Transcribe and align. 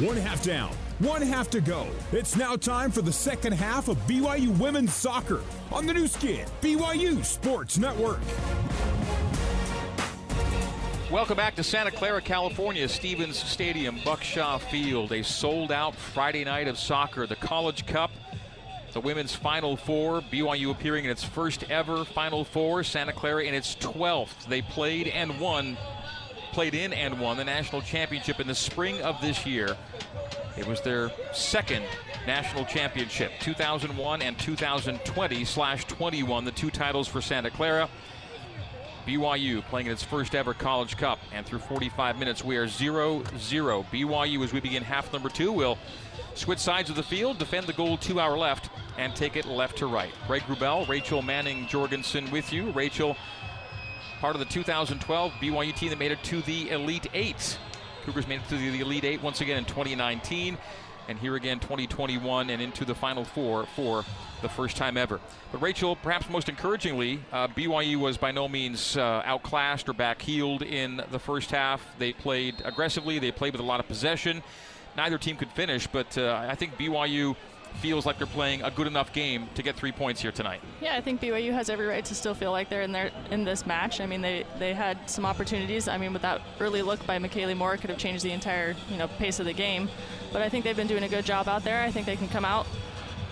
One 0.00 0.16
half 0.16 0.44
down, 0.44 0.70
one 1.00 1.22
half 1.22 1.50
to 1.50 1.60
go. 1.60 1.88
It's 2.12 2.36
now 2.36 2.54
time 2.54 2.92
for 2.92 3.02
the 3.02 3.12
second 3.12 3.50
half 3.50 3.88
of 3.88 3.96
BYU 4.06 4.56
women's 4.56 4.94
soccer 4.94 5.40
on 5.72 5.86
the 5.86 5.92
Nu 5.92 6.06
Skin, 6.06 6.46
BYU 6.60 7.24
Sports 7.24 7.78
Network. 7.78 8.20
Welcome 11.10 11.36
back 11.36 11.56
to 11.56 11.64
Santa 11.64 11.90
Clara, 11.90 12.22
California, 12.22 12.88
Stevens 12.88 13.42
Stadium, 13.42 13.98
Buckshaw 13.98 14.60
Field. 14.60 15.10
A 15.10 15.24
sold 15.24 15.72
out 15.72 15.96
Friday 15.96 16.44
night 16.44 16.68
of 16.68 16.78
soccer, 16.78 17.26
the 17.26 17.34
College 17.34 17.84
Cup, 17.84 18.12
the 18.92 19.00
women's 19.00 19.34
Final 19.34 19.76
Four. 19.76 20.20
BYU 20.20 20.70
appearing 20.70 21.06
in 21.06 21.10
its 21.10 21.24
first 21.24 21.68
ever 21.70 22.04
Final 22.04 22.44
Four, 22.44 22.84
Santa 22.84 23.12
Clara 23.12 23.42
in 23.42 23.52
its 23.52 23.74
12th. 23.74 24.46
They 24.46 24.62
played 24.62 25.08
and 25.08 25.40
won 25.40 25.76
played 26.58 26.74
in 26.74 26.92
and 26.92 27.20
won 27.20 27.36
the 27.36 27.44
national 27.44 27.80
championship 27.80 28.40
in 28.40 28.48
the 28.48 28.54
spring 28.54 29.00
of 29.02 29.20
this 29.20 29.46
year. 29.46 29.76
It 30.56 30.66
was 30.66 30.80
their 30.80 31.12
second 31.32 31.84
national 32.26 32.64
championship, 32.64 33.30
2001 33.38 34.22
and 34.22 34.36
2020 34.36 35.44
slash 35.44 35.84
21, 35.84 36.44
the 36.44 36.50
two 36.50 36.72
titles 36.72 37.06
for 37.06 37.20
Santa 37.20 37.48
Clara. 37.48 37.88
BYU 39.06 39.62
playing 39.66 39.86
in 39.86 39.92
its 39.92 40.02
first 40.02 40.34
ever 40.34 40.52
College 40.52 40.96
Cup, 40.96 41.20
and 41.32 41.46
through 41.46 41.60
45 41.60 42.18
minutes, 42.18 42.42
we 42.42 42.56
are 42.56 42.66
0 42.66 43.22
0. 43.38 43.86
BYU, 43.92 44.42
as 44.42 44.52
we 44.52 44.58
begin 44.58 44.82
half 44.82 45.12
number 45.12 45.28
two, 45.28 45.52
will 45.52 45.78
switch 46.34 46.58
sides 46.58 46.90
of 46.90 46.96
the 46.96 47.04
field, 47.04 47.38
defend 47.38 47.68
the 47.68 47.72
goal 47.72 47.96
to 47.98 48.18
our 48.18 48.36
left, 48.36 48.68
and 48.96 49.14
take 49.14 49.36
it 49.36 49.46
left 49.46 49.78
to 49.78 49.86
right. 49.86 50.10
Greg 50.26 50.42
Wrubell, 50.48 50.88
Rachel 50.88 51.22
Manning 51.22 51.68
Jorgensen 51.68 52.28
with 52.32 52.52
you. 52.52 52.72
Rachel, 52.72 53.16
part 54.20 54.34
of 54.34 54.40
the 54.40 54.46
2012 54.46 55.32
BYU 55.40 55.74
team 55.74 55.90
that 55.90 55.98
made 55.98 56.12
it 56.12 56.22
to 56.24 56.42
the 56.42 56.70
Elite 56.70 57.06
Eight. 57.14 57.58
Cougars 58.04 58.26
made 58.26 58.40
it 58.40 58.48
to 58.48 58.56
the 58.56 58.80
Elite 58.80 59.04
Eight 59.04 59.22
once 59.22 59.40
again 59.40 59.58
in 59.58 59.64
2019, 59.64 60.58
and 61.08 61.18
here 61.18 61.36
again 61.36 61.60
2021 61.60 62.50
and 62.50 62.60
into 62.60 62.84
the 62.84 62.94
Final 62.94 63.24
Four 63.24 63.66
for 63.76 64.04
the 64.42 64.48
first 64.48 64.76
time 64.76 64.96
ever. 64.96 65.20
But 65.52 65.62
Rachel, 65.62 65.94
perhaps 65.96 66.28
most 66.28 66.48
encouragingly, 66.48 67.20
uh, 67.32 67.48
BYU 67.48 67.96
was 67.96 68.16
by 68.16 68.32
no 68.32 68.48
means 68.48 68.96
uh, 68.96 69.22
outclassed 69.24 69.88
or 69.88 69.94
backheeled 69.94 70.62
in 70.62 71.02
the 71.10 71.18
first 71.18 71.50
half. 71.50 71.84
They 71.98 72.12
played 72.12 72.56
aggressively. 72.64 73.18
They 73.18 73.30
played 73.30 73.52
with 73.52 73.60
a 73.60 73.66
lot 73.66 73.78
of 73.78 73.86
possession. 73.86 74.42
Neither 74.96 75.18
team 75.18 75.36
could 75.36 75.50
finish, 75.52 75.86
but 75.86 76.18
uh, 76.18 76.44
I 76.48 76.56
think 76.56 76.76
BYU 76.76 77.36
feels 77.76 78.06
like 78.06 78.18
they're 78.18 78.26
playing 78.26 78.62
a 78.62 78.70
good 78.70 78.86
enough 78.86 79.12
game 79.12 79.48
to 79.54 79.62
get 79.62 79.76
three 79.76 79.92
points 79.92 80.20
here 80.20 80.32
tonight. 80.32 80.60
Yeah, 80.80 80.96
I 80.96 81.00
think 81.00 81.20
BYU 81.20 81.52
has 81.52 81.70
every 81.70 81.86
right 81.86 82.04
to 82.04 82.14
still 82.14 82.34
feel 82.34 82.52
like 82.52 82.68
they're 82.68 82.82
in 82.82 82.92
there 82.92 83.10
in 83.30 83.44
this 83.44 83.66
match. 83.66 84.00
I 84.00 84.06
mean, 84.06 84.20
they 84.20 84.44
they 84.58 84.74
had 84.74 84.98
some 85.08 85.24
opportunities. 85.24 85.88
I 85.88 85.98
mean, 85.98 86.12
with 86.12 86.22
that 86.22 86.40
early 86.60 86.82
look 86.82 87.04
by 87.06 87.18
McKaylee 87.18 87.56
Moore, 87.56 87.76
could 87.76 87.90
have 87.90 87.98
changed 87.98 88.24
the 88.24 88.32
entire 88.32 88.74
you 88.90 88.96
know 88.96 89.08
pace 89.08 89.38
of 89.40 89.46
the 89.46 89.52
game. 89.52 89.88
But 90.32 90.42
I 90.42 90.48
think 90.48 90.64
they've 90.64 90.76
been 90.76 90.86
doing 90.86 91.04
a 91.04 91.08
good 91.08 91.24
job 91.24 91.48
out 91.48 91.64
there. 91.64 91.82
I 91.82 91.90
think 91.90 92.06
they 92.06 92.16
can 92.16 92.28
come 92.28 92.44
out 92.44 92.66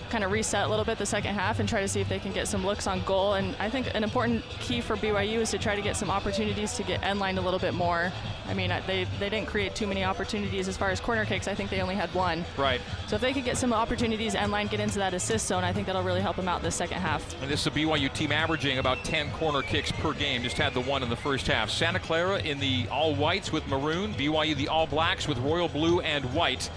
kind 0.09 0.23
of 0.23 0.31
reset 0.31 0.65
a 0.65 0.69
little 0.69 0.85
bit 0.85 0.97
the 0.97 1.05
second 1.05 1.35
half 1.35 1.59
and 1.59 1.67
try 1.67 1.81
to 1.81 1.87
see 1.87 2.01
if 2.01 2.09
they 2.09 2.19
can 2.19 2.31
get 2.31 2.47
some 2.47 2.65
looks 2.65 2.87
on 2.87 3.03
goal. 3.03 3.33
And 3.33 3.55
I 3.59 3.69
think 3.69 3.93
an 3.93 4.03
important 4.03 4.43
key 4.59 4.81
for 4.81 4.95
BYU 4.95 5.39
is 5.39 5.51
to 5.51 5.57
try 5.57 5.75
to 5.75 5.81
get 5.81 5.95
some 5.95 6.09
opportunities 6.09 6.73
to 6.73 6.83
get 6.83 7.03
end 7.03 7.19
line 7.19 7.37
a 7.37 7.41
little 7.41 7.59
bit 7.59 7.73
more. 7.73 8.11
I 8.47 8.53
mean, 8.53 8.73
they, 8.87 9.05
they 9.19 9.29
didn't 9.29 9.47
create 9.47 9.75
too 9.75 9.87
many 9.87 10.03
opportunities 10.03 10.67
as 10.67 10.77
far 10.77 10.89
as 10.89 10.99
corner 10.99 11.25
kicks. 11.25 11.47
I 11.47 11.53
think 11.53 11.69
they 11.69 11.81
only 11.81 11.95
had 11.95 12.13
one. 12.13 12.45
Right. 12.55 12.79
So 13.07 13.15
if 13.15 13.21
they 13.21 13.33
could 13.33 13.43
get 13.43 13.57
some 13.57 13.73
opportunities 13.73 14.35
end 14.35 14.51
line, 14.51 14.67
get 14.67 14.79
into 14.79 14.99
that 14.99 15.13
assist 15.13 15.47
zone, 15.47 15.63
I 15.63 15.73
think 15.73 15.87
that'll 15.87 16.03
really 16.03 16.21
help 16.21 16.37
them 16.37 16.47
out 16.47 16.61
this 16.61 16.75
second 16.75 16.99
half. 16.99 17.39
And 17.41 17.51
this 17.51 17.61
is 17.61 17.67
a 17.67 17.71
BYU 17.71 18.13
team 18.13 18.31
averaging 18.31 18.77
about 18.77 19.03
10 19.03 19.31
corner 19.31 19.61
kicks 19.61 19.91
per 19.91 20.13
game. 20.13 20.43
Just 20.43 20.57
had 20.57 20.73
the 20.73 20.81
one 20.81 21.03
in 21.03 21.09
the 21.09 21.15
first 21.15 21.47
half. 21.47 21.69
Santa 21.69 21.99
Clara 21.99 22.39
in 22.39 22.59
the 22.59 22.87
all 22.89 23.15
whites 23.15 23.51
with 23.51 23.67
maroon. 23.67 24.13
BYU 24.13 24.55
the 24.55 24.69
all 24.69 24.87
blacks 24.87 25.27
with 25.27 25.37
royal 25.39 25.67
blue 25.67 25.99
and 25.99 26.23
white. 26.33 26.69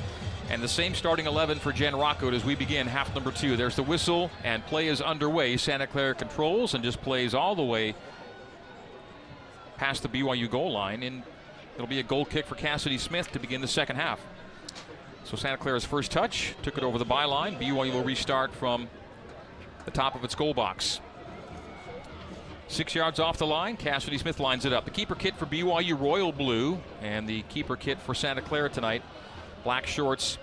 And 0.51 0.61
the 0.61 0.69
same 0.69 0.97
starting 0.97 1.27
11 1.27 1.61
for 1.61 1.73
Jen 1.73 1.95
Rockwood 1.95 2.35
as 2.35 2.45
we 2.45 2.57
begin 2.57 2.89
half 2.89 3.15
number 3.15 3.31
two. 3.31 3.57
There's 3.57 3.77
the 3.77 3.85
whistle, 3.85 4.33
and 4.43 4.67
play 4.67 4.89
is 4.89 5.01
underway. 5.01 5.57
Santa 5.57 5.87
Clara 5.87 6.13
controls 6.13 6.75
and 6.75 6.83
just 6.83 7.01
plays 7.03 7.35
all 7.35 7.55
the 7.55 7.63
way 7.63 7.95
past 9.77 10.03
the 10.03 10.09
BYU 10.09 10.51
goal 10.51 10.73
line. 10.73 11.05
And 11.05 11.23
it'll 11.77 11.87
be 11.87 12.01
a 12.01 12.03
goal 12.03 12.25
kick 12.25 12.47
for 12.47 12.57
Cassidy 12.57 12.99
Smith 12.99 13.31
to 13.31 13.39
begin 13.39 13.61
the 13.61 13.69
second 13.69 13.95
half. 13.95 14.19
So 15.23 15.37
Santa 15.37 15.57
Clara's 15.57 15.85
first 15.85 16.11
touch 16.11 16.57
took 16.63 16.77
it 16.77 16.83
over 16.83 16.99
the 16.99 17.07
byline. 17.07 17.57
BYU 17.57 17.93
will 17.93 18.03
restart 18.03 18.53
from 18.53 18.89
the 19.85 19.93
top 19.93 20.17
of 20.17 20.25
its 20.25 20.35
goal 20.35 20.53
box. 20.53 21.01
Six 22.67 22.93
yards 22.97 23.21
off 23.21 23.39
the 23.39 23.47
line, 23.47 23.77
Cassidy 23.77 24.19
Smith 24.19 24.41
lines 24.41 24.65
it 24.65 24.73
up. 24.73 24.85
The 24.85 24.91
keeper 24.91 25.15
kit 25.15 25.37
for 25.37 25.47
BYU 25.47 25.99
Royal 25.99 26.33
Blue, 26.33 26.81
and 27.03 27.29
the 27.29 27.43
keeper 27.43 27.77
kit 27.77 28.01
for 28.01 28.17
Santa 28.17 28.43
Clara 28.43 28.69
tonight 28.69 29.03
black 29.65 29.87
shorts 29.87 30.39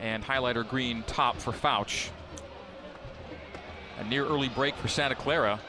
and 0.00 0.24
highlighter 0.24 0.68
green 0.68 1.02
top 1.04 1.36
for 1.36 1.52
Fouch. 1.52 2.08
A 3.98 4.04
near 4.04 4.24
early 4.24 4.48
break 4.48 4.74
for 4.76 4.88
Santa 4.88 5.14
Clara. 5.14 5.60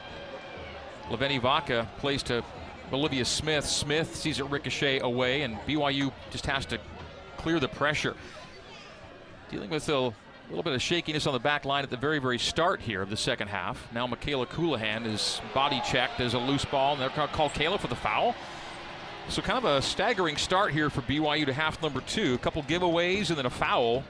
Leveni 1.08 1.40
Vaca 1.40 1.88
plays 1.98 2.22
to 2.24 2.42
Olivia 2.92 3.24
Smith. 3.24 3.66
Smith 3.66 4.14
sees 4.14 4.40
it 4.40 4.44
ricochet 4.44 5.00
away, 5.00 5.42
and 5.42 5.56
BYU 5.66 6.12
just 6.30 6.46
has 6.46 6.64
to 6.66 6.78
clear 7.36 7.60
the 7.60 7.68
pressure. 7.68 8.14
Dealing 9.50 9.70
with 9.70 9.88
a 9.88 10.12
little 10.48 10.62
bit 10.62 10.72
of 10.72 10.82
shakiness 10.82 11.26
on 11.26 11.32
the 11.32 11.38
back 11.38 11.64
line 11.64 11.84
at 11.84 11.90
the 11.90 11.96
very, 11.96 12.18
very 12.18 12.38
start 12.38 12.80
here 12.80 13.02
of 13.02 13.10
the 13.10 13.16
second 13.16 13.48
half. 13.48 13.86
Now 13.92 14.06
Mikayla 14.06 14.46
Colohan 14.46 15.06
is 15.06 15.40
body 15.52 15.82
checked 15.86 16.20
as 16.20 16.34
a 16.34 16.38
loose 16.38 16.64
ball, 16.64 16.92
and 16.92 17.02
they're 17.02 17.10
going 17.10 17.28
to 17.28 17.34
call 17.34 17.50
Kayla 17.50 17.78
for 17.78 17.88
the 17.88 17.96
foul. 17.96 18.34
So 19.28 19.42
kind 19.42 19.58
of 19.58 19.64
a 19.64 19.82
staggering 19.82 20.36
start 20.36 20.72
here 20.72 20.90
for 20.90 21.00
BYU 21.00 21.46
to 21.46 21.52
half 21.52 21.82
number 21.82 22.00
two. 22.02 22.34
A 22.34 22.38
couple 22.38 22.62
giveaways 22.62 23.30
and 23.30 23.38
then 23.38 23.46
a 23.46 23.50
foul 23.50 24.04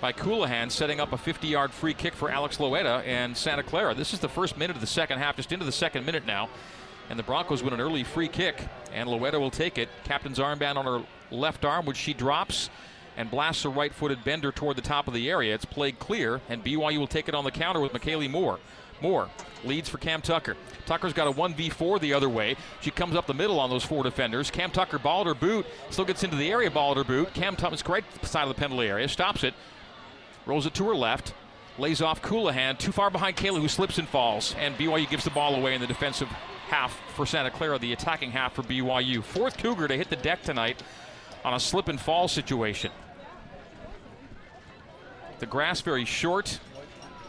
by 0.00 0.12
Colohan, 0.12 0.70
setting 0.70 1.00
up 1.00 1.12
a 1.12 1.16
50-yard 1.16 1.72
free 1.72 1.94
kick 1.94 2.14
for 2.14 2.30
Alex 2.30 2.58
Loera 2.58 3.04
and 3.04 3.36
Santa 3.36 3.64
Clara. 3.64 3.94
This 3.94 4.12
is 4.12 4.20
the 4.20 4.28
first 4.28 4.56
minute 4.56 4.76
of 4.76 4.80
the 4.80 4.86
second 4.86 5.18
half, 5.18 5.36
just 5.36 5.50
into 5.52 5.64
the 5.64 5.72
second 5.72 6.06
minute 6.06 6.26
now. 6.26 6.48
And 7.10 7.18
the 7.18 7.24
Broncos 7.24 7.62
win 7.62 7.72
an 7.72 7.80
early 7.80 8.04
free 8.04 8.28
kick, 8.28 8.68
and 8.92 9.08
Loera 9.08 9.40
will 9.40 9.50
take 9.50 9.78
it. 9.78 9.88
Captain's 10.04 10.38
armband 10.38 10.76
on 10.76 10.84
her 10.84 11.04
left 11.30 11.64
arm, 11.64 11.84
which 11.86 11.96
she 11.96 12.14
drops 12.14 12.70
and 13.16 13.30
blasts 13.30 13.64
a 13.64 13.68
right-footed 13.68 14.22
bender 14.22 14.52
toward 14.52 14.76
the 14.76 14.82
top 14.82 15.08
of 15.08 15.14
the 15.14 15.28
area. 15.28 15.52
It's 15.54 15.64
played 15.64 15.98
clear, 15.98 16.40
and 16.48 16.62
BYU 16.62 16.98
will 16.98 17.08
take 17.08 17.28
it 17.28 17.34
on 17.34 17.42
the 17.42 17.50
counter 17.50 17.80
with 17.80 17.92
McKaylee 17.92 18.30
Moore. 18.30 18.60
Moore 19.00 19.28
leads 19.64 19.88
for 19.88 19.98
Cam 19.98 20.22
Tucker. 20.22 20.56
Tucker's 20.86 21.12
got 21.12 21.28
a 21.28 21.32
1v4 21.32 22.00
the 22.00 22.14
other 22.14 22.28
way. 22.28 22.56
She 22.80 22.90
comes 22.90 23.14
up 23.14 23.26
the 23.26 23.34
middle 23.34 23.60
on 23.60 23.70
those 23.70 23.84
four 23.84 24.02
defenders. 24.02 24.50
Cam 24.50 24.70
Tucker 24.70 24.98
ball 24.98 25.22
at 25.22 25.26
her 25.26 25.34
boot, 25.34 25.66
still 25.90 26.04
gets 26.04 26.24
into 26.24 26.36
the 26.36 26.50
area, 26.50 26.70
ball 26.70 26.92
at 26.92 26.96
her 26.96 27.04
boot. 27.04 27.32
Cam 27.34 27.56
Tucker's 27.56 27.86
right 27.88 28.04
side 28.24 28.42
of 28.42 28.48
the 28.48 28.54
penalty 28.54 28.88
area, 28.88 29.08
stops 29.08 29.44
it, 29.44 29.54
rolls 30.46 30.66
it 30.66 30.74
to 30.74 30.88
her 30.88 30.94
left, 30.94 31.34
lays 31.78 32.00
off 32.02 32.22
Colohan, 32.22 32.78
too 32.78 32.92
far 32.92 33.10
behind 33.10 33.36
Kayla, 33.36 33.60
who 33.60 33.68
slips 33.68 33.98
and 33.98 34.08
falls. 34.08 34.54
And 34.58 34.76
BYU 34.76 35.08
gives 35.08 35.24
the 35.24 35.30
ball 35.30 35.54
away 35.54 35.74
in 35.74 35.80
the 35.80 35.86
defensive 35.86 36.28
half 36.68 36.98
for 37.14 37.26
Santa 37.26 37.50
Clara, 37.50 37.78
the 37.78 37.92
attacking 37.92 38.30
half 38.30 38.54
for 38.54 38.62
BYU. 38.62 39.22
Fourth 39.22 39.58
Cougar 39.58 39.88
to 39.88 39.96
hit 39.96 40.10
the 40.10 40.16
deck 40.16 40.42
tonight 40.42 40.82
on 41.44 41.54
a 41.54 41.60
slip 41.60 41.88
and 41.88 42.00
fall 42.00 42.28
situation. 42.28 42.90
The 45.38 45.46
grass 45.46 45.80
very 45.80 46.04
short, 46.04 46.58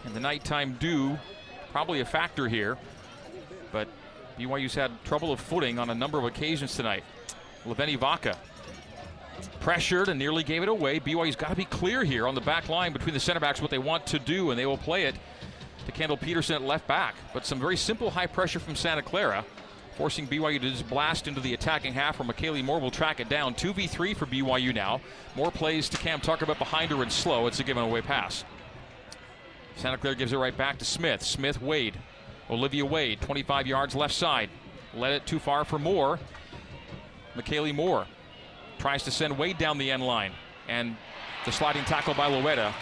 and 0.04 0.16
the 0.16 0.20
nighttime 0.20 0.78
dew 0.80 1.20
probably 1.72 2.00
a 2.02 2.06
factor 2.06 2.48
here. 2.48 2.78
But 3.72 3.88
BYU's 4.38 4.76
had 4.76 4.92
trouble 5.04 5.32
of 5.32 5.40
footing 5.40 5.80
on 5.80 5.90
a 5.90 5.96
number 5.96 6.18
of 6.18 6.26
occasions 6.26 6.76
tonight. 6.76 7.04
Leveni 7.66 7.98
Vaca 7.98 8.38
pressured 9.60 10.10
and 10.10 10.18
nearly 10.18 10.44
gave 10.44 10.64
it 10.64 10.70
away. 10.70 11.00
BYU's 11.00 11.36
got 11.36 11.50
to 11.50 11.56
be 11.56 11.66
clear 11.66 12.04
here 12.04 12.28
on 12.28 12.36
the 12.36 12.42
back 12.42 12.70
line 12.70 12.94
between 12.94 13.14
the 13.14 13.20
center 13.20 13.40
backs 13.40 13.62
what 13.62 13.72
they 13.72 13.78
want 13.78 14.06
to 14.08 14.20
do, 14.20 14.52
and 14.52 14.60
they 14.60 14.66
will 14.66 14.78
play 14.78 15.06
it 15.06 15.16
to 15.86 15.92
Kendall 15.92 16.18
Peterson 16.18 16.56
at 16.56 16.62
left 16.62 16.88
back. 16.88 17.16
But 17.34 17.46
some 17.46 17.60
very 17.60 17.78
simple 17.78 18.10
high 18.10 18.28
pressure 18.28 18.60
from 18.60 18.76
Santa 18.76 19.02
Clara, 19.02 19.46
forcing 19.98 20.28
BYU 20.28 20.62
to 20.62 20.70
just 20.70 20.88
blast 20.90 21.28
into 21.28 21.42
the 21.42 21.54
attacking 21.54 21.94
half 21.94 22.20
where 22.20 22.28
McKaylee 22.28 22.64
Moore 22.64 22.80
will 22.80 22.92
track 22.92 23.20
it 23.20 23.28
down. 23.30 23.54
2v3 23.56 24.16
for 24.16 24.26
BYU 24.26 24.74
now. 24.74 25.02
Moore 25.36 25.52
plays 25.52 25.90
to 25.90 25.98
Cam 25.98 26.22
Tucker, 26.22 26.46
but 26.46 26.58
behind 26.58 26.92
her 26.92 27.02
and 27.02 27.12
slow. 27.12 27.48
It's 27.48 27.60
a 27.60 27.64
given 27.64 27.84
away 27.84 28.02
pass. 28.02 28.44
Santa 29.80 29.98
Clara 29.98 30.16
gives 30.16 30.34
it 30.34 30.38
right 30.38 30.56
back 30.56 30.78
to 30.80 30.86
Smith. 30.86 31.24
Smith 31.24 31.62
Wade. 31.62 31.98
Olivia 32.50 32.86
Wade, 32.86 33.22
25 33.22 33.66
yards 33.66 33.96
left 33.96 34.14
side. 34.14 34.50
Let 34.94 35.14
it 35.14 35.26
too 35.26 35.40
far 35.40 35.64
for 35.64 35.80
Moore. 35.80 36.20
McKaylee 37.36 37.74
Moore 37.74 38.06
tries 38.78 39.04
to 39.04 39.12
send 39.12 39.38
Wade 39.38 39.58
down 39.58 39.78
the 39.78 39.90
end 39.90 40.06
line. 40.06 40.34
And 40.68 40.98
the 41.46 41.52
sliding 41.54 41.86
tackle 41.86 42.14
by 42.14 42.30
Loera 42.30 42.74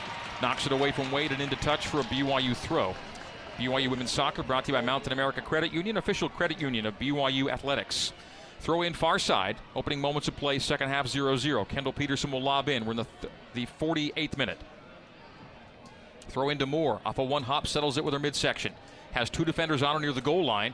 knocks 0.42 0.66
it 0.66 0.72
away 0.72 0.92
from 0.92 1.12
Wade 1.12 1.32
and 1.32 1.40
into 1.40 1.56
touch 1.58 1.86
for 1.86 2.00
a 2.00 2.04
BYU 2.06 2.56
throw. 2.56 2.96
BYU 3.58 3.90
Women's 3.90 4.12
Soccer 4.12 4.42
brought 4.42 4.66
to 4.66 4.72
you 4.72 4.78
by 4.78 4.82
Mountain 4.82 5.14
America 5.14 5.42
Credit 5.42 5.72
Union, 5.72 5.98
official 5.98 6.30
credit 6.30 6.60
union 6.60 6.88
of 6.88 6.98
BYU 6.98 7.52
Athletics. 7.52 8.12
Throw 8.60 8.82
in 8.82 8.94
far 8.94 9.20
side, 9.20 9.58
opening 9.76 10.02
moments 10.02 10.28
of 10.28 10.36
play, 10.36 10.58
second 10.58 10.90
half 10.90 11.08
0 11.08 11.38
0. 11.38 11.64
Kendall 11.66 11.94
Peterson 11.94 12.32
will 12.32 12.42
lob 12.42 12.70
in. 12.70 12.86
We're 12.86 12.92
in 12.92 12.98
the, 12.98 13.08
th- 13.22 13.34
the 13.54 13.68
48th 13.80 14.36
minute. 14.36 14.58
Throw 16.30 16.50
into 16.50 16.66
Moore. 16.66 17.02
Off 17.06 17.18
a 17.18 17.24
one 17.24 17.44
hop, 17.44 17.68
settles 17.68 17.98
it 17.98 18.04
with 18.04 18.14
her 18.14 18.20
midsection. 18.20 18.74
Has 19.12 19.30
two 19.30 19.46
defenders 19.46 19.82
on 19.82 19.96
her 19.96 20.02
near 20.02 20.14
the 20.14 20.22
goal 20.22 20.46
line. 20.46 20.74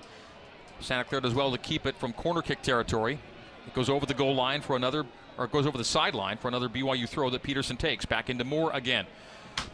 Santa 0.80 1.04
Clara 1.04 1.22
does 1.22 1.34
well 1.34 1.52
to 1.52 1.58
keep 1.58 1.86
it 1.86 1.96
from 1.96 2.14
corner 2.14 2.42
kick 2.42 2.62
territory. 2.62 3.20
It 3.68 3.74
goes 3.74 3.90
over 3.90 4.06
the 4.06 4.14
goal 4.14 4.36
line 4.36 4.62
for 4.62 4.76
another 4.76 5.06
or 5.38 5.48
goes 5.48 5.66
over 5.66 5.78
the 5.78 5.84
sideline 5.84 6.38
for 6.38 6.48
another 6.48 6.70
BYU 6.70 7.08
throw 7.08 7.30
that 7.30 7.44
Peterson 7.44 7.78
takes. 7.78 8.06
Back 8.06 8.30
into 8.30 8.44
Moore 8.44 8.72
again. 8.74 9.06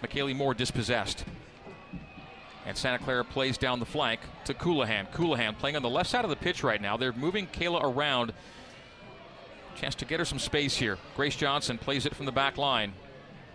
McKaylee 0.04 0.36
Moore 0.36 0.54
dispossessed. 0.54 1.26
And 2.66 2.78
Santa 2.78 3.00
Clara 3.00 3.26
plays 3.26 3.58
down 3.58 3.80
the 3.80 3.86
flank 3.86 4.20
to 4.46 4.54
Colohan. 4.54 5.12
Colohan 5.12 5.58
playing 5.58 5.76
on 5.76 5.82
the 5.82 5.90
left 5.90 6.10
side 6.10 6.24
of 6.24 6.30
the 6.30 6.36
pitch 6.36 6.64
right 6.64 6.82
now. 6.82 6.98
They're 6.98 7.14
moving 7.14 7.48
Kayla 7.48 7.84
around. 7.84 8.34
Chance 9.76 9.96
to 9.96 10.06
get 10.06 10.20
her 10.20 10.26
some 10.26 10.40
space 10.40 10.76
here. 10.76 10.98
Grace 11.16 11.36
Johnson 11.36 11.78
plays 11.78 12.06
it 12.06 12.16
from 12.16 12.26
the 12.26 12.32
back 12.32 12.58
line 12.58 12.94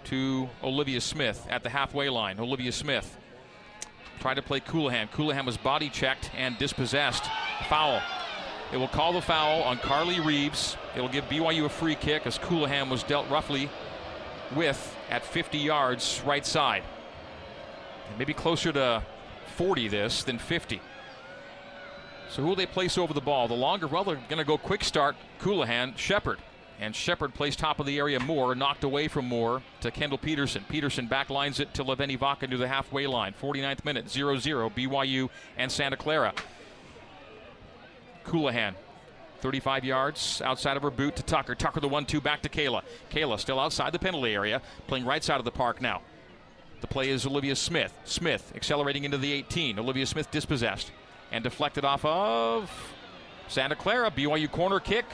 to 0.04 0.48
Olivia 0.62 1.00
Smith 1.00 1.46
at 1.50 1.62
the 1.62 1.70
halfway 1.70 2.08
line. 2.08 2.38
Olivia 2.38 2.72
Smith 2.72 3.16
tried 4.20 4.34
to 4.34 4.42
play 4.42 4.60
Colohan. 4.60 5.10
Colohan 5.10 5.44
was 5.44 5.56
body 5.56 5.90
checked 5.90 6.30
and 6.36 6.56
dispossessed. 6.58 7.24
Foul. 7.68 8.00
It 8.72 8.76
will 8.76 8.88
call 8.88 9.12
the 9.12 9.20
foul 9.20 9.62
on 9.62 9.78
Carly 9.78 10.20
Reeves. 10.20 10.76
It'll 10.96 11.08
give 11.08 11.24
BYU 11.24 11.66
a 11.66 11.68
free 11.68 11.94
kick 11.94 12.26
as 12.26 12.38
Colohan 12.38 12.88
was 12.88 13.02
dealt 13.02 13.28
roughly 13.28 13.68
with 14.54 14.96
at 15.10 15.24
50 15.24 15.58
yards 15.58 16.22
right 16.24 16.44
side. 16.44 16.82
Maybe 18.18 18.34
closer 18.34 18.72
to 18.72 19.02
40 19.56 19.88
this 19.88 20.24
than 20.24 20.38
50. 20.38 20.80
So 22.30 22.42
who 22.42 22.48
will 22.48 22.56
they 22.56 22.66
place 22.66 22.98
over 22.98 23.12
the 23.12 23.20
ball? 23.20 23.46
The 23.48 23.54
longer, 23.54 23.86
well, 23.86 24.04
they're 24.04 24.16
going 24.16 24.38
to 24.38 24.44
go 24.44 24.58
quick 24.58 24.82
start. 24.82 25.16
Colohan, 25.40 25.96
Shepard. 25.96 26.38
And 26.80 26.94
Shepard 26.94 27.34
plays 27.34 27.54
top 27.54 27.78
of 27.78 27.86
the 27.86 27.98
area 27.98 28.18
Moore, 28.18 28.54
knocked 28.54 28.84
away 28.84 29.08
from 29.08 29.26
Moore 29.26 29.62
to 29.80 29.90
Kendall 29.90 30.18
Peterson. 30.18 30.64
Peterson 30.68 31.08
backlines 31.08 31.60
it 31.60 31.72
to 31.74 31.84
Leveni 31.84 32.18
Vaca 32.18 32.46
to 32.46 32.56
the 32.56 32.66
halfway 32.66 33.06
line. 33.06 33.34
49th 33.40 33.84
minute, 33.84 34.10
0 34.10 34.38
0, 34.38 34.70
BYU 34.70 35.30
and 35.56 35.70
Santa 35.70 35.96
Clara. 35.96 36.34
Colohan, 38.24 38.74
35 39.40 39.84
yards 39.84 40.42
outside 40.42 40.76
of 40.76 40.82
her 40.82 40.90
boot 40.90 41.14
to 41.16 41.22
Tucker. 41.22 41.54
Tucker 41.54 41.80
the 41.80 41.88
1 41.88 42.06
2 42.06 42.20
back 42.20 42.42
to 42.42 42.48
Kayla. 42.48 42.82
Kayla 43.10 43.38
still 43.38 43.60
outside 43.60 43.92
the 43.92 43.98
penalty 43.98 44.34
area, 44.34 44.60
playing 44.86 45.04
right 45.04 45.22
side 45.22 45.38
of 45.38 45.44
the 45.44 45.50
park 45.50 45.80
now. 45.80 46.00
The 46.80 46.86
play 46.88 47.10
is 47.10 47.24
Olivia 47.24 47.56
Smith. 47.56 47.94
Smith 48.04 48.52
accelerating 48.54 49.04
into 49.04 49.16
the 49.16 49.32
18. 49.32 49.78
Olivia 49.78 50.06
Smith 50.06 50.30
dispossessed 50.30 50.92
and 51.30 51.42
deflected 51.42 51.84
off 51.84 52.04
of 52.04 52.70
Santa 53.48 53.76
Clara. 53.76 54.10
BYU 54.10 54.50
corner 54.50 54.80
kick. 54.80 55.04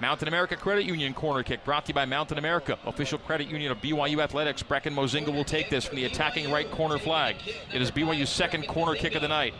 Mountain 0.00 0.28
America 0.28 0.54
Credit 0.54 0.84
Union 0.84 1.12
corner 1.12 1.42
kick 1.42 1.64
brought 1.64 1.84
to 1.86 1.90
you 1.90 1.94
by 1.94 2.04
Mountain 2.04 2.38
America, 2.38 2.78
official 2.86 3.18
credit 3.18 3.48
union 3.48 3.72
of 3.72 3.78
BYU 3.78 4.22
Athletics. 4.22 4.62
Brecken 4.62 4.94
Mozingo 4.94 5.34
will 5.34 5.44
take 5.44 5.70
this 5.70 5.84
from 5.86 5.96
the 5.96 6.04
attacking 6.04 6.52
right 6.52 6.70
corner 6.70 6.98
flag. 6.98 7.34
It 7.74 7.82
is 7.82 7.90
BYU's 7.90 8.30
second 8.30 8.68
corner 8.68 8.94
kick 8.94 9.16
of 9.16 9.22
the 9.22 9.28
night. 9.28 9.54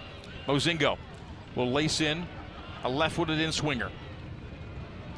Mozingo 0.46 0.96
will 1.56 1.73
lace 1.73 2.00
in 2.00 2.25
a 2.85 2.88
left 2.88 3.17
footed 3.17 3.40
in 3.40 3.50
swinger. 3.50 3.90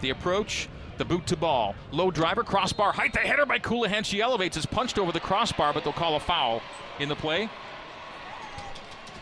The 0.00 0.08
approach, 0.08 0.70
the 0.96 1.04
boot 1.04 1.26
to 1.26 1.36
ball. 1.36 1.74
Low 1.92 2.10
driver, 2.10 2.42
crossbar, 2.42 2.92
height 2.92 3.12
the 3.12 3.18
header 3.18 3.44
by 3.44 3.58
Colohan. 3.58 4.06
She 4.06 4.22
elevates, 4.22 4.56
is 4.56 4.64
punched 4.64 4.98
over 4.98 5.12
the 5.12 5.20
crossbar, 5.20 5.74
but 5.74 5.84
they'll 5.84 5.92
call 5.92 6.16
a 6.16 6.20
foul 6.20 6.62
in 6.98 7.10
the 7.10 7.16
play. 7.16 7.50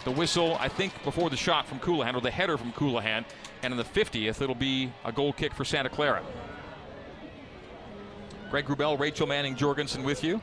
The 0.04 0.10
whistle, 0.12 0.56
I 0.60 0.68
think, 0.68 0.92
before 1.04 1.28
the 1.30 1.36
shot 1.36 1.66
from 1.66 1.80
Colohan, 1.80 2.14
or 2.14 2.20
the 2.20 2.30
header 2.30 2.56
from 2.56 2.72
Colohan. 2.72 3.24
And 3.62 3.72
in 3.72 3.76
the 3.76 3.84
50th, 3.84 4.40
it'll 4.40 4.54
be 4.54 4.92
a 5.04 5.12
goal 5.12 5.32
kick 5.32 5.52
for 5.54 5.64
Santa 5.64 5.88
Clara. 5.88 6.22
Greg 8.50 8.66
Wrubell, 8.66 8.98
Rachel 8.98 9.26
Manning 9.26 9.56
Jorgensen 9.56 10.02
with 10.04 10.24
you 10.24 10.40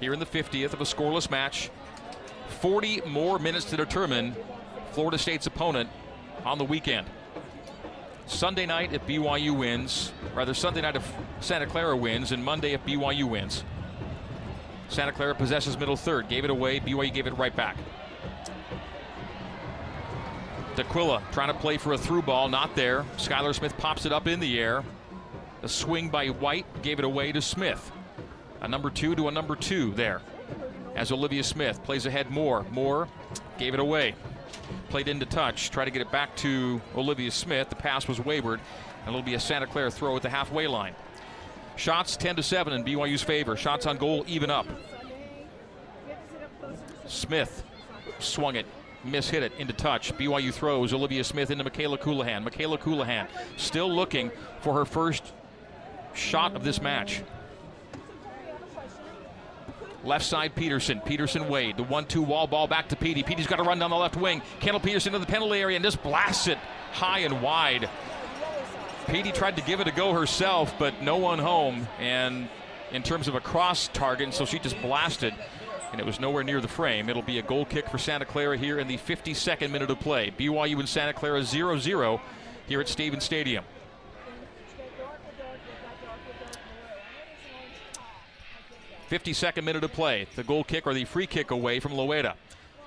here 0.00 0.12
in 0.12 0.18
the 0.18 0.26
50th 0.26 0.72
of 0.72 0.80
a 0.80 0.84
scoreless 0.84 1.30
match. 1.30 1.70
40 2.60 3.02
more 3.02 3.38
minutes 3.38 3.66
to 3.66 3.76
determine 3.76 4.34
Florida 4.92 5.18
State's 5.18 5.46
opponent 5.46 5.90
on 6.44 6.58
the 6.58 6.64
weekend. 6.64 7.06
Sunday 8.26 8.66
night 8.66 8.92
if 8.92 9.06
BYU 9.06 9.56
wins, 9.56 10.12
rather 10.34 10.54
Sunday 10.54 10.80
night 10.80 10.96
if 10.96 11.12
Santa 11.40 11.66
Clara 11.66 11.96
wins, 11.96 12.32
and 12.32 12.44
Monday 12.44 12.72
if 12.72 12.84
BYU 12.84 13.28
wins. 13.28 13.64
Santa 14.88 15.12
Clara 15.12 15.34
possesses 15.34 15.78
middle 15.78 15.96
third, 15.96 16.28
gave 16.28 16.44
it 16.44 16.50
away, 16.50 16.80
BYU 16.80 17.12
gave 17.12 17.26
it 17.26 17.36
right 17.36 17.54
back. 17.54 17.76
D'Aquila 20.76 21.22
trying 21.32 21.48
to 21.48 21.54
play 21.54 21.76
for 21.76 21.92
a 21.92 21.98
through 21.98 22.22
ball, 22.22 22.48
not 22.48 22.74
there. 22.74 23.04
Skylar 23.18 23.54
Smith 23.54 23.76
pops 23.76 24.06
it 24.06 24.12
up 24.12 24.26
in 24.26 24.40
the 24.40 24.58
air. 24.58 24.82
A 25.62 25.68
swing 25.68 26.08
by 26.08 26.28
White 26.28 26.66
gave 26.82 26.98
it 26.98 27.04
away 27.04 27.30
to 27.32 27.42
Smith. 27.42 27.92
A 28.62 28.68
number 28.68 28.90
two 28.90 29.14
to 29.14 29.28
a 29.28 29.30
number 29.30 29.54
two 29.54 29.92
there. 29.92 30.22
As 30.96 31.12
Olivia 31.12 31.44
Smith 31.44 31.82
plays 31.84 32.06
ahead 32.06 32.30
more. 32.30 32.64
Moore 32.70 33.08
gave 33.58 33.74
it 33.74 33.80
away. 33.80 34.14
Played 34.88 35.08
into 35.08 35.26
touch, 35.26 35.70
Try 35.70 35.84
to 35.84 35.90
get 35.90 36.02
it 36.02 36.10
back 36.10 36.34
to 36.36 36.80
Olivia 36.96 37.30
Smith. 37.30 37.68
The 37.68 37.76
pass 37.76 38.08
was 38.08 38.20
wayward, 38.20 38.60
and 39.04 39.08
it'll 39.08 39.22
be 39.22 39.34
a 39.34 39.40
Santa 39.40 39.66
Clara 39.66 39.90
throw 39.90 40.16
at 40.16 40.22
the 40.22 40.30
halfway 40.30 40.66
line. 40.66 40.94
Shots 41.76 42.16
10 42.16 42.36
to 42.36 42.42
7 42.42 42.72
in 42.72 42.84
BYU's 42.84 43.22
favor. 43.22 43.56
Shots 43.56 43.86
on 43.86 43.98
goal 43.98 44.24
even 44.26 44.50
up. 44.50 44.66
Smith 47.06 47.64
swung 48.18 48.56
it 48.56 48.66
mishit 49.06 49.42
it 49.42 49.52
into 49.58 49.72
touch. 49.72 50.12
BYU 50.16 50.52
throws 50.52 50.92
Olivia 50.92 51.24
Smith 51.24 51.50
into 51.50 51.64
Mikayla 51.64 51.98
Colohan. 51.98 52.44
Mikayla 52.44 52.78
Colohan 52.78 53.26
still 53.56 53.90
looking 53.90 54.30
for 54.60 54.74
her 54.74 54.84
first 54.84 55.32
shot 56.14 56.54
of 56.54 56.64
this 56.64 56.80
match. 56.80 57.22
Left 60.04 60.24
side 60.24 60.54
Peterson. 60.54 61.00
Peterson 61.00 61.48
Wade. 61.48 61.76
The 61.76 61.84
1 61.84 62.06
2 62.06 62.22
wall 62.22 62.46
ball 62.46 62.66
back 62.66 62.88
to 62.88 62.96
Petey. 62.96 63.22
Petey's 63.22 63.46
got 63.46 63.56
to 63.56 63.62
run 63.62 63.78
down 63.78 63.90
the 63.90 63.96
left 63.96 64.16
wing. 64.16 64.42
Kendall 64.60 64.80
Peterson 64.80 65.12
to 65.12 65.18
the 65.18 65.26
penalty 65.26 65.60
area 65.60 65.76
and 65.76 65.84
just 65.84 66.02
blasts 66.02 66.48
it 66.48 66.58
high 66.92 67.20
and 67.20 67.40
wide. 67.40 67.88
Petey 69.06 69.32
tried 69.32 69.56
to 69.56 69.62
give 69.62 69.80
it 69.80 69.88
a 69.88 69.92
go 69.92 70.12
herself, 70.12 70.74
but 70.78 71.02
no 71.02 71.16
one 71.16 71.38
home. 71.38 71.86
And 71.98 72.48
in 72.92 73.02
terms 73.02 73.28
of 73.28 73.34
a 73.34 73.40
cross 73.40 73.88
target, 73.88 74.34
so 74.34 74.44
she 74.44 74.58
just 74.58 74.80
blasted 74.80 75.34
and 75.92 76.00
it 76.00 76.06
was 76.06 76.18
nowhere 76.18 76.42
near 76.42 76.60
the 76.60 76.68
frame. 76.68 77.08
It'll 77.08 77.22
be 77.22 77.38
a 77.38 77.42
goal 77.42 77.66
kick 77.66 77.88
for 77.88 77.98
Santa 77.98 78.24
Clara 78.24 78.56
here 78.56 78.78
in 78.78 78.88
the 78.88 78.96
52nd 78.96 79.70
minute 79.70 79.90
of 79.90 80.00
play. 80.00 80.32
BYU 80.36 80.78
and 80.80 80.88
Santa 80.88 81.12
Clara 81.12 81.42
0 81.42 81.78
0 81.78 82.20
here 82.66 82.80
at 82.80 82.88
Stevens 82.88 83.24
Stadium. 83.24 83.64
Fifty-second 89.08 89.66
minute 89.66 89.84
of 89.84 89.92
play. 89.92 90.26
The 90.36 90.42
goal 90.42 90.64
kick 90.64 90.86
or 90.86 90.94
the 90.94 91.04
free 91.04 91.26
kick 91.26 91.50
away 91.50 91.80
from 91.80 91.92
Loera. 91.92 92.34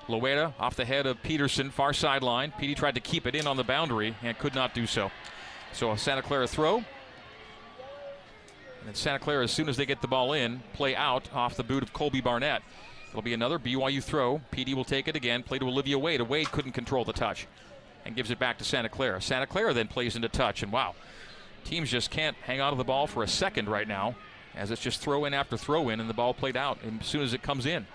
Loera 0.08 0.52
off 0.58 0.74
the 0.74 0.84
head 0.84 1.06
of 1.06 1.22
Peterson, 1.22 1.70
far 1.70 1.92
sideline. 1.92 2.52
Petey 2.58 2.74
tried 2.74 2.96
to 2.96 3.00
keep 3.00 3.28
it 3.28 3.36
in 3.36 3.46
on 3.46 3.56
the 3.56 3.62
boundary 3.62 4.16
and 4.24 4.36
could 4.36 4.54
not 4.54 4.74
do 4.74 4.88
so. 4.88 5.12
So 5.72 5.92
a 5.92 5.98
Santa 5.98 6.22
Clara 6.22 6.48
throw. 6.48 6.82
And 8.86 8.96
Santa 8.96 9.18
Clara, 9.18 9.42
as 9.42 9.50
soon 9.50 9.68
as 9.68 9.76
they 9.76 9.86
get 9.86 10.00
the 10.00 10.08
ball 10.08 10.32
in, 10.32 10.62
play 10.72 10.94
out 10.94 11.28
off 11.34 11.56
the 11.56 11.64
boot 11.64 11.82
of 11.82 11.92
Colby 11.92 12.20
Barnett. 12.20 12.62
It'll 13.10 13.22
be 13.22 13.34
another 13.34 13.58
BYU 13.58 14.02
throw. 14.02 14.40
Petey 14.50 14.74
will 14.74 14.84
take 14.84 15.08
it 15.08 15.16
again. 15.16 15.42
Play 15.42 15.58
to 15.58 15.66
Olivia 15.66 15.98
Wade. 15.98 16.20
Wade 16.20 16.50
couldn't 16.52 16.72
control 16.72 17.04
the 17.04 17.12
touch 17.12 17.46
and 18.04 18.14
gives 18.14 18.30
it 18.30 18.38
back 18.38 18.58
to 18.58 18.64
Santa 18.64 18.88
Clara. 18.88 19.20
Santa 19.20 19.46
Clara 19.46 19.74
then 19.74 19.88
plays 19.88 20.14
into 20.14 20.28
touch. 20.28 20.62
And 20.62 20.70
wow, 20.70 20.94
teams 21.64 21.90
just 21.90 22.10
can't 22.10 22.36
hang 22.44 22.60
on 22.60 22.72
to 22.72 22.78
the 22.78 22.84
ball 22.84 23.06
for 23.06 23.22
a 23.22 23.28
second 23.28 23.68
right 23.68 23.88
now 23.88 24.14
as 24.54 24.70
it's 24.70 24.82
just 24.82 25.00
throw 25.00 25.24
in 25.24 25.34
after 25.34 25.56
throw 25.56 25.88
in 25.88 26.00
and 26.00 26.08
the 26.08 26.14
ball 26.14 26.32
played 26.32 26.56
out 26.56 26.78
as 27.00 27.06
soon 27.06 27.22
as 27.22 27.34
it 27.34 27.42
comes 27.42 27.66
in. 27.66 27.86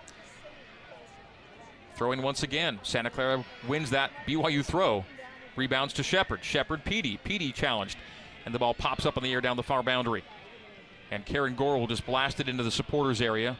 Throw 1.95 2.12
in 2.12 2.21
once 2.21 2.43
again. 2.43 2.79
Santa 2.83 3.10
Clara 3.10 3.45
wins 3.67 3.91
that 3.91 4.12
BYU 4.27 4.65
throw. 4.65 5.05
Rebounds 5.55 5.93
to 5.93 6.03
Shepard. 6.03 6.43
Shepard, 6.43 6.83
Petey. 6.83 7.17
Petey 7.24 7.51
challenged. 7.51 7.98
And 8.45 8.55
the 8.55 8.60
ball 8.60 8.74
pops 8.74 9.05
up 9.05 9.17
in 9.17 9.24
the 9.24 9.31
air 9.31 9.41
down 9.41 9.55
the 9.55 9.63
far 9.63 9.83
boundary. 9.83 10.24
And 11.12 11.25
Karen 11.25 11.56
Gore 11.56 11.77
will 11.77 11.88
just 11.88 12.06
blast 12.06 12.39
it 12.39 12.48
into 12.48 12.63
the 12.63 12.72
supporters 12.72 13.22
area. 13.22 13.58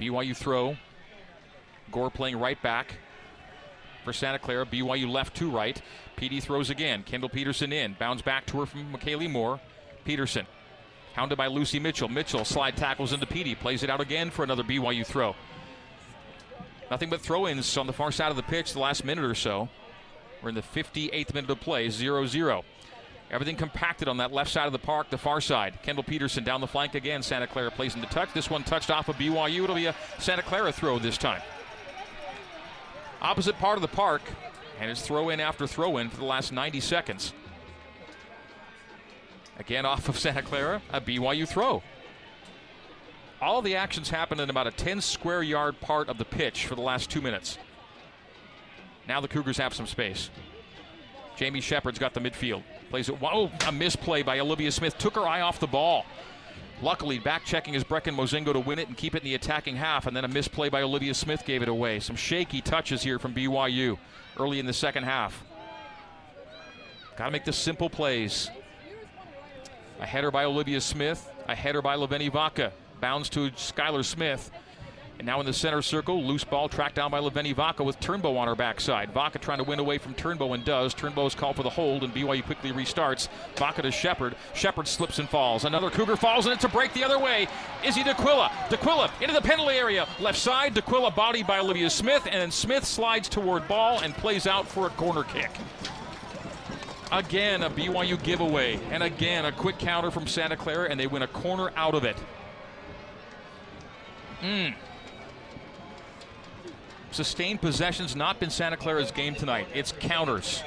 BYU 0.00 0.34
throw. 0.36 0.76
Gore 1.90 2.10
playing 2.10 2.38
right 2.38 2.60
back 2.62 2.94
for 4.04 4.12
Santa 4.12 4.38
Clara. 4.38 4.64
BYU 4.64 5.10
left 5.10 5.36
to 5.36 5.50
right. 5.50 5.82
Petey 6.16 6.40
throws 6.40 6.70
again. 6.70 7.02
Kendall 7.02 7.28
Peterson 7.28 7.72
in. 7.72 7.94
Bounds 7.98 8.22
back 8.22 8.46
to 8.46 8.60
her 8.60 8.66
from 8.66 8.92
McKaylee 8.92 9.30
Moore. 9.30 9.60
Peterson. 10.04 10.46
Hounded 11.14 11.36
by 11.36 11.48
Lucy 11.48 11.80
Mitchell. 11.80 12.08
Mitchell 12.08 12.44
slide 12.44 12.76
tackles 12.76 13.12
into 13.12 13.26
Petey. 13.26 13.56
Plays 13.56 13.82
it 13.82 13.90
out 13.90 14.00
again 14.00 14.30
for 14.30 14.44
another 14.44 14.62
BYU 14.62 15.04
throw. 15.04 15.34
Nothing 16.90 17.10
but 17.10 17.20
throw 17.20 17.46
ins 17.48 17.76
on 17.76 17.86
the 17.86 17.92
far 17.92 18.12
side 18.12 18.30
of 18.30 18.36
the 18.36 18.42
pitch 18.42 18.72
the 18.72 18.78
last 18.78 19.04
minute 19.04 19.24
or 19.24 19.34
so. 19.34 19.68
We're 20.42 20.48
in 20.50 20.54
the 20.54 20.62
58th 20.62 21.34
minute 21.34 21.50
of 21.50 21.60
play, 21.60 21.90
0 21.90 22.26
0. 22.26 22.64
Everything 23.30 23.54
compacted 23.54 24.08
on 24.08 24.16
that 24.16 24.32
left 24.32 24.50
side 24.50 24.66
of 24.66 24.72
the 24.72 24.78
park, 24.78 25.08
the 25.10 25.18
far 25.18 25.40
side. 25.40 25.78
Kendall 25.82 26.02
Peterson 26.02 26.42
down 26.42 26.60
the 26.60 26.66
flank 26.66 26.96
again. 26.96 27.22
Santa 27.22 27.46
Clara 27.46 27.70
plays 27.70 27.94
in 27.94 28.00
the 28.00 28.06
touch. 28.08 28.32
This 28.34 28.50
one 28.50 28.64
touched 28.64 28.90
off 28.90 29.08
of 29.08 29.16
BYU. 29.16 29.64
It'll 29.64 29.76
be 29.76 29.86
a 29.86 29.94
Santa 30.18 30.42
Clara 30.42 30.72
throw 30.72 30.98
this 30.98 31.16
time. 31.16 31.40
Opposite 33.22 33.56
part 33.58 33.76
of 33.76 33.82
the 33.82 33.88
park, 33.88 34.22
and 34.80 34.90
it's 34.90 35.02
throw 35.02 35.28
in 35.28 35.38
after 35.38 35.66
throw 35.66 35.98
in 35.98 36.08
for 36.08 36.16
the 36.16 36.24
last 36.24 36.52
90 36.52 36.80
seconds. 36.80 37.32
Again, 39.58 39.86
off 39.86 40.08
of 40.08 40.18
Santa 40.18 40.42
Clara, 40.42 40.82
a 40.90 41.00
BYU 41.00 41.46
throw. 41.46 41.82
All 43.40 43.62
the 43.62 43.76
actions 43.76 44.10
happened 44.10 44.40
in 44.40 44.50
about 44.50 44.66
a 44.66 44.70
10 44.70 45.00
square 45.00 45.42
yard 45.42 45.80
part 45.80 46.08
of 46.08 46.18
the 46.18 46.24
pitch 46.24 46.66
for 46.66 46.74
the 46.74 46.80
last 46.80 47.10
two 47.10 47.20
minutes. 47.20 47.58
Now 49.06 49.20
the 49.20 49.28
Cougars 49.28 49.58
have 49.58 49.72
some 49.72 49.86
space. 49.86 50.30
Jamie 51.36 51.60
Shepard's 51.60 51.98
got 51.98 52.12
the 52.12 52.20
midfield. 52.20 52.62
Plays 52.90 53.08
it. 53.08 53.20
Whoa, 53.20 53.50
a 53.66 53.72
misplay 53.72 54.22
by 54.22 54.40
Olivia 54.40 54.72
Smith. 54.72 54.98
Took 54.98 55.14
her 55.14 55.26
eye 55.26 55.40
off 55.40 55.60
the 55.60 55.66
ball. 55.66 56.04
Luckily, 56.82 57.18
back 57.18 57.44
checking 57.44 57.74
is 57.74 57.84
Brecken 57.84 58.16
Mozingo 58.16 58.52
to 58.52 58.58
win 58.58 58.78
it 58.78 58.88
and 58.88 58.96
keep 58.96 59.14
it 59.14 59.18
in 59.18 59.24
the 59.24 59.34
attacking 59.34 59.76
half, 59.76 60.06
and 60.06 60.16
then 60.16 60.24
a 60.24 60.28
misplay 60.28 60.68
by 60.68 60.82
Olivia 60.82 61.14
Smith 61.14 61.44
gave 61.44 61.62
it 61.62 61.68
away. 61.68 62.00
Some 62.00 62.16
shaky 62.16 62.60
touches 62.60 63.02
here 63.02 63.18
from 63.18 63.32
BYU 63.34 63.98
early 64.38 64.58
in 64.58 64.66
the 64.66 64.72
second 64.72 65.04
half. 65.04 65.44
Got 67.16 67.26
to 67.26 67.30
make 67.30 67.44
the 67.44 67.52
simple 67.52 67.90
plays. 67.90 68.50
A 70.00 70.06
header 70.06 70.30
by 70.30 70.44
Olivia 70.44 70.80
Smith, 70.80 71.30
a 71.46 71.54
header 71.54 71.82
by 71.82 71.96
Leveni 71.96 72.32
Vaca. 72.32 72.72
Bounds 73.00 73.28
to 73.30 73.50
Skylar 73.50 74.04
Smith. 74.04 74.50
And 75.20 75.26
now 75.26 75.38
in 75.38 75.44
the 75.44 75.52
center 75.52 75.82
circle, 75.82 76.24
loose 76.24 76.44
ball 76.44 76.70
tracked 76.70 76.94
down 76.94 77.10
by 77.10 77.20
Leveni 77.20 77.54
Vaca 77.54 77.84
with 77.84 78.00
Turnbow 78.00 78.38
on 78.38 78.48
her 78.48 78.54
backside. 78.54 79.12
Vaca 79.12 79.38
trying 79.38 79.58
to 79.58 79.64
win 79.64 79.78
away 79.78 79.98
from 79.98 80.14
Turnbow 80.14 80.54
and 80.54 80.64
does. 80.64 80.94
Turnbow 80.94 81.26
is 81.26 81.34
called 81.34 81.56
for 81.56 81.62
the 81.62 81.68
hold, 81.68 82.04
and 82.04 82.14
BYU 82.14 82.42
quickly 82.42 82.72
restarts. 82.72 83.28
Vaca 83.54 83.82
to 83.82 83.90
Shepard. 83.90 84.34
Shepard 84.54 84.88
slips 84.88 85.18
and 85.18 85.28
falls. 85.28 85.66
Another 85.66 85.90
Cougar 85.90 86.16
falls, 86.16 86.46
and 86.46 86.54
it's 86.54 86.64
a 86.64 86.70
break 86.70 86.94
the 86.94 87.04
other 87.04 87.18
way. 87.18 87.46
Izzy 87.84 88.02
D'Aquila. 88.02 88.50
D'Aquila 88.70 89.12
into 89.20 89.34
the 89.34 89.42
penalty 89.42 89.74
area. 89.74 90.08
Left 90.20 90.38
side. 90.38 90.72
D'Aquila 90.72 91.10
bodied 91.10 91.46
by 91.46 91.58
Olivia 91.58 91.90
Smith, 91.90 92.24
and 92.24 92.36
then 92.36 92.50
Smith 92.50 92.86
slides 92.86 93.28
toward 93.28 93.68
ball 93.68 94.00
and 94.00 94.14
plays 94.14 94.46
out 94.46 94.66
for 94.66 94.86
a 94.86 94.90
corner 94.90 95.24
kick. 95.24 95.50
Again, 97.12 97.62
a 97.62 97.68
BYU 97.68 98.22
giveaway. 98.22 98.80
And 98.90 99.02
again, 99.02 99.44
a 99.44 99.52
quick 99.52 99.78
counter 99.78 100.10
from 100.10 100.26
Santa 100.26 100.56
Clara, 100.56 100.88
and 100.88 100.98
they 100.98 101.06
win 101.06 101.20
a 101.20 101.28
corner 101.28 101.72
out 101.76 101.94
of 101.94 102.04
it. 102.04 102.16
Mm. 104.40 104.72
Sustained 107.12 107.60
possessions 107.60 108.14
not 108.14 108.38
been 108.38 108.50
Santa 108.50 108.76
Clara's 108.76 109.10
game 109.10 109.34
tonight. 109.34 109.66
It's 109.74 109.92
counters. 109.92 110.62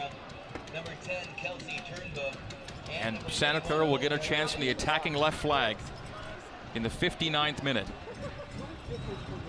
And 3.02 3.18
Santa 3.30 3.62
Clara 3.62 3.86
will 3.86 3.98
get 3.98 4.12
a 4.12 4.18
chance 4.18 4.54
from 4.54 4.62
the 4.62 4.70
attacking 4.70 5.14
left 5.14 5.38
flag 5.38 5.78
in 6.76 6.84
the 6.84 6.90
59th 6.90 7.64
minute. 7.64 7.88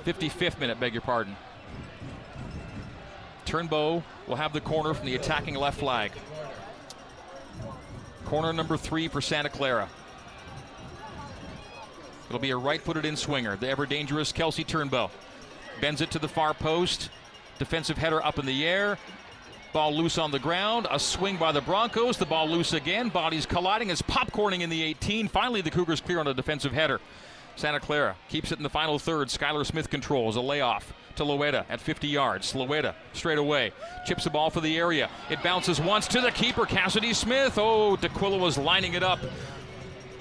55th 0.04 0.60
minute, 0.60 0.78
beg 0.78 0.92
your 0.92 1.02
pardon. 1.02 1.36
Turnbow 3.44 4.02
will 4.26 4.36
have 4.36 4.52
the 4.52 4.60
corner 4.60 4.94
from 4.94 5.06
the 5.06 5.14
attacking 5.14 5.54
left 5.54 5.78
flag. 5.78 6.12
Corner 8.24 8.52
number 8.52 8.76
three 8.76 9.08
for 9.08 9.20
Santa 9.20 9.48
Clara. 9.48 9.88
It'll 12.28 12.38
be 12.38 12.50
a 12.50 12.56
right 12.56 12.80
footed 12.80 13.04
in 13.04 13.16
swinger, 13.16 13.56
the 13.56 13.68
ever 13.68 13.84
dangerous 13.86 14.32
Kelsey 14.32 14.64
Turnbow. 14.64 15.10
Bends 15.80 16.00
it 16.00 16.10
to 16.12 16.18
the 16.18 16.28
far 16.28 16.54
post. 16.54 17.10
Defensive 17.58 17.98
header 17.98 18.24
up 18.24 18.38
in 18.38 18.46
the 18.46 18.66
air. 18.66 18.98
Ball 19.72 19.94
loose 19.94 20.18
on 20.18 20.30
the 20.30 20.38
ground. 20.38 20.86
A 20.90 20.98
swing 20.98 21.36
by 21.36 21.52
the 21.52 21.60
Broncos. 21.60 22.16
The 22.16 22.26
ball 22.26 22.48
loose 22.48 22.72
again. 22.72 23.08
Bodies 23.08 23.46
colliding. 23.46 23.90
It's 23.90 24.02
popcorning 24.02 24.60
in 24.60 24.70
the 24.70 24.82
18. 24.82 25.28
Finally, 25.28 25.62
the 25.62 25.70
Cougars 25.70 26.00
clear 26.00 26.20
on 26.20 26.28
a 26.28 26.34
defensive 26.34 26.72
header. 26.72 27.00
Santa 27.56 27.80
Clara 27.80 28.16
keeps 28.28 28.52
it 28.52 28.58
in 28.58 28.62
the 28.62 28.70
final 28.70 28.98
third. 28.98 29.28
Skylar 29.28 29.64
Smith 29.64 29.90
controls 29.90 30.36
a 30.36 30.40
layoff 30.40 30.92
to 31.16 31.24
Loera 31.24 31.64
at 31.68 31.80
50 31.80 32.08
yards. 32.08 32.52
Loera 32.52 32.94
straight 33.12 33.38
away 33.38 33.72
chips 34.06 34.24
the 34.24 34.30
ball 34.30 34.50
for 34.50 34.60
the 34.60 34.76
area. 34.76 35.08
It 35.30 35.42
bounces 35.42 35.80
once 35.80 36.08
to 36.08 36.20
the 36.20 36.30
keeper, 36.30 36.66
Cassidy 36.66 37.12
Smith. 37.12 37.56
Oh, 37.56 37.96
D'Aquila 37.96 38.38
was 38.38 38.58
lining 38.58 38.94
it 38.94 39.02
up 39.02 39.20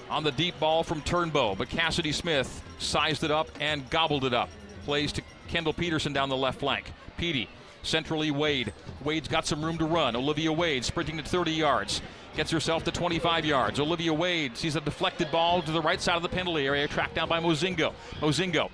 on 0.09 0.23
the 0.23 0.31
deep 0.31 0.59
ball 0.59 0.83
from 0.83 1.01
Turnbow, 1.01 1.57
but 1.57 1.69
Cassidy 1.69 2.11
Smith 2.11 2.63
sized 2.77 3.23
it 3.23 3.31
up 3.31 3.49
and 3.59 3.89
gobbled 3.89 4.25
it 4.25 4.33
up. 4.33 4.49
Plays 4.85 5.11
to 5.13 5.21
Kendall 5.53 5.73
Peterson 5.73 6.13
down 6.13 6.29
the 6.29 6.35
left 6.35 6.61
flank. 6.61 6.91
Petey, 7.15 7.47
centrally 7.83 8.31
Wade. 8.31 8.73
Wade's 9.03 9.27
got 9.27 9.45
some 9.45 9.63
room 9.63 9.77
to 9.77 9.85
run. 9.85 10.15
Olivia 10.15 10.51
Wade 10.51 10.83
sprinting 10.83 11.17
to 11.17 11.23
30 11.23 11.51
yards. 11.51 12.01
Gets 12.35 12.49
herself 12.49 12.83
to 12.85 12.91
25 12.91 13.45
yards. 13.45 13.79
Olivia 13.79 14.11
Wade 14.15 14.57
sees 14.57 14.75
a 14.75 14.81
deflected 14.81 15.29
ball 15.29 15.61
to 15.61 15.71
the 15.71 15.79
right 15.79 16.01
side 16.01 16.15
of 16.15 16.23
the 16.23 16.29
penalty 16.29 16.65
area, 16.65 16.87
tracked 16.87 17.13
down 17.13 17.29
by 17.29 17.39
Mozingo. 17.39 17.93
Mozingo 18.19 18.71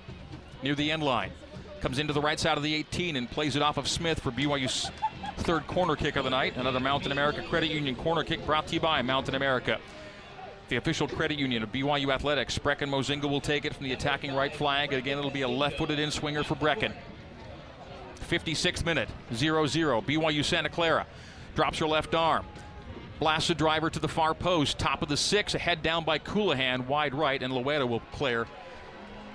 near 0.62 0.74
the 0.74 0.90
end 0.90 1.02
line. 1.02 1.32
Comes 1.82 1.98
into 1.98 2.14
the 2.14 2.20
right 2.22 2.40
side 2.40 2.56
of 2.56 2.62
the 2.62 2.74
18 2.74 3.14
and 3.14 3.30
plays 3.30 3.56
it 3.56 3.62
off 3.62 3.76
of 3.76 3.86
Smith 3.86 4.18
for 4.20 4.30
BYU's 4.30 4.90
third 5.36 5.66
corner 5.66 5.96
kick 5.96 6.16
of 6.16 6.24
the 6.24 6.30
night. 6.30 6.56
Another 6.56 6.80
Mountain 6.80 7.12
America 7.12 7.42
Credit 7.42 7.70
Union 7.70 7.94
corner 7.94 8.24
kick 8.24 8.46
brought 8.46 8.68
to 8.68 8.74
you 8.74 8.80
by 8.80 9.02
Mountain 9.02 9.34
America. 9.34 9.78
The 10.70 10.76
official 10.76 11.08
credit 11.08 11.36
union 11.36 11.64
of 11.64 11.72
BYU 11.72 12.14
Athletics. 12.14 12.56
Brecken 12.56 12.90
Mozingo 12.90 13.28
will 13.28 13.40
take 13.40 13.64
it 13.64 13.74
from 13.74 13.86
the 13.86 13.92
attacking 13.92 14.32
right 14.32 14.54
flag. 14.54 14.92
Again, 14.92 15.18
it'll 15.18 15.28
be 15.28 15.42
a 15.42 15.48
left 15.48 15.76
footed 15.76 15.98
in 15.98 16.12
swinger 16.12 16.44
for 16.44 16.54
Brecken. 16.54 16.92
56th 18.28 18.84
minute, 18.84 19.08
0 19.34 19.66
0. 19.66 20.00
BYU 20.00 20.44
Santa 20.44 20.68
Clara 20.68 21.08
drops 21.56 21.80
her 21.80 21.88
left 21.88 22.14
arm. 22.14 22.46
Blasts 23.18 23.48
the 23.48 23.54
driver 23.56 23.90
to 23.90 23.98
the 23.98 24.06
far 24.06 24.32
post. 24.32 24.78
Top 24.78 25.02
of 25.02 25.08
the 25.08 25.16
six, 25.16 25.56
a 25.56 25.58
head 25.58 25.82
down 25.82 26.04
by 26.04 26.20
Colohan, 26.20 26.86
wide 26.86 27.16
right, 27.16 27.42
and 27.42 27.52
Loera 27.52 27.88
will 27.88 27.98
clear. 28.12 28.46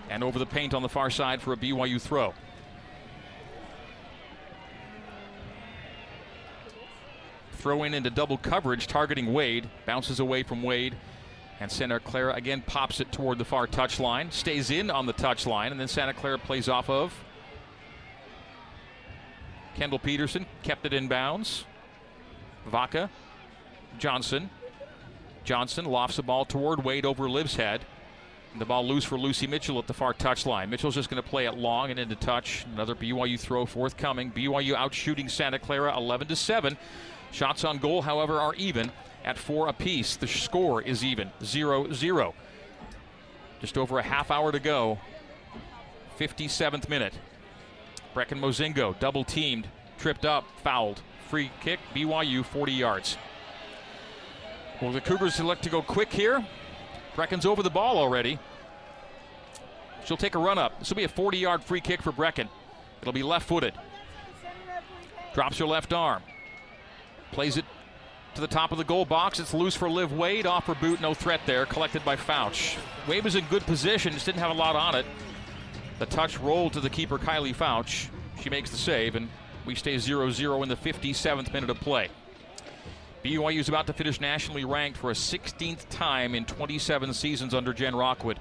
And 0.09 0.23
over 0.23 0.39
the 0.39 0.45
paint 0.45 0.73
on 0.73 0.83
the 0.83 0.89
far 0.89 1.09
side 1.09 1.41
for 1.41 1.51
a 1.51 1.57
BYU 1.57 2.01
throw. 2.01 2.33
Throw 7.57 7.83
in 7.83 7.93
into 7.93 8.09
double 8.09 8.37
coverage, 8.37 8.87
targeting 8.87 9.33
Wade. 9.33 9.69
Bounces 9.85 10.21
away 10.21 10.41
from 10.41 10.63
Wade. 10.63 10.95
And 11.59 11.71
Santa 11.71 11.99
Clara 11.99 12.33
again 12.33 12.61
pops 12.65 12.99
it 12.99 13.11
toward 13.11 13.37
the 13.37 13.45
far 13.45 13.65
touch 13.67 13.99
line. 13.99 14.31
Stays 14.31 14.71
in 14.71 14.89
on 14.89 15.05
the 15.05 15.13
touch 15.13 15.45
line. 15.45 15.71
And 15.71 15.79
then 15.79 15.87
Santa 15.87 16.13
Clara 16.13 16.37
plays 16.37 16.67
off 16.67 16.89
of 16.89 17.13
Kendall 19.75 19.99
Peterson. 19.99 20.45
Kept 20.63 20.85
it 20.85 20.93
in 20.93 21.07
bounds. 21.07 21.65
Vaca. 22.65 23.09
Johnson. 23.97 24.49
Johnson 25.45 25.85
lofts 25.85 26.17
the 26.17 26.23
ball 26.23 26.43
toward 26.43 26.83
Wade 26.83 27.05
over 27.05 27.29
Liv's 27.29 27.55
head. 27.55 27.85
And 28.51 28.59
the 28.59 28.65
ball 28.65 28.85
loose 28.85 29.03
for 29.03 29.17
Lucy 29.17 29.47
Mitchell 29.47 29.79
at 29.79 29.87
the 29.87 29.93
far 29.93 30.13
touch 30.13 30.45
line. 30.45 30.69
Mitchell's 30.69 30.95
just 30.95 31.09
going 31.09 31.21
to 31.21 31.29
play 31.29 31.45
it 31.45 31.55
long 31.55 31.91
and 31.91 31.99
into 31.99 32.15
touch. 32.15 32.65
Another 32.73 32.95
BYU 32.95 33.39
throw 33.39 33.65
forthcoming. 33.65 34.31
BYU 34.31 34.75
out 34.75 34.93
shooting 34.93 35.29
Santa 35.29 35.59
Clara 35.59 35.95
11 35.95 36.27
to 36.29 36.35
7. 36.35 36.77
Shots 37.31 37.63
on 37.63 37.77
goal, 37.77 38.01
however, 38.01 38.39
are 38.39 38.53
even 38.55 38.91
at 39.25 39.37
four 39.37 39.67
apiece. 39.67 40.15
The 40.15 40.27
score 40.27 40.81
is 40.81 41.03
even 41.03 41.31
0 41.43 41.91
0. 41.91 42.33
Just 43.59 43.77
over 43.77 43.99
a 43.99 44.03
half 44.03 44.31
hour 44.31 44.51
to 44.51 44.59
go. 44.59 44.99
57th 46.17 46.87
minute. 46.87 47.13
Brecken 48.13 48.39
Mozingo 48.39 48.97
double 48.99 49.25
teamed, 49.25 49.67
tripped 49.97 50.25
up, 50.25 50.45
fouled. 50.63 51.01
Free 51.27 51.51
kick, 51.59 51.79
BYU 51.93 52.45
40 52.45 52.71
yards. 52.71 53.17
Well, 54.81 54.91
the 54.91 55.01
Cougars 55.01 55.35
select 55.35 55.63
to 55.63 55.69
go 55.69 55.81
quick 55.81 56.13
here. 56.13 56.45
Brecken's 57.15 57.45
over 57.45 57.63
the 57.63 57.69
ball 57.69 57.97
already. 57.97 58.37
She'll 60.05 60.17
take 60.17 60.35
a 60.35 60.39
run 60.39 60.59
up. 60.59 60.77
This 60.79 60.89
will 60.89 60.97
be 60.97 61.05
a 61.05 61.09
40 61.09 61.37
yard 61.37 61.63
free 61.63 61.81
kick 61.81 62.01
for 62.01 62.11
Brecken. 62.11 62.47
It'll 63.01 63.13
be 63.13 63.23
left 63.23 63.47
footed. 63.47 63.73
Drops 65.33 65.57
her 65.57 65.65
left 65.65 65.93
arm. 65.93 66.21
Plays 67.31 67.57
it 67.57 67.65
to 68.35 68.41
the 68.41 68.47
top 68.47 68.71
of 68.71 68.77
the 68.77 68.83
goal 68.83 69.05
box. 69.05 69.39
It's 69.39 69.53
loose 69.53 69.75
for 69.75 69.89
Liv 69.89 70.11
Wade. 70.11 70.45
Off 70.45 70.67
her 70.67 70.75
boot, 70.75 71.01
no 71.01 71.13
threat 71.13 71.41
there. 71.45 71.65
Collected 71.65 72.03
by 72.03 72.15
Fouch. 72.15 72.77
Wade 73.07 73.23
was 73.23 73.35
in 73.35 73.45
good 73.45 73.63
position, 73.63 74.13
just 74.13 74.25
didn't 74.25 74.39
have 74.39 74.51
a 74.51 74.53
lot 74.53 74.75
on 74.75 74.95
it. 74.95 75.05
The 75.99 76.05
touch 76.05 76.37
rolled 76.39 76.73
to 76.73 76.81
the 76.81 76.89
keeper, 76.89 77.17
Kylie 77.17 77.55
Fouch. 77.55 78.09
She 78.41 78.49
makes 78.49 78.69
the 78.69 78.77
save, 78.77 79.15
and 79.15 79.29
we 79.65 79.75
stay 79.75 79.97
0 79.97 80.29
0 80.31 80.63
in 80.63 80.69
the 80.69 80.75
57th 80.75 81.53
minute 81.53 81.69
of 81.69 81.79
play. 81.79 82.09
BYU 83.23 83.59
is 83.59 83.69
about 83.69 83.87
to 83.87 83.93
finish 83.93 84.19
nationally 84.19 84.65
ranked 84.65 84.97
for 84.97 85.09
a 85.09 85.15
16th 85.15 85.87
time 85.89 86.35
in 86.35 86.45
27 86.45 87.13
seasons 87.13 87.53
under 87.53 87.73
Jen 87.73 87.95
Rockwood. 87.95 88.39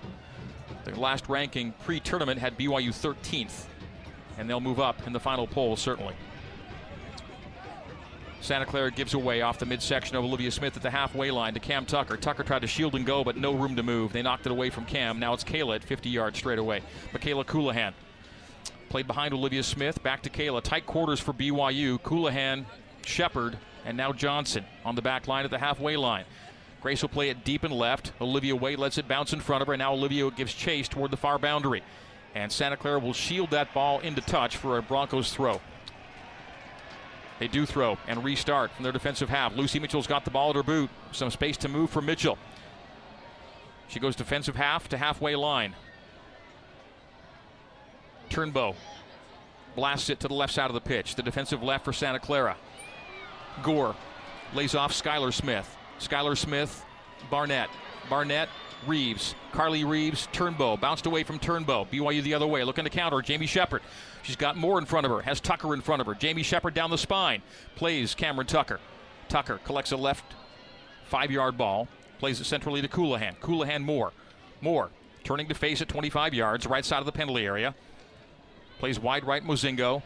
The 0.84 0.98
last 0.98 1.28
ranking 1.28 1.72
pre 1.84 2.00
tournament 2.00 2.40
had 2.40 2.58
BYU 2.58 2.88
13th, 2.88 3.66
and 4.36 4.50
they'll 4.50 4.60
move 4.60 4.80
up 4.80 5.06
in 5.06 5.12
the 5.12 5.20
final 5.20 5.46
poll, 5.46 5.76
certainly. 5.76 6.14
Santa 8.44 8.66
Clara 8.66 8.90
gives 8.90 9.14
away 9.14 9.40
off 9.40 9.58
the 9.58 9.64
midsection 9.64 10.18
of 10.18 10.24
Olivia 10.24 10.50
Smith 10.50 10.76
at 10.76 10.82
the 10.82 10.90
halfway 10.90 11.30
line 11.30 11.54
to 11.54 11.60
Cam 11.60 11.86
Tucker. 11.86 12.18
Tucker 12.18 12.42
tried 12.42 12.58
to 12.58 12.66
shield 12.66 12.94
and 12.94 13.06
go, 13.06 13.24
but 13.24 13.38
no 13.38 13.54
room 13.54 13.74
to 13.76 13.82
move. 13.82 14.12
They 14.12 14.20
knocked 14.20 14.44
it 14.44 14.52
away 14.52 14.68
from 14.68 14.84
Cam. 14.84 15.18
Now 15.18 15.32
it's 15.32 15.44
Kayla 15.44 15.76
at 15.76 15.82
50 15.82 16.10
yards 16.10 16.36
straight 16.36 16.58
away. 16.58 16.82
Mikayla 17.14 17.46
Colohan 17.46 17.94
played 18.90 19.06
behind 19.06 19.32
Olivia 19.32 19.62
Smith. 19.62 20.02
Back 20.02 20.22
to 20.24 20.30
Kayla. 20.30 20.62
Tight 20.62 20.84
quarters 20.84 21.20
for 21.20 21.32
BYU. 21.32 21.98
Colohan, 22.02 22.66
Shepard, 23.06 23.56
and 23.86 23.96
now 23.96 24.12
Johnson 24.12 24.66
on 24.84 24.94
the 24.94 25.00
back 25.00 25.26
line 25.26 25.46
at 25.46 25.50
the 25.50 25.58
halfway 25.58 25.96
line. 25.96 26.26
Grace 26.82 27.00
will 27.00 27.08
play 27.08 27.30
it 27.30 27.44
deep 27.44 27.64
and 27.64 27.72
left. 27.72 28.12
Olivia 28.20 28.54
Wade 28.54 28.78
lets 28.78 28.98
it 28.98 29.08
bounce 29.08 29.32
in 29.32 29.40
front 29.40 29.62
of 29.62 29.68
her. 29.68 29.76
Now 29.78 29.94
Olivia 29.94 30.30
gives 30.30 30.52
chase 30.52 30.86
toward 30.86 31.10
the 31.12 31.16
far 31.16 31.38
boundary. 31.38 31.82
And 32.34 32.52
Santa 32.52 32.76
Clara 32.76 32.98
will 32.98 33.14
shield 33.14 33.52
that 33.52 33.72
ball 33.72 34.00
into 34.00 34.20
touch 34.20 34.58
for 34.58 34.76
a 34.76 34.82
Broncos 34.82 35.32
throw. 35.32 35.62
They 37.44 37.48
do 37.48 37.66
throw 37.66 37.98
and 38.08 38.24
restart 38.24 38.70
from 38.70 38.84
their 38.84 38.92
defensive 38.92 39.28
half. 39.28 39.54
Lucy 39.54 39.78
Mitchell's 39.78 40.06
got 40.06 40.24
the 40.24 40.30
ball 40.30 40.48
at 40.48 40.56
her 40.56 40.62
boot. 40.62 40.88
Some 41.12 41.30
space 41.30 41.58
to 41.58 41.68
move 41.68 41.90
for 41.90 42.00
Mitchell. 42.00 42.38
She 43.86 44.00
goes 44.00 44.16
defensive 44.16 44.56
half 44.56 44.88
to 44.88 44.96
halfway 44.96 45.36
line. 45.36 45.74
Turnbow 48.30 48.74
blasts 49.76 50.08
it 50.08 50.20
to 50.20 50.28
the 50.28 50.32
left 50.32 50.54
side 50.54 50.70
of 50.70 50.72
the 50.72 50.80
pitch. 50.80 51.16
The 51.16 51.22
defensive 51.22 51.62
left 51.62 51.84
for 51.84 51.92
Santa 51.92 52.18
Clara. 52.18 52.56
Gore 53.62 53.94
lays 54.54 54.74
off 54.74 54.94
Skylar 54.94 55.30
Smith. 55.30 55.76
Skylar 56.00 56.38
Smith, 56.38 56.82
Barnett. 57.28 57.68
Barnett, 58.08 58.48
Reeves. 58.86 59.34
Carly 59.52 59.84
Reeves, 59.84 60.28
Turnbow. 60.32 60.80
Bounced 60.80 61.06
away 61.06 61.22
from 61.22 61.38
Turnbow. 61.38 61.88
BYU 61.88 62.22
the 62.22 62.34
other 62.34 62.46
way. 62.46 62.64
Looking 62.64 62.84
to 62.84 62.90
counter. 62.90 63.20
Jamie 63.22 63.46
Shepard. 63.46 63.82
She's 64.22 64.36
got 64.36 64.56
more 64.56 64.78
in 64.78 64.84
front 64.84 65.06
of 65.06 65.12
her. 65.12 65.20
Has 65.20 65.40
Tucker 65.40 65.74
in 65.74 65.80
front 65.80 66.00
of 66.00 66.06
her. 66.06 66.14
Jamie 66.14 66.42
Shepard 66.42 66.74
down 66.74 66.90
the 66.90 66.98
spine. 66.98 67.42
Plays 67.76 68.14
Cameron 68.14 68.46
Tucker. 68.46 68.80
Tucker 69.28 69.60
collects 69.64 69.92
a 69.92 69.96
left 69.96 70.24
five 71.06 71.30
yard 71.30 71.56
ball. 71.56 71.88
Plays 72.18 72.40
it 72.40 72.44
centrally 72.44 72.80
to 72.82 72.88
Colohan. 72.88 73.36
Colohan 73.40 73.82
Moore. 73.82 74.12
Moore. 74.60 74.90
Turning 75.24 75.48
to 75.48 75.54
face 75.54 75.80
at 75.80 75.88
25 75.88 76.34
yards. 76.34 76.66
Right 76.66 76.84
side 76.84 77.00
of 77.00 77.06
the 77.06 77.12
penalty 77.12 77.44
area. 77.44 77.74
Plays 78.78 78.98
wide 78.98 79.24
right 79.24 79.44
Mozingo. 79.44 80.02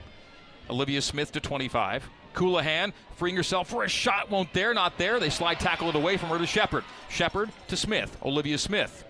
Olivia 0.71 1.01
Smith 1.01 1.33
to 1.33 1.41
25. 1.41 2.09
Colohan 2.35 2.93
freeing 3.17 3.37
herself 3.37 3.69
for 3.69 3.85
a 3.85 3.89
shot, 3.89 4.31
won't 4.31 4.53
there, 4.53 4.73
not 4.75 4.99
there. 4.99 5.19
They 5.19 5.31
slide 5.31 5.61
tackle 5.61 5.89
it 5.89 5.97
away 5.97 6.17
from 6.17 6.29
her 6.29 6.39
to 6.39 6.47
Shepard. 6.47 6.85
Shepard 7.09 7.51
to 7.69 7.77
Smith. 7.77 8.17
Olivia 8.25 8.59
Smith 8.59 9.05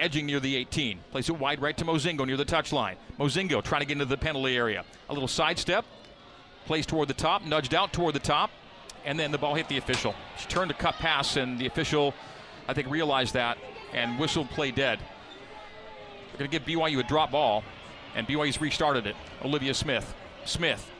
edging 0.00 0.26
near 0.26 0.40
the 0.40 0.56
18. 0.56 1.00
Plays 1.10 1.28
it 1.28 1.38
wide 1.38 1.60
right 1.60 1.76
to 1.76 1.84
Mozingo 1.84 2.26
near 2.26 2.36
the 2.36 2.44
touchline. 2.44 2.96
Mozingo 3.18 3.62
trying 3.62 3.80
to 3.80 3.86
get 3.86 3.94
into 3.94 4.04
the 4.04 4.16
penalty 4.16 4.56
area. 4.56 4.84
A 5.08 5.12
little 5.12 5.28
sidestep. 5.28 5.84
Plays 6.66 6.86
toward 6.86 7.08
the 7.08 7.14
top, 7.14 7.44
nudged 7.44 7.74
out 7.74 7.92
toward 7.92 8.14
the 8.14 8.20
top, 8.20 8.50
and 9.04 9.18
then 9.18 9.30
the 9.30 9.38
ball 9.38 9.54
hit 9.54 9.68
the 9.68 9.78
official. 9.78 10.14
She 10.36 10.46
turned 10.48 10.70
to 10.70 10.76
cut 10.76 10.94
pass, 10.96 11.36
and 11.36 11.58
the 11.58 11.66
official, 11.66 12.12
I 12.68 12.74
think, 12.74 12.90
realized 12.90 13.34
that 13.34 13.56
and 13.92 14.18
whistled 14.18 14.50
play 14.50 14.70
dead. 14.70 14.98
They're 16.36 16.46
going 16.46 16.50
to 16.50 16.58
give 16.58 16.78
BYU 16.78 16.98
a 16.98 17.02
drop 17.02 17.30
ball, 17.30 17.64
and 18.14 18.26
BYU's 18.26 18.60
restarted 18.60 19.06
it. 19.06 19.16
Olivia 19.42 19.72
Smith. 19.72 20.14
Smith 20.44 20.90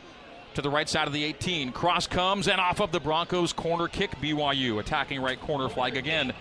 to 0.59 0.63
the 0.63 0.69
right 0.69 0.89
side 0.89 1.07
of 1.07 1.13
the 1.13 1.23
18. 1.23 1.71
Cross 1.71 2.09
comes 2.09 2.49
and 2.49 2.61
off 2.61 2.81
of 2.81 2.91
the 2.91 2.99
Broncos 2.99 3.53
corner 3.53 3.87
kick. 3.87 4.11
BYU 4.17 4.81
attacking 4.81 5.23
right 5.23 5.41
corner 5.41 5.69
flag 5.69 5.97
again. 5.97 6.33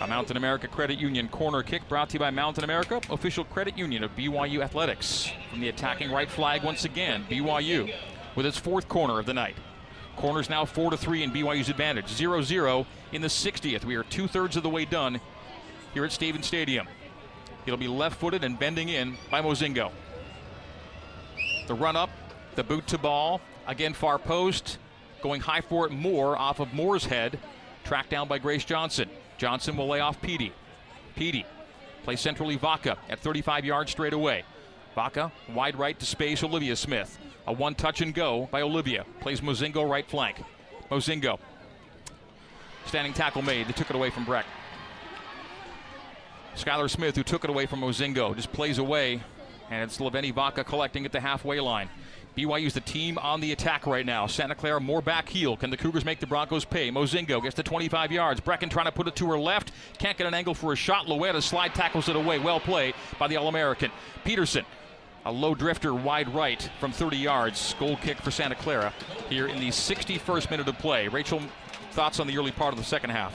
A 0.00 0.06
Mountain 0.08 0.36
America 0.36 0.66
Credit 0.66 0.98
Union 0.98 1.28
corner 1.28 1.62
kick 1.62 1.88
brought 1.88 2.08
to 2.08 2.14
you 2.14 2.18
by 2.18 2.30
Mountain 2.32 2.64
America, 2.64 3.00
official 3.08 3.44
credit 3.44 3.78
union 3.78 4.02
of 4.02 4.16
BYU 4.16 4.64
Athletics. 4.64 5.30
From 5.48 5.60
the 5.60 5.68
attacking 5.68 6.10
right 6.10 6.28
flag 6.28 6.64
once 6.64 6.84
again, 6.84 7.24
BYU 7.30 7.94
with 8.34 8.46
its 8.46 8.58
fourth 8.58 8.88
corner 8.88 9.20
of 9.20 9.26
the 9.26 9.34
night. 9.34 9.54
Corners 10.16 10.50
now 10.50 10.64
4 10.64 10.90
to 10.90 10.96
3 10.96 11.22
in 11.22 11.30
BYU's 11.30 11.68
advantage. 11.68 12.08
0 12.08 12.42
0 12.42 12.84
in 13.12 13.22
the 13.22 13.28
60th. 13.28 13.84
We 13.84 13.94
are 13.94 14.02
two 14.02 14.26
thirds 14.26 14.56
of 14.56 14.64
the 14.64 14.70
way 14.70 14.86
done 14.86 15.20
here 15.94 16.04
at 16.04 16.10
Stevens 16.10 16.46
Stadium. 16.46 16.88
It'll 17.64 17.78
be 17.78 17.86
left 17.86 18.18
footed 18.18 18.42
and 18.42 18.58
bending 18.58 18.88
in 18.88 19.16
by 19.30 19.40
Mozingo. 19.40 19.92
The 21.68 21.74
run 21.74 21.94
up 21.94 22.10
the 22.56 22.64
boot 22.64 22.86
to 22.88 22.98
ball. 22.98 23.40
Again, 23.66 23.92
far 23.92 24.18
post. 24.18 24.78
Going 25.22 25.40
high 25.40 25.60
for 25.60 25.86
it 25.86 25.92
Moore 25.92 26.36
off 26.38 26.60
of 26.60 26.72
Moore's 26.72 27.04
head. 27.06 27.38
Tracked 27.84 28.10
down 28.10 28.28
by 28.28 28.38
Grace 28.38 28.64
Johnson. 28.64 29.08
Johnson 29.38 29.76
will 29.76 29.88
lay 29.88 30.00
off 30.00 30.20
Petey. 30.20 30.52
Petey 31.14 31.44
plays 32.04 32.20
centrally 32.20 32.56
Vaca 32.56 32.96
at 33.08 33.18
35 33.20 33.64
yards 33.64 33.90
straight 33.90 34.12
away. 34.12 34.44
Vaca 34.94 35.30
wide 35.52 35.76
right 35.76 35.98
to 35.98 36.06
space 36.06 36.42
Olivia 36.42 36.74
Smith. 36.76 37.18
A 37.46 37.52
one 37.52 37.74
touch 37.74 38.00
and 38.00 38.14
go 38.14 38.48
by 38.50 38.62
Olivia. 38.62 39.04
Plays 39.20 39.40
Mozingo 39.40 39.88
right 39.88 40.08
flank. 40.08 40.42
Mozingo. 40.90 41.38
Standing 42.86 43.12
tackle 43.12 43.42
made. 43.42 43.68
They 43.68 43.72
took 43.72 43.90
it 43.90 43.96
away 43.96 44.10
from 44.10 44.24
Breck. 44.24 44.46
Skylar 46.56 46.88
Smith, 46.88 47.16
who 47.16 47.22
took 47.22 47.44
it 47.44 47.50
away 47.50 47.66
from 47.66 47.80
Mozingo, 47.80 48.34
just 48.34 48.52
plays 48.52 48.78
away. 48.78 49.20
And 49.70 49.82
it's 49.82 49.98
Leveni 49.98 50.32
Vaca 50.32 50.64
collecting 50.64 51.04
at 51.04 51.12
the 51.12 51.20
halfway 51.20 51.60
line. 51.60 51.90
BYU's 52.36 52.74
the 52.74 52.80
team 52.80 53.16
on 53.18 53.40
the 53.40 53.52
attack 53.52 53.86
right 53.86 54.04
now. 54.04 54.26
Santa 54.26 54.54
Clara 54.54 54.78
more 54.78 55.00
back 55.00 55.28
heel. 55.28 55.56
Can 55.56 55.70
the 55.70 55.76
Cougars 55.76 56.04
make 56.04 56.20
the 56.20 56.26
Broncos 56.26 56.66
pay? 56.66 56.90
Mozingo 56.90 57.42
gets 57.42 57.54
to 57.54 57.62
25 57.62 58.12
yards. 58.12 58.40
Brecken 58.40 58.70
trying 58.70 58.84
to 58.84 58.92
put 58.92 59.08
it 59.08 59.16
to 59.16 59.30
her 59.30 59.38
left. 59.38 59.72
Can't 59.98 60.18
get 60.18 60.26
an 60.26 60.34
angle 60.34 60.54
for 60.54 60.74
a 60.74 60.76
shot. 60.76 61.06
Loera 61.06 61.42
slide 61.42 61.74
tackles 61.74 62.10
it 62.10 62.16
away. 62.16 62.38
Well 62.38 62.60
played 62.60 62.94
by 63.18 63.26
the 63.26 63.36
All 63.36 63.48
American. 63.48 63.90
Peterson, 64.24 64.66
a 65.24 65.32
low 65.32 65.54
drifter 65.54 65.94
wide 65.94 66.28
right 66.34 66.68
from 66.78 66.92
30 66.92 67.16
yards. 67.16 67.74
Goal 67.78 67.96
kick 67.96 68.18
for 68.18 68.30
Santa 68.30 68.54
Clara 68.54 68.92
here 69.30 69.46
in 69.46 69.58
the 69.58 69.68
61st 69.68 70.50
minute 70.50 70.68
of 70.68 70.78
play. 70.78 71.08
Rachel, 71.08 71.40
thoughts 71.92 72.20
on 72.20 72.26
the 72.26 72.36
early 72.36 72.52
part 72.52 72.74
of 72.74 72.78
the 72.78 72.84
second 72.84 73.10
half? 73.10 73.34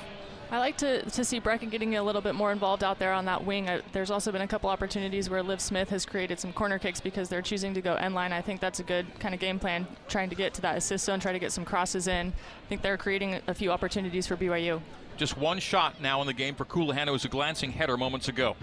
I 0.51 0.59
like 0.59 0.75
to, 0.79 1.09
to 1.11 1.23
see 1.23 1.39
Brecken 1.39 1.71
getting 1.71 1.95
a 1.95 2.03
little 2.03 2.19
bit 2.19 2.35
more 2.35 2.51
involved 2.51 2.83
out 2.83 2.99
there 2.99 3.13
on 3.13 3.23
that 3.23 3.45
wing. 3.45 3.69
Uh, 3.69 3.79
there's 3.93 4.11
also 4.11 4.33
been 4.33 4.41
a 4.41 4.47
couple 4.47 4.69
opportunities 4.69 5.29
where 5.29 5.41
Liv 5.41 5.61
Smith 5.61 5.89
has 5.91 6.05
created 6.05 6.41
some 6.41 6.51
corner 6.51 6.77
kicks 6.77 6.99
because 6.99 7.29
they're 7.29 7.41
choosing 7.41 7.73
to 7.73 7.79
go 7.79 7.93
end 7.93 8.13
line. 8.13 8.33
I 8.33 8.41
think 8.41 8.59
that's 8.59 8.81
a 8.81 8.83
good 8.83 9.07
kind 9.21 9.33
of 9.33 9.39
game 9.39 9.59
plan, 9.59 9.87
trying 10.09 10.29
to 10.29 10.35
get 10.35 10.53
to 10.55 10.61
that 10.63 10.75
assist 10.75 11.05
zone, 11.05 11.21
try 11.21 11.31
to 11.31 11.39
get 11.39 11.53
some 11.53 11.63
crosses 11.63 12.09
in. 12.09 12.27
I 12.27 12.67
think 12.67 12.81
they're 12.81 12.97
creating 12.97 13.39
a 13.47 13.53
few 13.53 13.71
opportunities 13.71 14.27
for 14.27 14.35
BYU. 14.35 14.81
Just 15.15 15.37
one 15.37 15.57
shot 15.59 16.01
now 16.01 16.19
in 16.19 16.27
the 16.27 16.33
game 16.33 16.53
for 16.53 16.65
Colohan. 16.65 17.07
It 17.07 17.11
was 17.11 17.23
a 17.23 17.29
glancing 17.29 17.71
header 17.71 17.95
moments 17.95 18.27
ago, 18.27 18.57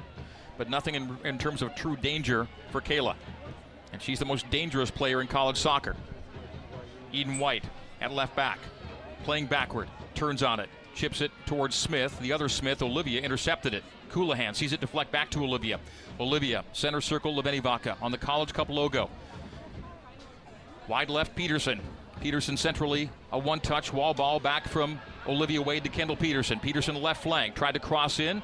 but 0.59 0.68
nothing 0.68 0.94
in, 0.94 1.16
in 1.24 1.38
terms 1.38 1.62
of 1.62 1.74
true 1.74 1.96
danger 1.96 2.48
for 2.70 2.83
Kayla. 2.83 3.14
And 3.94 4.03
she's 4.03 4.18
the 4.18 4.27
most 4.27 4.51
dangerous 4.51 4.90
player 4.90 5.22
in 5.22 5.27
college 5.27 5.57
soccer. 5.57 5.96
Eden 7.14 7.38
White 7.38 7.64
at 8.03 8.12
left 8.12 8.37
back, 8.37 8.59
playing 9.24 9.46
backward, 9.46 9.88
turns 10.14 10.42
on 10.42 10.61
it, 10.61 10.68
chips 10.99 11.21
it 11.21 11.31
towards 11.47 11.77
Smith. 11.77 12.19
The 12.19 12.33
other 12.33 12.49
Smith, 12.49 12.83
Olivia, 12.83 13.21
intercepted 13.23 13.73
it. 13.73 13.85
Colohan 14.11 14.55
sees 14.55 14.73
it 14.73 14.81
deflect 14.81 15.13
back 15.13 15.31
to 15.31 15.45
Olivia. 15.45 15.79
Olivia, 16.19 16.65
center 16.73 17.01
circle, 17.01 17.41
Leveni 17.41 17.63
Vaca 17.63 17.97
on 18.03 18.11
the 18.11 18.19
College 18.19 18.53
Cup 18.53 18.69
logo. 18.69 19.09
Wide 20.89 21.09
left, 21.09 21.37
Peterson. 21.37 21.81
Peterson 22.21 22.57
centrally, 22.57 23.11
a 23.31 23.39
one 23.39 23.61
touch 23.61 23.93
wall 23.93 24.13
ball 24.13 24.41
back 24.41 24.67
from 24.67 24.99
Olivia 25.29 25.63
Wade 25.63 25.85
to 25.85 25.89
Kendall 25.89 26.17
Peterson. 26.17 26.59
Peterson 26.59 27.01
left 27.01 27.23
flank, 27.23 27.55
tried 27.55 27.73
to 27.73 27.81
cross 27.81 28.19
in. 28.19 28.43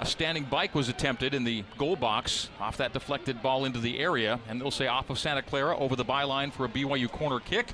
A 0.00 0.06
standing 0.06 0.44
bike 0.44 0.74
was 0.74 0.88
attempted 0.88 1.32
in 1.32 1.44
the 1.44 1.62
goal 1.76 1.94
box 1.94 2.48
off 2.60 2.76
that 2.78 2.92
deflected 2.92 3.40
ball 3.40 3.66
into 3.66 3.78
the 3.78 4.00
area, 4.00 4.40
and 4.48 4.60
they'll 4.60 4.72
say 4.72 4.88
off 4.88 5.10
of 5.10 5.18
Santa 5.18 5.42
Clara 5.42 5.76
over 5.78 5.94
the 5.94 6.04
byline 6.04 6.52
for 6.52 6.64
a 6.64 6.68
BYU 6.68 7.08
corner 7.08 7.38
kick. 7.38 7.68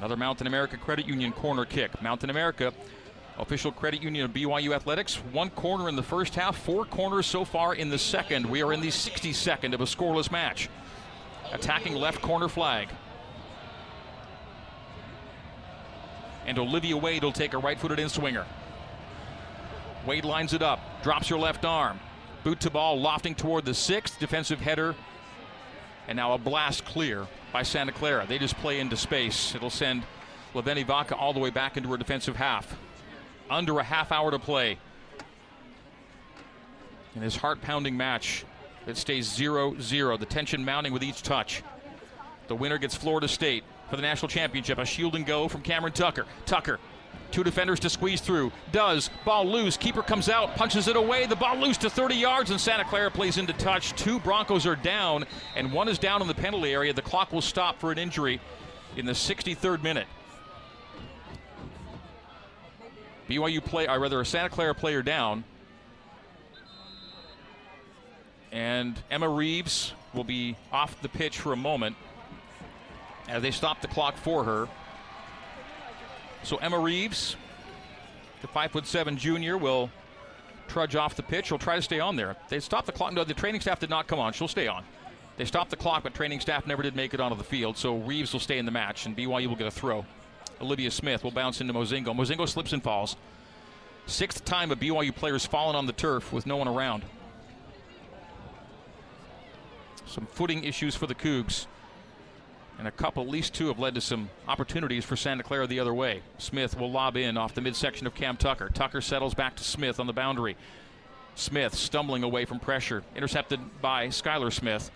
Another 0.00 0.16
Mountain 0.16 0.46
America 0.46 0.78
Credit 0.78 1.06
Union 1.06 1.30
corner 1.30 1.66
kick. 1.66 2.00
Mountain 2.00 2.30
America, 2.30 2.72
official 3.38 3.70
credit 3.70 4.02
union 4.02 4.24
of 4.24 4.32
BYU 4.32 4.74
Athletics. 4.74 5.16
One 5.30 5.50
corner 5.50 5.90
in 5.90 5.96
the 5.96 6.02
first 6.02 6.34
half, 6.34 6.56
four 6.56 6.86
corners 6.86 7.26
so 7.26 7.44
far 7.44 7.74
in 7.74 7.90
the 7.90 7.98
second. 7.98 8.46
We 8.46 8.62
are 8.62 8.72
in 8.72 8.80
the 8.80 8.88
62nd 8.88 9.74
of 9.74 9.82
a 9.82 9.84
scoreless 9.84 10.32
match. 10.32 10.70
Attacking 11.52 11.94
left 11.94 12.22
corner 12.22 12.48
flag. 12.48 12.88
And 16.46 16.58
Olivia 16.58 16.96
Wade 16.96 17.22
will 17.22 17.30
take 17.30 17.52
a 17.52 17.58
right 17.58 17.78
footed 17.78 17.98
in 17.98 18.08
swinger. 18.08 18.46
Wade 20.06 20.24
lines 20.24 20.54
it 20.54 20.62
up, 20.62 20.80
drops 21.02 21.28
her 21.28 21.36
left 21.36 21.66
arm. 21.66 22.00
Boot 22.42 22.58
to 22.60 22.70
ball, 22.70 22.98
lofting 22.98 23.34
toward 23.34 23.66
the 23.66 23.74
sixth. 23.74 24.18
Defensive 24.18 24.60
header. 24.60 24.94
And 26.10 26.16
now 26.16 26.32
a 26.32 26.38
blast 26.38 26.84
clear 26.84 27.28
by 27.52 27.62
Santa 27.62 27.92
Clara. 27.92 28.26
They 28.26 28.36
just 28.36 28.56
play 28.56 28.80
into 28.80 28.96
space. 28.96 29.54
It'll 29.54 29.70
send 29.70 30.02
Leveni 30.54 30.84
Vaca 30.84 31.14
all 31.14 31.32
the 31.32 31.38
way 31.38 31.50
back 31.50 31.76
into 31.76 31.88
her 31.90 31.96
defensive 31.96 32.34
half. 32.34 32.76
Under 33.48 33.78
a 33.78 33.84
half 33.84 34.10
hour 34.10 34.32
to 34.32 34.38
play. 34.40 34.76
In 37.14 37.20
this 37.20 37.36
heart 37.36 37.62
pounding 37.62 37.96
match, 37.96 38.44
that 38.86 38.96
stays 38.96 39.32
0 39.32 39.78
0. 39.78 40.16
The 40.16 40.26
tension 40.26 40.64
mounting 40.64 40.92
with 40.92 41.04
each 41.04 41.22
touch. 41.22 41.62
The 42.48 42.56
winner 42.56 42.78
gets 42.78 42.96
Florida 42.96 43.28
State 43.28 43.62
for 43.88 43.94
the 43.94 44.02
national 44.02 44.30
championship. 44.30 44.78
A 44.78 44.84
shield 44.84 45.14
and 45.14 45.24
go 45.24 45.46
from 45.46 45.62
Cameron 45.62 45.92
Tucker. 45.92 46.26
Tucker 46.44 46.80
Two 47.30 47.44
defenders 47.44 47.78
to 47.80 47.90
squeeze 47.90 48.20
through. 48.20 48.50
Does. 48.72 49.10
Ball 49.24 49.46
loose. 49.46 49.76
Keeper 49.76 50.02
comes 50.02 50.28
out, 50.28 50.56
punches 50.56 50.88
it 50.88 50.96
away. 50.96 51.26
The 51.26 51.36
ball 51.36 51.56
loose 51.56 51.76
to 51.78 51.90
30 51.90 52.14
yards, 52.14 52.50
and 52.50 52.60
Santa 52.60 52.84
Clara 52.84 53.10
plays 53.10 53.38
into 53.38 53.52
touch. 53.52 53.92
Two 53.94 54.18
Broncos 54.18 54.66
are 54.66 54.76
down, 54.76 55.24
and 55.54 55.72
one 55.72 55.88
is 55.88 55.98
down 55.98 56.22
in 56.22 56.28
the 56.28 56.34
penalty 56.34 56.72
area. 56.72 56.92
The 56.92 57.02
clock 57.02 57.32
will 57.32 57.40
stop 57.40 57.78
for 57.78 57.92
an 57.92 57.98
injury 57.98 58.40
in 58.96 59.06
the 59.06 59.12
63rd 59.12 59.82
minute. 59.82 60.06
BYU 63.28 63.64
play, 63.64 63.86
or 63.86 64.00
rather, 64.00 64.20
a 64.20 64.26
Santa 64.26 64.48
Clara 64.48 64.74
player 64.74 65.02
down. 65.02 65.44
And 68.50 69.00
Emma 69.10 69.28
Reeves 69.28 69.92
will 70.12 70.24
be 70.24 70.56
off 70.72 71.00
the 71.02 71.08
pitch 71.08 71.38
for 71.38 71.52
a 71.52 71.56
moment 71.56 71.94
as 73.28 73.42
they 73.42 73.52
stop 73.52 73.80
the 73.80 73.86
clock 73.86 74.16
for 74.16 74.42
her. 74.42 74.68
So 76.42 76.56
Emma 76.56 76.78
Reeves, 76.78 77.36
the 78.40 78.48
five 78.48 78.70
foot 78.70 78.86
seven 78.86 79.16
junior, 79.16 79.58
will 79.58 79.90
trudge 80.68 80.96
off 80.96 81.16
the 81.16 81.22
pitch. 81.22 81.46
She'll 81.46 81.58
try 81.58 81.76
to 81.76 81.82
stay 81.82 82.00
on 82.00 82.16
there. 82.16 82.36
They 82.48 82.60
stopped 82.60 82.86
the 82.86 82.92
clock. 82.92 83.12
No, 83.12 83.24
the 83.24 83.34
training 83.34 83.60
staff 83.60 83.80
did 83.80 83.90
not 83.90 84.06
come 84.06 84.18
on. 84.18 84.32
She'll 84.32 84.48
stay 84.48 84.68
on. 84.68 84.84
They 85.36 85.44
stopped 85.44 85.70
the 85.70 85.76
clock, 85.76 86.02
but 86.02 86.14
training 86.14 86.40
staff 86.40 86.66
never 86.66 86.82
did 86.82 86.94
make 86.94 87.14
it 87.14 87.20
onto 87.20 87.36
the 87.36 87.44
field. 87.44 87.76
So 87.76 87.96
Reeves 87.98 88.32
will 88.32 88.40
stay 88.40 88.58
in 88.58 88.66
the 88.66 88.70
match, 88.70 89.06
and 89.06 89.16
BYU 89.16 89.46
will 89.46 89.56
get 89.56 89.66
a 89.66 89.70
throw. 89.70 90.04
Olivia 90.60 90.90
Smith 90.90 91.24
will 91.24 91.30
bounce 91.30 91.60
into 91.60 91.72
Mozingo. 91.72 92.14
Mozingo 92.14 92.48
slips 92.48 92.72
and 92.72 92.82
falls. 92.82 93.16
Sixth 94.06 94.44
time 94.44 94.70
a 94.70 94.76
BYU 94.76 95.14
player 95.14 95.32
has 95.34 95.46
fallen 95.46 95.76
on 95.76 95.86
the 95.86 95.92
turf 95.92 96.32
with 96.32 96.46
no 96.46 96.56
one 96.56 96.68
around. 96.68 97.04
Some 100.06 100.26
footing 100.26 100.64
issues 100.64 100.94
for 100.94 101.06
the 101.06 101.14
Cougs. 101.14 101.66
And 102.80 102.88
a 102.88 102.92
couple, 102.92 103.22
at 103.22 103.28
least 103.28 103.52
two, 103.52 103.68
have 103.68 103.78
led 103.78 103.94
to 103.96 104.00
some 104.00 104.30
opportunities 104.48 105.04
for 105.04 105.14
Santa 105.14 105.42
Clara 105.42 105.66
the 105.66 105.80
other 105.80 105.92
way. 105.92 106.22
Smith 106.38 106.78
will 106.78 106.90
lob 106.90 107.14
in 107.14 107.36
off 107.36 107.54
the 107.54 107.60
midsection 107.60 108.06
of 108.06 108.14
Cam 108.14 108.38
Tucker. 108.38 108.70
Tucker 108.72 109.02
settles 109.02 109.34
back 109.34 109.54
to 109.56 109.64
Smith 109.64 110.00
on 110.00 110.06
the 110.06 110.14
boundary. 110.14 110.56
Smith 111.34 111.74
stumbling 111.74 112.22
away 112.22 112.46
from 112.46 112.58
pressure, 112.58 113.02
intercepted 113.14 113.60
by 113.82 114.06
Skylar 114.06 114.50
Smith. 114.50 114.90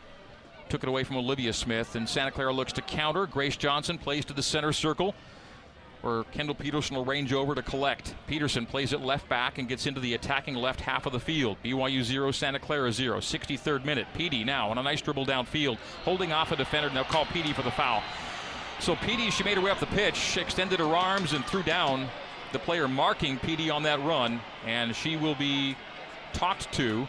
Took 0.70 0.83
it 0.83 0.88
away 0.88 1.05
from 1.05 1.18
Olivia 1.18 1.53
Smith, 1.53 1.94
and 1.94 2.09
Santa 2.09 2.31
Clara 2.31 2.55
looks 2.55 2.73
to 2.73 2.81
counter. 2.81 3.27
Grace 3.27 3.59
Johnson 3.59 3.99
plays 3.99 4.25
to 4.25 4.33
the 4.33 4.42
center 4.42 4.73
circle 4.73 5.14
where 6.05 6.25
Kendall 6.25 6.55
Peterson 6.55 6.97
will 6.97 7.05
range 7.05 7.33
over 7.33 7.55
to 7.55 7.62
collect. 7.62 8.14
Peterson 8.27 8.67
plays 8.67 8.93
it 8.93 9.01
left 9.01 9.29
back 9.29 9.59
and 9.59 9.69
gets 9.69 9.87
into 9.87 10.01
the 10.01 10.14
attacking 10.14 10.55
left 10.55 10.81
half 10.81 11.07
of 11.07 11.12
the 11.12 11.21
field. 11.21 11.57
BYU 11.64 12.03
0, 12.03 12.31
Santa 12.31 12.59
Clara 12.59 12.93
0. 12.93 13.19
63rd 13.21 13.85
minute. 13.85 14.07
Petey 14.14 14.45
now 14.45 14.71
on 14.71 14.79
a 14.79 14.83
nice 14.83 15.01
dribble 15.01 15.25
downfield, 15.25 15.79
holding 16.05 16.33
off 16.33 16.53
a 16.53 16.57
defender. 16.57 16.90
Now 16.90 17.05
call 17.05 17.25
Petey 17.27 17.53
for 17.53 17.62
the 17.62 17.71
foul. 17.71 18.03
So 18.81 18.97
Petey, 18.97 19.31
she 19.31 19.45
made 19.45 19.57
her 19.57 19.62
way 19.62 19.71
up 19.71 19.81
the 19.81 19.87
pitch, 19.87 20.37
extended 20.37 20.79
her 20.79 20.95
arms, 20.95 21.33
and 21.33 21.45
threw 21.47 21.62
down 21.62 22.09
the 22.53 22.59
player 22.59 22.87
marking 22.87 23.38
Petey 23.38 23.71
on 23.71 23.83
that 23.85 24.01
run, 24.03 24.40
and 24.67 24.95
she 24.95 25.17
will 25.17 25.35
be 25.35 25.75
talked 26.35 26.71
to. 26.75 27.09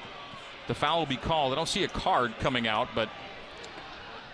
The 0.67 0.73
foul 0.73 0.99
will 0.99 1.05
be 1.05 1.17
called. 1.17 1.51
I 1.51 1.55
don't 1.55 1.67
see 1.67 1.83
a 1.83 1.87
card 1.87 2.33
coming 2.39 2.67
out, 2.67 2.87
but 2.95 3.09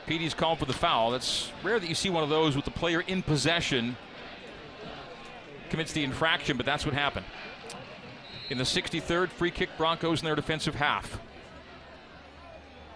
Petey's 0.05 0.33
called 0.33 0.59
for 0.59 0.65
the 0.65 0.73
foul. 0.73 1.11
That's 1.11 1.51
rare 1.63 1.79
that 1.79 1.87
you 1.87 1.95
see 1.95 2.09
one 2.09 2.23
of 2.23 2.29
those 2.29 2.55
with 2.55 2.65
the 2.65 2.71
player 2.71 3.01
in 3.01 3.23
possession 3.23 3.97
commits 5.71 5.93
the 5.93 6.03
infraction, 6.03 6.57
but 6.57 6.65
that's 6.65 6.85
what 6.85 6.93
happened. 6.93 7.25
In 8.49 8.57
the 8.57 8.65
63rd, 8.65 9.29
free 9.29 9.49
kick 9.49 9.69
Broncos 9.77 10.19
in 10.19 10.25
their 10.25 10.35
defensive 10.35 10.75
half. 10.75 11.17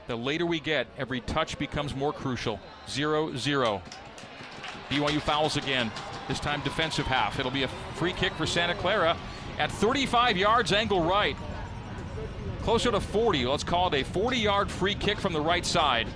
The 0.07 0.15
later 0.15 0.45
we 0.45 0.59
get, 0.59 0.85
every 0.97 1.21
touch 1.21 1.57
becomes 1.57 1.95
more 1.95 2.13
crucial. 2.13 2.59
0 2.88 3.35
0. 3.38 3.81
BYU 4.89 5.21
fouls 5.21 5.57
again, 5.57 5.89
this 6.27 6.39
time 6.39 6.61
defensive 6.61 7.07
half. 7.07 7.39
It'll 7.39 7.49
be 7.49 7.63
a 7.63 7.69
free 7.95 8.13
kick 8.13 8.33
for 8.33 8.45
Santa 8.45 8.75
Clara 8.75 9.17
at 9.57 9.71
35 9.71 10.38
yards, 10.38 10.73
angle 10.73 11.01
right. 11.01 11.38
Closer 12.61 12.91
to 12.91 12.99
40. 12.99 13.45
Let's 13.45 13.63
call 13.63 13.88
it 13.88 14.01
a 14.01 14.03
40 14.03 14.38
yard 14.38 14.69
free 14.69 14.95
kick 14.95 15.19
from 15.19 15.33
the 15.33 15.41
right 15.41 15.65
side. 15.65 16.07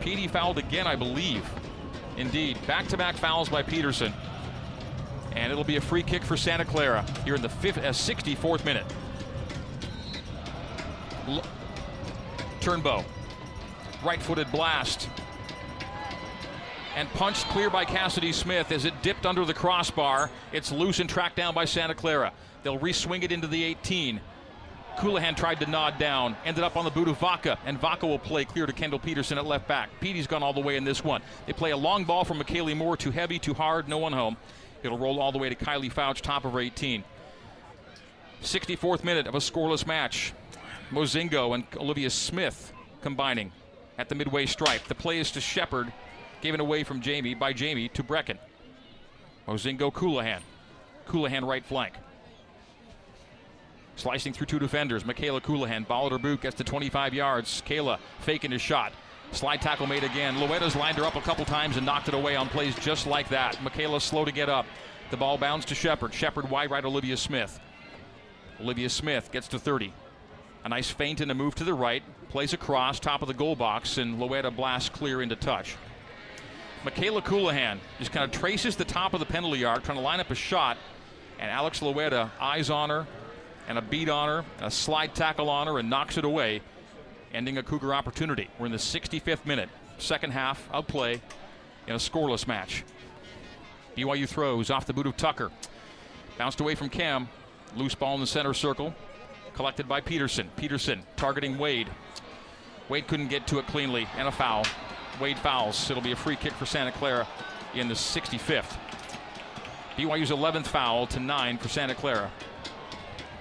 Petey 0.00 0.26
fouled 0.26 0.58
again, 0.58 0.86
I 0.86 0.96
believe. 0.96 1.48
Indeed, 2.16 2.58
back 2.66 2.88
to 2.88 2.96
back 2.96 3.14
fouls 3.16 3.48
by 3.48 3.62
Peterson. 3.62 4.12
And 5.38 5.52
it'll 5.52 5.62
be 5.62 5.76
a 5.76 5.80
free 5.80 6.02
kick 6.02 6.24
for 6.24 6.36
Santa 6.36 6.64
Clara 6.64 7.04
here 7.24 7.36
in 7.36 7.42
the 7.42 7.48
fifth, 7.48 7.78
uh, 7.78 7.92
64th 7.92 8.64
minute. 8.64 8.84
L- 11.28 11.44
Turnbow. 12.60 13.04
Right 14.04 14.20
footed 14.20 14.50
blast. 14.50 15.08
And 16.96 17.08
punched 17.10 17.46
clear 17.50 17.70
by 17.70 17.84
Cassidy 17.84 18.32
Smith 18.32 18.72
as 18.72 18.84
it 18.84 19.00
dipped 19.00 19.26
under 19.26 19.44
the 19.44 19.54
crossbar. 19.54 20.28
It's 20.52 20.72
loose 20.72 20.98
and 20.98 21.08
tracked 21.08 21.36
down 21.36 21.54
by 21.54 21.66
Santa 21.66 21.94
Clara. 21.94 22.32
They'll 22.64 22.78
reswing 22.78 23.22
it 23.22 23.30
into 23.30 23.46
the 23.46 23.62
18. 23.62 24.20
Colohan 24.96 25.36
tried 25.36 25.60
to 25.60 25.66
nod 25.70 26.00
down, 26.00 26.36
ended 26.44 26.64
up 26.64 26.76
on 26.76 26.84
the 26.84 26.90
boot 26.90 27.06
of 27.06 27.16
Vaca, 27.18 27.56
and 27.64 27.80
Vaca 27.80 28.04
will 28.04 28.18
play 28.18 28.44
clear 28.44 28.66
to 28.66 28.72
Kendall 28.72 28.98
Peterson 28.98 29.38
at 29.38 29.46
left 29.46 29.68
back. 29.68 29.88
Petey's 30.00 30.26
gone 30.26 30.42
all 30.42 30.52
the 30.52 30.60
way 30.60 30.76
in 30.76 30.82
this 30.82 31.04
one. 31.04 31.22
They 31.46 31.52
play 31.52 31.70
a 31.70 31.76
long 31.76 32.02
ball 32.02 32.24
from 32.24 32.40
McKaylee 32.40 32.76
Moore, 32.76 32.96
too 32.96 33.12
heavy, 33.12 33.38
too 33.38 33.54
hard, 33.54 33.88
no 33.88 33.98
one 33.98 34.12
home. 34.12 34.36
It'll 34.82 34.98
roll 34.98 35.20
all 35.20 35.32
the 35.32 35.38
way 35.38 35.48
to 35.48 35.54
Kylie 35.54 35.92
Fouch, 35.92 36.20
top 36.20 36.44
of 36.44 36.56
18. 36.56 37.04
64th 38.42 39.04
minute 39.04 39.26
of 39.26 39.34
a 39.34 39.38
scoreless 39.38 39.86
match. 39.86 40.32
Mozingo 40.90 41.54
and 41.54 41.64
Olivia 41.76 42.10
Smith 42.10 42.72
combining 43.02 43.52
at 43.98 44.08
the 44.08 44.14
midway 44.14 44.46
stripe. 44.46 44.84
The 44.84 44.94
play 44.94 45.18
is 45.18 45.30
to 45.32 45.40
Shepard, 45.40 45.92
given 46.40 46.60
away 46.60 46.84
from 46.84 47.00
Jamie 47.00 47.34
by 47.34 47.52
Jamie 47.52 47.88
to 47.90 48.02
Brecken. 48.02 48.38
Mozingo 49.46 49.92
Colohan. 49.92 50.40
Colohan 51.06 51.46
right 51.46 51.64
flank. 51.64 51.94
Slicing 53.96 54.32
through 54.32 54.46
two 54.46 54.60
defenders. 54.60 55.02
Mikayla 55.02 55.40
Colohan, 55.40 55.86
ball 55.86 56.12
at 56.14 56.22
boot, 56.22 56.42
gets 56.42 56.56
to 56.56 56.64
25 56.64 57.14
yards. 57.14 57.62
Kayla 57.66 57.98
faking 58.20 58.52
his 58.52 58.62
shot. 58.62 58.92
Slide 59.32 59.60
tackle 59.60 59.86
made 59.86 60.04
again. 60.04 60.36
Loera's 60.36 60.74
lined 60.74 60.96
her 60.98 61.04
up 61.04 61.14
a 61.14 61.20
couple 61.20 61.44
times 61.44 61.76
and 61.76 61.84
knocked 61.84 62.08
it 62.08 62.14
away 62.14 62.34
on 62.34 62.48
plays 62.48 62.74
just 62.76 63.06
like 63.06 63.28
that. 63.28 63.56
Mikayla's 63.56 64.04
slow 64.04 64.24
to 64.24 64.32
get 64.32 64.48
up. 64.48 64.66
The 65.10 65.16
ball 65.16 65.38
bounds 65.38 65.64
to 65.66 65.74
Shepard. 65.74 66.12
Shepard 66.14 66.50
wide 66.50 66.70
right, 66.70 66.84
Olivia 66.84 67.16
Smith. 67.16 67.60
Olivia 68.60 68.88
Smith 68.88 69.30
gets 69.30 69.48
to 69.48 69.58
30. 69.58 69.92
A 70.64 70.68
nice 70.68 70.90
feint 70.90 71.20
and 71.20 71.30
a 71.30 71.34
move 71.34 71.54
to 71.56 71.64
the 71.64 71.74
right. 71.74 72.02
Plays 72.30 72.52
across, 72.52 72.98
top 72.98 73.22
of 73.22 73.28
the 73.28 73.34
goal 73.34 73.54
box, 73.54 73.98
and 73.98 74.18
Loera 74.18 74.54
blasts 74.54 74.88
clear 74.88 75.22
into 75.22 75.36
touch. 75.36 75.76
Mikayla 76.84 77.22
Colohan 77.22 77.78
just 77.98 78.12
kind 78.12 78.24
of 78.24 78.38
traces 78.38 78.76
the 78.76 78.84
top 78.84 79.14
of 79.14 79.20
the 79.20 79.26
penalty 79.26 79.64
arc, 79.64 79.84
trying 79.84 79.98
to 79.98 80.02
line 80.02 80.20
up 80.20 80.30
a 80.30 80.34
shot, 80.34 80.76
and 81.38 81.50
Alex 81.50 81.80
Loera 81.80 82.30
eyes 82.40 82.70
on 82.70 82.90
her, 82.90 83.06
and 83.68 83.78
a 83.78 83.82
beat 83.82 84.08
on 84.08 84.28
her, 84.28 84.44
and 84.58 84.66
a 84.66 84.70
slide 84.70 85.14
tackle 85.14 85.48
on 85.48 85.66
her, 85.66 85.78
and 85.78 85.88
knocks 85.88 86.18
it 86.18 86.24
away 86.24 86.60
ending 87.32 87.58
a 87.58 87.62
Cougar 87.62 87.94
opportunity. 87.94 88.48
We're 88.58 88.66
in 88.66 88.72
the 88.72 88.78
65th 88.78 89.46
minute, 89.46 89.68
second 89.98 90.32
half 90.32 90.68
of 90.72 90.86
play 90.86 91.20
in 91.86 91.94
a 91.94 91.98
scoreless 91.98 92.46
match. 92.46 92.84
BYU 93.96 94.28
throws 94.28 94.70
off 94.70 94.86
the 94.86 94.92
boot 94.92 95.06
of 95.06 95.16
Tucker. 95.16 95.50
Bounced 96.36 96.60
away 96.60 96.74
from 96.74 96.88
Cam. 96.88 97.28
Loose 97.76 97.94
ball 97.94 98.14
in 98.14 98.20
the 98.20 98.26
center 98.26 98.54
circle. 98.54 98.94
Collected 99.54 99.88
by 99.88 100.00
Peterson. 100.00 100.48
Peterson 100.56 101.02
targeting 101.16 101.58
Wade. 101.58 101.88
Wade 102.88 103.06
couldn't 103.06 103.28
get 103.28 103.46
to 103.48 103.58
it 103.58 103.66
cleanly, 103.66 104.06
and 104.16 104.28
a 104.28 104.32
foul. 104.32 104.64
Wade 105.20 105.38
fouls. 105.38 105.90
It'll 105.90 106.02
be 106.02 106.12
a 106.12 106.16
free 106.16 106.36
kick 106.36 106.52
for 106.52 106.64
Santa 106.64 106.92
Clara 106.92 107.26
in 107.74 107.88
the 107.88 107.94
65th. 107.94 108.76
BYU's 109.96 110.30
11th 110.30 110.66
foul 110.66 111.06
to 111.08 111.18
9 111.18 111.58
for 111.58 111.68
Santa 111.68 111.94
Clara. 111.94 112.30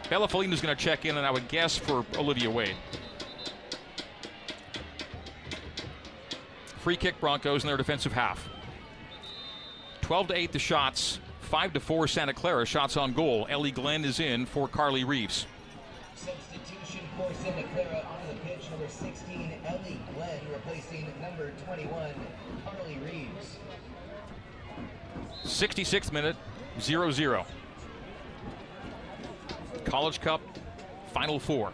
Bella 0.10 0.28
Felino's 0.28 0.62
going 0.62 0.76
to 0.76 0.84
check 0.84 1.06
in, 1.06 1.18
and 1.18 1.26
I 1.26 1.32
would 1.32 1.48
guess 1.48 1.78
for 1.78 2.04
Olivia 2.16 2.50
Wade. 2.50 2.76
Free 6.88 6.96
kick 6.96 7.20
Broncos 7.20 7.66
in 7.66 7.68
their 7.68 7.76
defensive 7.76 8.14
half. 8.14 8.48
12 10.04 10.28
to 10.30 10.38
8 10.38 10.54
the 10.54 10.60
shots. 10.60 11.20
5 11.42 11.74
to 11.74 11.82
4 11.82 12.08
Santa 12.08 12.34
Clara 12.34 12.66
shots 12.66 12.96
on 12.96 13.12
goal. 13.12 13.46
Ellie 13.50 13.72
Glenn 13.72 14.06
is 14.06 14.22
in 14.22 14.46
for 14.46 14.70
Carly 14.70 15.04
Reeves. 15.04 15.48
Substitution 16.16 17.02
for 17.18 17.30
Santa 17.44 17.64
Clara 17.74 18.06
onto 18.10 18.34
the 18.34 18.40
pitch, 18.40 18.72
number 18.72 18.88
16, 18.88 19.52
Ellie 19.66 20.00
Glenn, 20.16 20.40
replacing 20.50 21.14
number 21.22 21.52
21, 21.66 22.14
Carly 22.64 22.98
Reeves. 23.00 23.58
66th 25.44 26.14
minute, 26.14 26.38
0 26.80 27.12
0. 27.12 27.46
College 29.84 30.22
Cup, 30.22 30.40
Final 31.12 31.38
Four. 31.38 31.74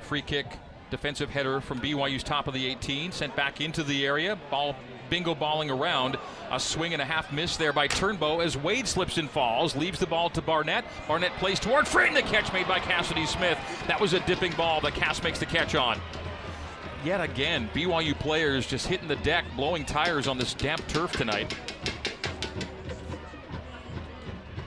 Free 0.00 0.22
kick 0.22 0.46
Defensive 0.94 1.28
header 1.28 1.60
from 1.60 1.80
BYU's 1.80 2.22
top 2.22 2.46
of 2.46 2.54
the 2.54 2.64
18, 2.66 3.10
sent 3.10 3.34
back 3.34 3.60
into 3.60 3.82
the 3.82 4.06
area. 4.06 4.38
Ball 4.48 4.76
bingo 5.10 5.34
balling 5.34 5.68
around. 5.68 6.16
A 6.52 6.60
swing 6.60 6.92
and 6.92 7.02
a 7.02 7.04
half 7.04 7.32
miss 7.32 7.56
there 7.56 7.72
by 7.72 7.88
Turnbow 7.88 8.44
as 8.44 8.56
Wade 8.56 8.86
slips 8.86 9.18
and 9.18 9.28
falls, 9.28 9.74
leaves 9.74 9.98
the 9.98 10.06
ball 10.06 10.30
to 10.30 10.40
Barnett. 10.40 10.84
Barnett 11.08 11.32
plays 11.38 11.58
toward 11.58 11.88
Friend. 11.88 12.14
The 12.14 12.22
catch 12.22 12.52
made 12.52 12.68
by 12.68 12.78
Cassidy 12.78 13.26
Smith. 13.26 13.58
That 13.88 14.00
was 14.00 14.12
a 14.12 14.20
dipping 14.20 14.52
ball 14.52 14.80
that 14.82 14.94
Cass 14.94 15.20
makes 15.20 15.40
the 15.40 15.46
catch 15.46 15.74
on. 15.74 16.00
Yet 17.04 17.20
again, 17.20 17.68
BYU 17.74 18.16
players 18.16 18.64
just 18.64 18.86
hitting 18.86 19.08
the 19.08 19.16
deck, 19.16 19.44
blowing 19.56 19.84
tires 19.84 20.28
on 20.28 20.38
this 20.38 20.54
damp 20.54 20.86
turf 20.86 21.10
tonight. 21.10 21.52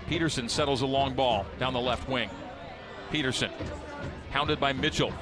Peterson 0.10 0.50
settles 0.50 0.82
a 0.82 0.86
long 0.86 1.14
ball 1.14 1.46
down 1.58 1.72
the 1.72 1.80
left 1.80 2.10
wing. 2.10 2.30
Peterson, 3.14 3.50
hounded 4.32 4.60
by 4.60 4.74
Mitchell. 4.74 5.14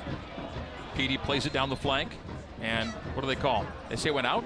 Petey 0.96 1.18
plays 1.18 1.46
it 1.46 1.54
down 1.54 1.70
the 1.70 1.76
flank. 1.76 2.12
And 2.62 2.90
what 2.90 3.22
do 3.22 3.28
they 3.28 3.36
call? 3.36 3.66
They 3.90 3.96
say 3.96 4.10
it 4.10 4.16
went 4.16 4.28
out? 4.28 4.44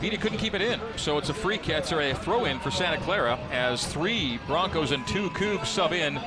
Petey 0.00 0.16
couldn't 0.16 0.38
keep 0.38 0.54
it 0.54 0.62
in. 0.62 0.80
So 0.96 1.18
it's 1.18 1.28
a 1.28 1.34
free 1.34 1.58
catch 1.58 1.92
or 1.92 2.00
a 2.00 2.14
throw 2.14 2.46
in 2.46 2.58
for 2.58 2.70
Santa 2.70 3.00
Clara 3.02 3.38
as 3.52 3.86
three 3.86 4.38
Broncos 4.46 4.90
and 4.90 5.06
two 5.06 5.30
Cougs 5.30 5.66
sub 5.66 5.92
in. 5.92 6.18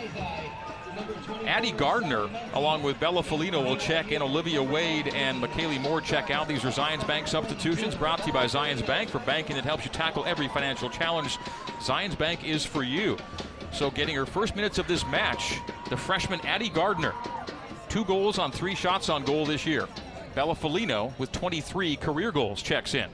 Addie 1.46 1.74
Gardner, 1.74 2.30
along 2.54 2.84
with 2.84 3.00
Bella 3.00 3.22
Felino, 3.22 3.64
will 3.64 3.76
check 3.76 4.12
in. 4.12 4.22
Olivia 4.22 4.64
Wade 4.64 5.10
and 5.10 5.44
McKaylee 5.44 5.82
Moore 5.82 6.02
check 6.02 6.32
out. 6.32 6.48
These 6.48 6.64
are 6.64 6.70
Zions 6.70 7.06
Bank 7.06 7.28
substitutions 7.28 7.96
brought 7.96 8.20
to 8.20 8.28
you 8.28 8.34
by 8.34 8.46
Zions 8.46 8.86
Bank 8.86 9.10
for 9.10 9.20
banking 9.20 9.56
that 9.56 9.66
helps 9.66 9.84
you 9.84 9.92
tackle 9.92 10.26
every 10.26 10.48
financial 10.48 10.90
challenge. 10.90 11.38
Zions 11.80 12.18
Bank 12.18 12.48
is 12.48 12.66
for 12.66 12.84
you. 12.84 13.18
So 13.74 13.92
getting 13.92 14.16
her 14.16 14.26
first 14.26 14.56
minutes 14.56 14.78
of 14.78 14.88
this 14.88 15.06
match, 15.08 15.60
the 15.90 15.98
freshman 15.98 16.40
Addie 16.42 16.70
Gardner 16.70 17.14
two 17.96 18.04
goals 18.04 18.40
on 18.40 18.52
three 18.52 18.76
shots 18.76 19.08
on 19.08 19.24
goal 19.24 19.46
this 19.46 19.66
year. 19.66 19.88
Bella 20.34 20.54
Felino 20.54 21.18
with 21.18 21.32
23 21.32 21.96
career 21.96 22.30
goals 22.30 22.62
checks 22.62 22.94
in. 22.94 23.10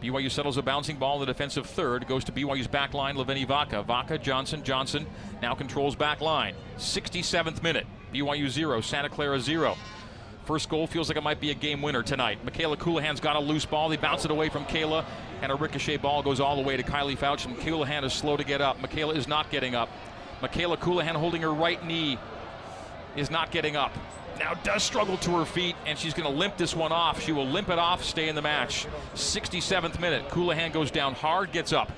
BYU 0.00 0.30
settles 0.30 0.56
a 0.56 0.62
bouncing 0.62 0.96
ball 0.96 1.16
in 1.16 1.20
the 1.20 1.26
defensive 1.26 1.66
third. 1.66 2.08
Goes 2.08 2.24
to 2.24 2.32
BYU's 2.32 2.66
back 2.66 2.94
line, 2.94 3.16
Leveni 3.16 3.46
Vaca. 3.46 3.82
Vaca, 3.82 4.16
Johnson, 4.16 4.64
Johnson 4.64 5.06
now 5.42 5.54
controls 5.54 5.94
back 5.94 6.22
line. 6.22 6.54
67th 6.78 7.62
minute. 7.62 7.86
BYU 8.14 8.48
0, 8.48 8.80
Santa 8.80 9.10
Clara 9.10 9.38
0. 9.38 9.76
First 10.46 10.70
goal 10.70 10.86
feels 10.86 11.08
like 11.10 11.18
it 11.18 11.22
might 11.22 11.38
be 11.38 11.50
a 11.50 11.54
game 11.54 11.82
winner 11.82 12.02
tonight. 12.02 12.38
Mikayla 12.46 12.78
Colohan's 12.78 13.20
got 13.20 13.36
a 13.36 13.40
loose 13.40 13.66
ball. 13.66 13.90
They 13.90 13.98
bounce 13.98 14.24
it 14.24 14.30
away 14.30 14.48
from 14.48 14.64
Kayla, 14.64 15.04
and 15.42 15.52
a 15.52 15.54
ricochet 15.54 15.98
ball 15.98 16.22
goes 16.22 16.40
all 16.40 16.56
the 16.56 16.62
way 16.62 16.78
to 16.78 16.82
Kylie 16.82 17.18
Fouch. 17.18 17.44
And 17.44 17.58
Colohan 17.58 18.04
is 18.04 18.14
slow 18.14 18.38
to 18.38 18.44
get 18.44 18.62
up. 18.62 18.80
Mikayla 18.80 19.16
is 19.16 19.28
not 19.28 19.50
getting 19.50 19.74
up. 19.74 19.90
Mikayla 20.40 20.78
Colohan 20.78 21.14
holding 21.14 21.42
her 21.42 21.52
right 21.52 21.84
knee 21.84 22.18
is 23.18 23.30
not 23.30 23.50
getting 23.50 23.76
up. 23.76 23.92
Now 24.38 24.54
does 24.54 24.82
struggle 24.82 25.16
to 25.18 25.36
her 25.38 25.44
feet, 25.44 25.74
and 25.84 25.98
she's 25.98 26.14
going 26.14 26.30
to 26.30 26.38
limp 26.38 26.56
this 26.56 26.74
one 26.74 26.92
off. 26.92 27.20
She 27.20 27.32
will 27.32 27.46
limp 27.46 27.70
it 27.70 27.78
off, 27.78 28.04
stay 28.04 28.28
in 28.28 28.34
the 28.34 28.42
match. 28.42 28.86
67th 29.14 30.00
minute. 30.00 30.28
Colohan 30.28 30.72
goes 30.72 30.90
down 30.90 31.14
hard, 31.14 31.50
gets 31.50 31.72
up. 31.72 31.90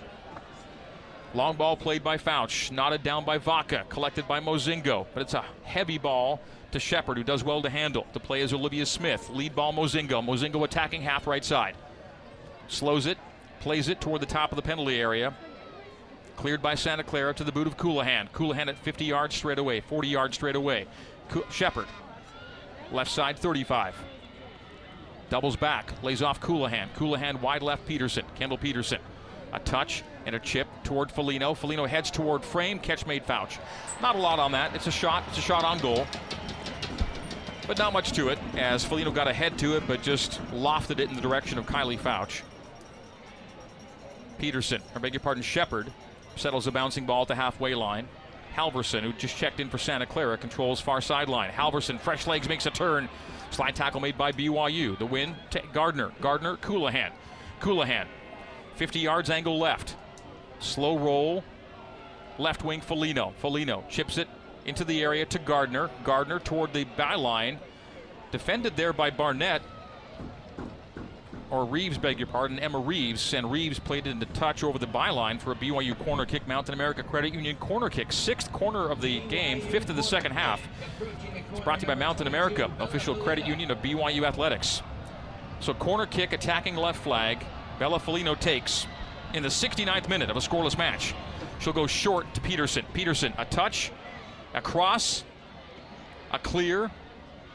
Long 1.35 1.57
ball 1.57 1.77
played 1.77 2.03
by 2.03 2.17
Fouch, 2.17 2.73
knotted 2.73 3.03
down 3.03 3.25
by 3.25 3.39
Vaca, 3.39 3.85
collected 3.89 4.27
by 4.27 4.41
Mozingo, 4.41 5.07
but 5.15 5.21
it's 5.21 5.35
a 5.35 5.45
heavy 5.63 5.97
ball 5.99 6.41
to 6.73 6.81
Shepard, 6.81 7.19
who 7.19 7.25
does 7.25 7.45
well 7.45 7.63
to 7.63 7.71
handle. 7.71 8.07
To 8.15 8.21
play 8.21 8.41
is 8.41 8.53
Olivia 8.53 8.87
Smith. 8.87 9.29
Lead 9.31 9.55
ball 9.55 9.73
Mozingo. 9.73 10.25
Mozingo 10.25 10.65
attacking 10.65 11.03
half 11.03 11.27
right 11.27 11.45
side. 11.45 11.77
Slows 12.69 13.07
it, 13.07 13.19
plays 13.61 13.89
it 13.89 14.01
toward 14.01 14.23
the 14.23 14.27
top 14.27 14.51
of 14.51 14.57
the 14.57 14.63
penalty 14.63 15.01
area. 15.01 15.35
Cleared 16.37 16.63
by 16.63 16.75
Santa 16.75 17.05
Clara 17.05 17.35
to 17.35 17.45
the 17.45 17.53
boot 17.53 17.67
of 17.67 17.77
Colohan. 17.77 18.31
Colohan 18.31 18.69
at 18.69 18.79
50 18.79 19.05
yards 19.05 19.37
straight 19.37 19.59
away, 19.59 19.81
40 19.81 20.09
yards 20.09 20.37
straight 20.37 20.57
away. 20.57 20.87
Shepard, 21.51 21.87
left 22.93 23.11
side 23.11 23.39
35. 23.39 23.95
Doubles 25.31 25.57
back, 25.57 25.93
lays 26.03 26.23
off 26.23 26.41
Colohan. 26.41 26.89
Colohan 26.97 27.41
wide 27.41 27.63
left 27.63 27.87
Peterson. 27.87 28.25
Kendall 28.35 28.59
Peterson. 28.59 28.99
A 29.53 29.61
touch 29.61 30.03
and 30.27 30.35
a 30.35 30.41
chip 30.41 30.67
toward 30.83 31.09
Felino. 31.09 31.57
Felino 31.57 31.89
heads 31.89 32.11
toward 32.11 32.45
frame. 32.45 32.81
Catch 32.81 33.07
made 33.07 33.25
Fouch. 33.25 33.59
Not 34.03 34.17
a 34.17 34.19
lot 34.19 34.41
on 34.41 34.53
that. 34.53 34.75
It's 34.75 34.89
a 34.89 34.93
shot. 34.93 35.23
It's 35.29 35.39
a 35.39 35.41
shot 35.41 35.65
on 35.65 35.79
goal. 35.79 36.07
But 37.67 37.79
not 37.79 37.93
much 37.93 38.11
to 38.13 38.29
it 38.29 38.39
as 38.57 38.85
Felino 38.85 39.15
got 39.15 39.29
ahead 39.29 39.57
to 39.59 39.77
it, 39.77 39.85
but 39.87 40.03
just 40.03 40.41
lofted 40.51 40.99
it 40.99 41.09
in 41.09 41.15
the 41.15 41.21
direction 41.21 41.59
of 41.59 41.67
Kylie 41.67 41.99
Fouch. 41.99 42.43
Peterson, 44.39 44.83
I 44.97 44.99
beg 44.99 45.15
your 45.15 45.21
pardon, 45.21 45.43
Shepard 45.43 45.93
settles 46.35 46.67
a 46.67 46.73
bouncing 46.73 47.07
ball 47.07 47.23
at 47.23 47.29
the 47.29 47.35
halfway 47.35 47.75
line. 47.75 48.09
Halverson, 48.57 49.03
who 49.03 49.13
just 49.13 49.37
checked 49.37 49.61
in 49.61 49.69
for 49.69 49.79
Santa 49.79 50.07
Clara, 50.07 50.37
controls 50.37 50.81
far 50.81 51.01
sideline. 51.01 51.51
Halverson, 51.51 51.99
fresh 52.01 52.27
legs, 52.27 52.49
makes 52.49 52.67
a 52.67 52.71
turn. 52.71 53.09
Slide 53.51 53.75
tackle 53.75 54.01
made 54.01 54.17
by 54.17 54.33
BYU. 54.33 54.99
The 54.99 55.07
win, 55.07 55.35
t- 55.51 55.61
Gardner. 55.73 56.13
Gardner, 56.21 56.57
Colohan. 56.57 57.11
Colohan, 57.61 58.07
50 58.77 58.99
yards 59.01 59.29
angle 59.31 59.59
left. 59.59 59.97
Slow 60.61 60.99
roll, 60.99 61.45
left 62.39 62.65
wing 62.65 62.81
Felino. 62.81 63.33
Felino 63.43 63.89
chips 63.89 64.19
it 64.19 64.29
into 64.65 64.85
the 64.85 65.03
area 65.03 65.27
to 65.27 65.39
Gardner. 65.39 65.91
Gardner 66.05 66.39
toward 66.39 66.73
the 66.73 66.85
byline. 66.85 67.59
Defended 68.31 68.77
there 68.77 68.93
by 68.93 69.11
Barnett 69.11 69.63
or 71.51 71.65
Reeves, 71.65 71.99
beg 71.99 72.19
your 72.19 72.29
pardon, 72.29 72.59
Emma 72.59 72.79
Reeves, 72.79 73.35
and 73.35 73.51
Reeves 73.51 73.79
played 73.79 74.07
it 74.07 74.11
into 74.11 74.27
touch 74.27 74.63
over 74.63 74.79
the 74.79 74.87
byline 74.87 75.41
for 75.41 75.53
a 75.53 75.55
BYU 75.57 75.99
corner 76.05 76.25
kick. 76.25 76.47
Mountain 76.47 76.75
America 76.75 77.03
Credit 77.03 77.35
Union 77.35 77.57
corner 77.57 77.91
kick, 77.91 78.13
sixth 78.13 78.53
corner 78.53 78.89
of 78.89 79.01
the 79.01 79.21
game, 79.29 79.61
fifth 79.61 79.91
of 79.91 79.97
the 79.97 80.03
second 80.03 80.33
half. 80.33 80.61
It's 81.51 81.61
brought 81.61 81.81
to 81.81 81.87
you 81.87 81.89
by 81.89 81.97
Mountain 81.97 82.29
America, 82.29 82.71
official 82.79 83.17
credit 83.17 83.47
union 83.47 83.71
of 83.71 83.79
BYU 83.83 84.23
athletics. 84.23 84.83
So 85.59 85.75
corner 85.75 86.07
kick, 86.07 86.33
attacking 86.33 86.77
left 86.77 87.03
flag. 87.03 87.45
Bella 87.79 87.99
Felino 87.99 88.39
takes 88.39 88.87
in 89.35 89.43
the 89.43 89.49
69th 89.49 90.09
minute 90.09 90.31
of 90.31 90.37
a 90.37 90.41
scoreless 90.41 90.79
match. 90.79 91.15
She'll 91.59 91.73
go 91.73 91.87
short 91.87 92.33
to 92.35 92.41
Peterson. 92.41 92.85
Peterson, 92.93 93.33
a 93.37 93.45
touch, 93.45 93.91
a 94.55 94.61
cross, 94.61 95.25
a 96.31 96.39
clear, 96.39 96.91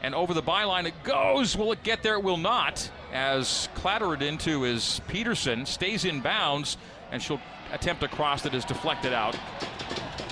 and 0.02 0.14
over 0.14 0.34
the 0.34 0.42
byline 0.42 0.84
it 0.86 0.94
goes. 1.02 1.56
Will 1.56 1.72
it 1.72 1.82
get 1.82 2.02
there? 2.02 2.14
It 2.14 2.22
will 2.22 2.36
not 2.36 2.90
as 3.16 3.70
clattered 3.74 4.20
into 4.20 4.64
is 4.64 5.00
Peterson, 5.08 5.64
stays 5.64 6.04
in 6.04 6.20
bounds, 6.20 6.76
and 7.10 7.22
she'll 7.22 7.40
attempt 7.72 8.02
a 8.02 8.08
cross 8.08 8.42
that 8.42 8.54
is 8.54 8.62
deflected 8.62 9.14
out. 9.14 9.34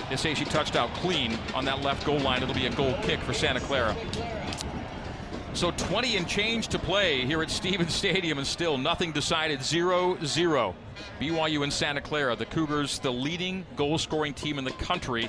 They 0.07 0.15
say 0.15 0.35
she 0.35 0.45
touched 0.45 0.75
out 0.75 0.93
clean 0.93 1.35
on 1.55 1.65
that 1.65 1.81
left 1.81 2.05
goal 2.05 2.19
line. 2.19 2.43
It'll 2.43 2.53
be 2.53 2.67
a 2.67 2.75
goal 2.75 2.93
kick 3.01 3.19
for 3.21 3.33
Santa 3.33 3.59
Clara. 3.59 3.95
So 5.53 5.71
20 5.71 6.17
and 6.17 6.27
change 6.27 6.67
to 6.67 6.77
play 6.77 7.25
here 7.25 7.41
at 7.41 7.49
Stevens 7.49 7.91
Stadium, 8.03 8.37
and 8.37 8.45
still 8.45 8.77
nothing 8.77 9.11
decided 9.11 9.63
0 9.63 10.19
0. 10.23 10.75
BYU 11.19 11.63
and 11.63 11.73
Santa 11.73 12.01
Clara, 12.01 12.35
the 12.35 12.45
Cougars, 12.45 12.99
the 12.99 13.11
leading 13.11 13.65
goal 13.75 13.97
scoring 13.97 14.35
team 14.35 14.59
in 14.59 14.63
the 14.63 14.71
country. 14.71 15.27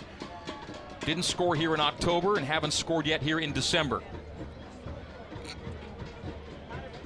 Didn't 1.07 1.23
score 1.23 1.55
here 1.55 1.73
in 1.73 1.81
October 1.81 2.37
and 2.37 2.45
haven't 2.45 2.73
scored 2.73 3.07
yet 3.07 3.23
here 3.23 3.38
in 3.38 3.53
December. 3.53 4.03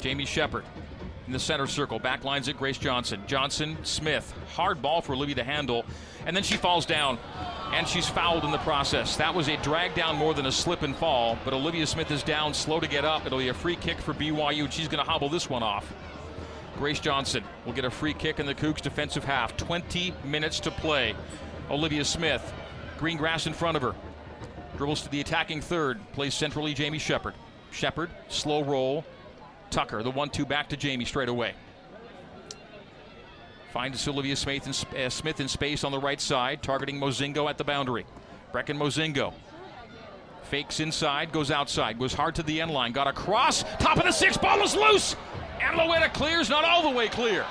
Jamie 0.00 0.24
Shepard 0.24 0.64
in 1.26 1.32
the 1.32 1.38
center 1.38 1.68
circle. 1.68 2.00
Back 2.00 2.24
lines 2.24 2.48
it, 2.48 2.58
Grace 2.58 2.76
Johnson. 2.76 3.22
Johnson, 3.28 3.76
Smith. 3.84 4.34
Hard 4.54 4.82
ball 4.82 5.00
for 5.00 5.12
Olivia 5.12 5.36
to 5.36 5.44
handle. 5.44 5.84
And 6.26 6.34
then 6.34 6.42
she 6.42 6.56
falls 6.56 6.84
down, 6.84 7.18
and 7.72 7.86
she's 7.86 8.08
fouled 8.08 8.44
in 8.44 8.50
the 8.50 8.58
process. 8.58 9.16
That 9.16 9.32
was 9.32 9.48
a 9.48 9.56
drag 9.58 9.94
down 9.94 10.16
more 10.16 10.34
than 10.34 10.46
a 10.46 10.52
slip 10.52 10.82
and 10.82 10.96
fall, 10.96 11.38
but 11.44 11.54
Olivia 11.54 11.86
Smith 11.86 12.10
is 12.10 12.24
down, 12.24 12.52
slow 12.52 12.80
to 12.80 12.88
get 12.88 13.04
up. 13.04 13.26
It'll 13.26 13.38
be 13.38 13.48
a 13.48 13.54
free 13.54 13.76
kick 13.76 13.98
for 13.98 14.12
BYU, 14.12 14.64
and 14.64 14.72
she's 14.72 14.88
going 14.88 15.04
to 15.04 15.08
hobble 15.08 15.28
this 15.28 15.48
one 15.48 15.62
off. 15.62 15.92
Grace 16.76 16.98
Johnson 16.98 17.44
will 17.64 17.74
get 17.74 17.84
a 17.84 17.90
free 17.90 18.14
kick 18.14 18.40
in 18.40 18.46
the 18.46 18.54
Cougs' 18.54 18.80
defensive 18.80 19.22
half. 19.22 19.56
20 19.56 20.12
minutes 20.24 20.58
to 20.60 20.72
play. 20.72 21.14
Olivia 21.70 22.04
Smith, 22.04 22.52
green 22.98 23.16
grass 23.16 23.46
in 23.46 23.52
front 23.52 23.76
of 23.76 23.82
her. 23.82 23.94
Dribbles 24.76 25.02
to 25.02 25.10
the 25.10 25.20
attacking 25.20 25.60
third, 25.60 26.00
plays 26.12 26.34
centrally 26.34 26.74
Jamie 26.74 26.98
Shepard. 26.98 27.34
Shepard, 27.70 28.10
slow 28.28 28.64
roll, 28.64 29.04
Tucker, 29.70 30.02
the 30.02 30.10
one 30.10 30.30
two 30.30 30.44
back 30.44 30.68
to 30.70 30.76
Jamie 30.76 31.04
straight 31.04 31.28
away. 31.28 31.54
Finds 33.72 34.00
Sylvia 34.00 34.34
Smith 34.34 34.66
in, 34.66 35.00
uh, 35.00 35.08
Smith 35.08 35.40
in 35.40 35.46
space 35.46 35.84
on 35.84 35.92
the 35.92 35.98
right 35.98 36.20
side, 36.20 36.62
targeting 36.62 36.98
Mozingo 36.98 37.48
at 37.48 37.56
the 37.56 37.64
boundary. 37.64 38.04
Brecken 38.52 38.76
Mozingo 38.76 39.32
fakes 40.50 40.80
inside, 40.80 41.30
goes 41.30 41.52
outside, 41.52 41.96
goes 41.96 42.12
hard 42.12 42.34
to 42.34 42.42
the 42.42 42.60
end 42.60 42.72
line, 42.72 42.90
got 42.90 43.06
across, 43.06 43.62
top 43.78 43.96
of 43.96 44.02
the 44.02 44.10
six, 44.10 44.36
ball 44.36 44.60
is 44.62 44.74
loose, 44.74 45.14
and 45.62 45.78
Loera 45.78 46.12
clears, 46.12 46.50
not 46.50 46.64
all 46.64 46.82
the 46.82 46.96
way 46.96 47.08
clear. 47.08 47.46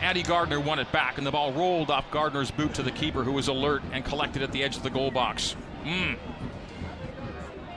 Addie 0.00 0.24
Gardner 0.24 0.58
won 0.58 0.80
it 0.80 0.90
back, 0.90 1.18
and 1.18 1.26
the 1.26 1.30
ball 1.30 1.52
rolled 1.52 1.90
off 1.90 2.10
Gardner's 2.10 2.50
boot 2.50 2.74
to 2.74 2.82
the 2.82 2.90
keeper, 2.90 3.22
who 3.22 3.32
was 3.32 3.46
alert 3.46 3.82
and 3.92 4.04
collected 4.04 4.42
at 4.42 4.50
the 4.50 4.64
edge 4.64 4.76
of 4.76 4.82
the 4.82 4.90
goal 4.90 5.12
box. 5.12 5.54
Mm. 5.84 6.18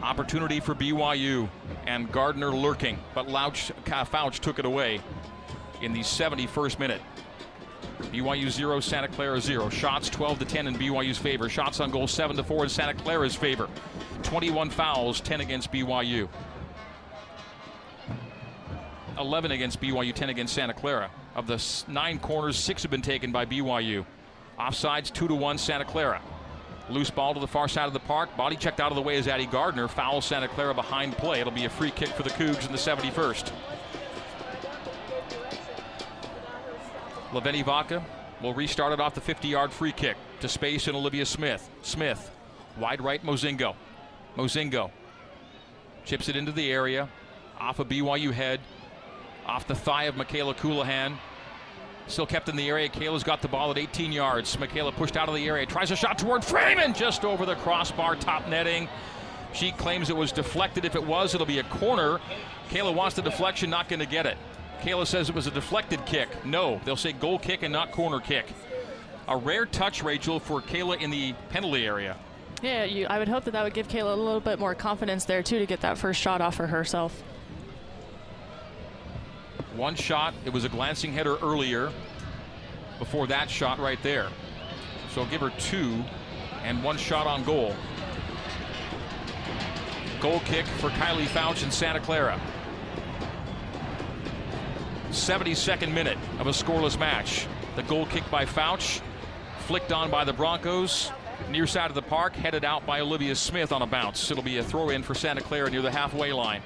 Opportunity 0.04 0.60
for 0.60 0.76
BYU 0.76 1.48
and 1.88 2.12
Gardner 2.12 2.52
lurking, 2.52 3.00
but 3.16 3.30
Louch, 3.30 3.72
Fouch 3.86 4.40
took 4.40 4.60
it 4.60 4.66
away 4.66 5.00
in 5.82 5.94
the 5.94 6.02
71st 6.02 6.78
minute. 6.78 7.02
BYU 8.12 8.50
0, 8.50 8.82
Santa 8.82 9.08
Clara 9.08 9.40
0. 9.40 9.70
Shots 9.70 10.10
12 10.10 10.40
to 10.40 10.46
10 10.46 10.68
in 10.68 10.76
BYU's 10.76 11.18
favor. 11.18 11.48
Shots 11.48 11.80
on 11.80 11.90
goal 11.90 12.06
7 12.06 12.36
to 12.36 12.44
4 12.44 12.66
in 12.66 12.70
Santa 12.70 12.94
Clara's 12.94 13.34
favor. 13.34 13.70
21 14.24 14.70
fouls, 14.70 15.22
10 15.22 15.40
against 15.40 15.72
BYU. 15.72 16.28
11 19.18 19.52
against 19.52 19.80
BYU, 19.80 20.14
10 20.14 20.30
against 20.30 20.54
Santa 20.54 20.74
Clara. 20.74 21.10
Of 21.34 21.48
the 21.48 21.64
nine 21.88 22.20
corners, 22.20 22.58
six 22.58 22.82
have 22.82 22.92
been 22.92 23.02
taken 23.02 23.32
by 23.32 23.46
BYU. 23.46 24.06
Offsides 24.60 25.14
2 25.14 25.30
to 25.30 25.36
1 25.36 25.58
Santa 25.58 25.86
Clara. 25.86 26.22
Loose 26.90 27.10
ball 27.10 27.34
to 27.34 27.40
the 27.40 27.48
far 27.48 27.68
side 27.68 27.88
of 27.88 27.94
the 27.94 28.00
park. 28.00 28.36
Body 28.36 28.56
checked 28.56 28.80
out 28.80 28.92
of 28.92 28.96
the 28.96 29.02
way 29.02 29.16
as 29.18 29.28
Addie 29.28 29.46
Gardner. 29.46 29.88
Foul 29.88 30.22
Santa 30.22 30.48
Clara 30.48 30.74
behind 30.74 31.18
play. 31.18 31.40
It'll 31.40 31.54
be 31.54 31.66
a 31.66 31.70
free 31.70 31.92
kick 31.92 32.10
for 32.10 32.24
the 32.24 32.30
Cougs 32.32 32.66
in 32.66 32.72
the 32.72 32.78
71st. 32.78 33.52
Leveni 37.32 37.64
Vaca 37.64 38.04
will 38.42 38.54
restart 38.54 38.92
it 38.92 39.00
off 39.00 39.16
the 39.16 39.22
50 39.22 39.48
yard 39.48 39.72
free 39.72 39.92
kick 39.94 40.18
to 40.42 40.50
space 40.50 40.88
and 40.88 40.96
Olivia 40.96 41.26
Smith. 41.26 41.70
Smith, 41.82 42.30
wide 42.78 43.02
right 43.02 43.24
Mozingo. 43.26 43.76
Mozingo 44.36 44.92
chips 46.06 46.28
it 46.28 46.36
into 46.36 46.52
the 46.52 46.72
area, 46.72 47.08
off 47.60 47.80
a 47.80 47.86
BYU 47.86 48.32
head, 48.32 48.60
off 49.46 49.68
the 49.68 49.76
thigh 49.76 50.04
of 50.04 50.16
Mikayla 50.16 50.56
Colohan. 50.56 51.18
Still 52.08 52.26
kept 52.26 52.50
in 52.50 52.56
the 52.56 52.68
area. 52.68 52.90
Kayla's 52.90 53.24
got 53.24 53.42
the 53.42 53.48
ball 53.48 53.72
at 53.72 53.78
18 53.78 54.12
yards. 54.12 54.56
Mikayla 54.58 54.94
pushed 54.96 55.16
out 55.16 55.30
of 55.30 55.36
the 55.36 55.48
area. 55.48 55.66
Tries 55.66 55.92
a 55.92 55.96
shot 55.96 56.18
toward 56.18 56.44
Freeman 56.44 56.94
just 56.94 57.24
over 57.24 57.46
the 57.46 57.56
crossbar, 57.56 58.16
top 58.16 58.48
netting. 58.48 58.90
She 59.54 59.72
claims 59.72 60.10
it 60.10 60.16
was 60.16 60.32
deflected. 60.32 60.84
If 60.84 60.96
it 60.96 61.06
was, 61.06 61.34
it'll 61.34 61.48
be 61.48 61.60
a 61.60 61.64
corner. 61.64 62.20
Kayla 62.70 62.94
wants 62.94 63.16
the 63.16 63.22
deflection, 63.22 63.70
not 63.70 63.88
going 63.88 64.00
to 64.00 64.06
get 64.06 64.26
it. 64.26 64.38
Kayla 64.82 65.08
says 65.08 65.30
it 65.30 65.36
was 65.36 65.48
a 65.48 65.52
deflected 65.52 66.06
kick. 66.06 66.28
No, 66.44 66.82
they'll 66.84 66.96
say 66.96 67.14
goal 67.14 67.40
kick 67.40 67.64
and 67.64 67.72
not 67.72 67.92
corner 67.92 68.20
kick. 68.20 68.46
A 69.30 69.38
rare 69.38 69.66
touch, 69.66 70.04
Rachel, 70.04 70.40
for 70.40 70.62
Kayla 70.62 71.02
in 71.02 71.10
the 71.10 71.34
penalty 71.50 71.86
area. 71.86 72.18
Yeah, 72.62 72.84
you, 72.84 73.06
I 73.08 73.20
would 73.20 73.30
hope 73.30 73.46
that 73.46 73.52
that 73.52 73.64
would 73.64 73.74
give 73.74 73.88
Kayla 73.88 74.14
a 74.14 74.20
little 74.20 74.42
bit 74.42 74.60
more 74.60 74.76
confidence 74.76 75.26
there, 75.26 75.44
too, 75.44 75.60
to 75.60 75.66
get 75.66 75.82
that 75.82 75.98
first 75.98 76.20
shot 76.20 76.42
off 76.42 76.56
for 76.56 76.68
herself. 76.68 77.24
One 79.76 79.96
shot, 79.96 80.34
it 80.46 80.54
was 80.54 80.66
a 80.66 80.70
glancing 80.70 81.14
header 81.14 81.38
earlier 81.38 81.92
before 83.00 83.28
that 83.28 83.50
shot 83.50 83.80
right 83.80 84.02
there. 84.04 84.30
So 85.14 85.26
give 85.26 85.42
her 85.42 85.52
two 85.60 86.04
and 86.64 86.84
one 86.84 86.98
shot 86.98 87.28
on 87.28 87.44
goal. 87.44 87.76
Goal 90.22 90.40
kick 90.46 90.66
for 90.66 90.90
Kylie 90.92 91.26
Fouch 91.26 91.64
in 91.64 91.72
Santa 91.72 92.00
Clara. 92.00 92.40
72nd 95.10 95.94
minute 95.94 96.18
of 96.40 96.48
a 96.48 96.52
scoreless 96.52 96.98
match. 96.98 97.48
The 97.76 97.84
goal 97.84 98.06
kick 98.06 98.24
by 98.32 98.46
Fouch, 98.46 99.02
flicked 99.60 99.92
on 99.92 100.10
by 100.10 100.24
the 100.24 100.34
Broncos. 100.34 101.12
Near 101.50 101.68
side 101.68 101.90
of 101.90 101.96
the 101.96 102.02
park, 102.02 102.36
headed 102.36 102.64
out 102.64 102.86
by 102.86 103.02
Olivia 103.02 103.36
Smith 103.36 103.72
on 103.72 103.82
a 103.82 103.88
bounce. 103.88 104.32
It'll 104.32 104.44
be 104.44 104.60
a 104.60 104.64
throw 104.64 104.90
in 104.90 105.04
for 105.04 105.14
Santa 105.14 105.42
Clara 105.42 105.70
near 105.70 105.82
the 105.82 105.92
halfway 105.92 106.32
line. 106.32 106.62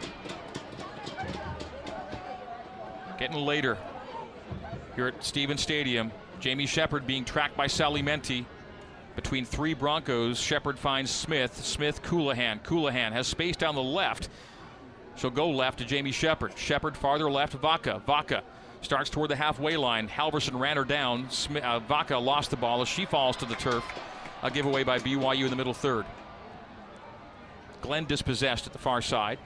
Getting 3.17 3.37
later 3.37 3.77
here 4.95 5.07
at 5.07 5.23
Stevens 5.23 5.61
Stadium. 5.61 6.11
Jamie 6.39 6.67
Shepard 6.67 7.07
being 7.07 7.25
tracked 7.25 7.57
by 7.57 7.67
Sally 7.67 8.01
Menti. 8.01 8.45
Between 9.15 9.43
three 9.43 9.73
Broncos, 9.73 10.39
Shepard 10.39 10.77
finds 10.77 11.09
Smith. 11.09 11.65
Smith, 11.65 12.03
Colohan. 12.03 12.61
Colohan 12.63 13.11
has 13.11 13.25
space 13.25 13.55
down 13.55 13.73
the 13.73 13.81
left. 13.81 14.29
She'll 15.15 15.31
go 15.31 15.49
left 15.49 15.79
to 15.79 15.85
Jamie 15.85 16.11
Shepard. 16.11 16.55
Shepard 16.55 16.95
farther 16.95 17.29
left, 17.29 17.53
Vaca. 17.53 17.99
Vaca 18.05 18.43
starts 18.81 19.09
toward 19.09 19.31
the 19.31 19.35
halfway 19.35 19.75
line. 19.77 20.07
Halverson 20.07 20.59
ran 20.59 20.77
her 20.77 20.85
down. 20.85 21.27
Smith, 21.31 21.63
uh, 21.63 21.79
Vaca 21.79 22.17
lost 22.17 22.51
the 22.51 22.57
ball 22.57 22.83
as 22.83 22.87
she 22.87 23.05
falls 23.05 23.35
to 23.37 23.45
the 23.45 23.55
turf. 23.55 23.83
A 24.43 24.51
giveaway 24.51 24.83
by 24.83 24.99
BYU 24.99 25.45
in 25.45 25.49
the 25.49 25.55
middle 25.55 25.73
third. 25.73 26.05
Glenn 27.81 28.05
dispossessed 28.05 28.67
at 28.67 28.73
the 28.73 28.79
far 28.79 29.01
side. 29.01 29.39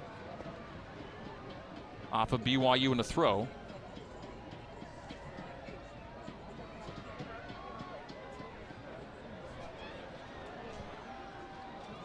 Off 2.11 2.33
of 2.33 2.43
BYU 2.43 2.91
in 2.91 2.99
a 2.99 3.03
throw. 3.03 3.47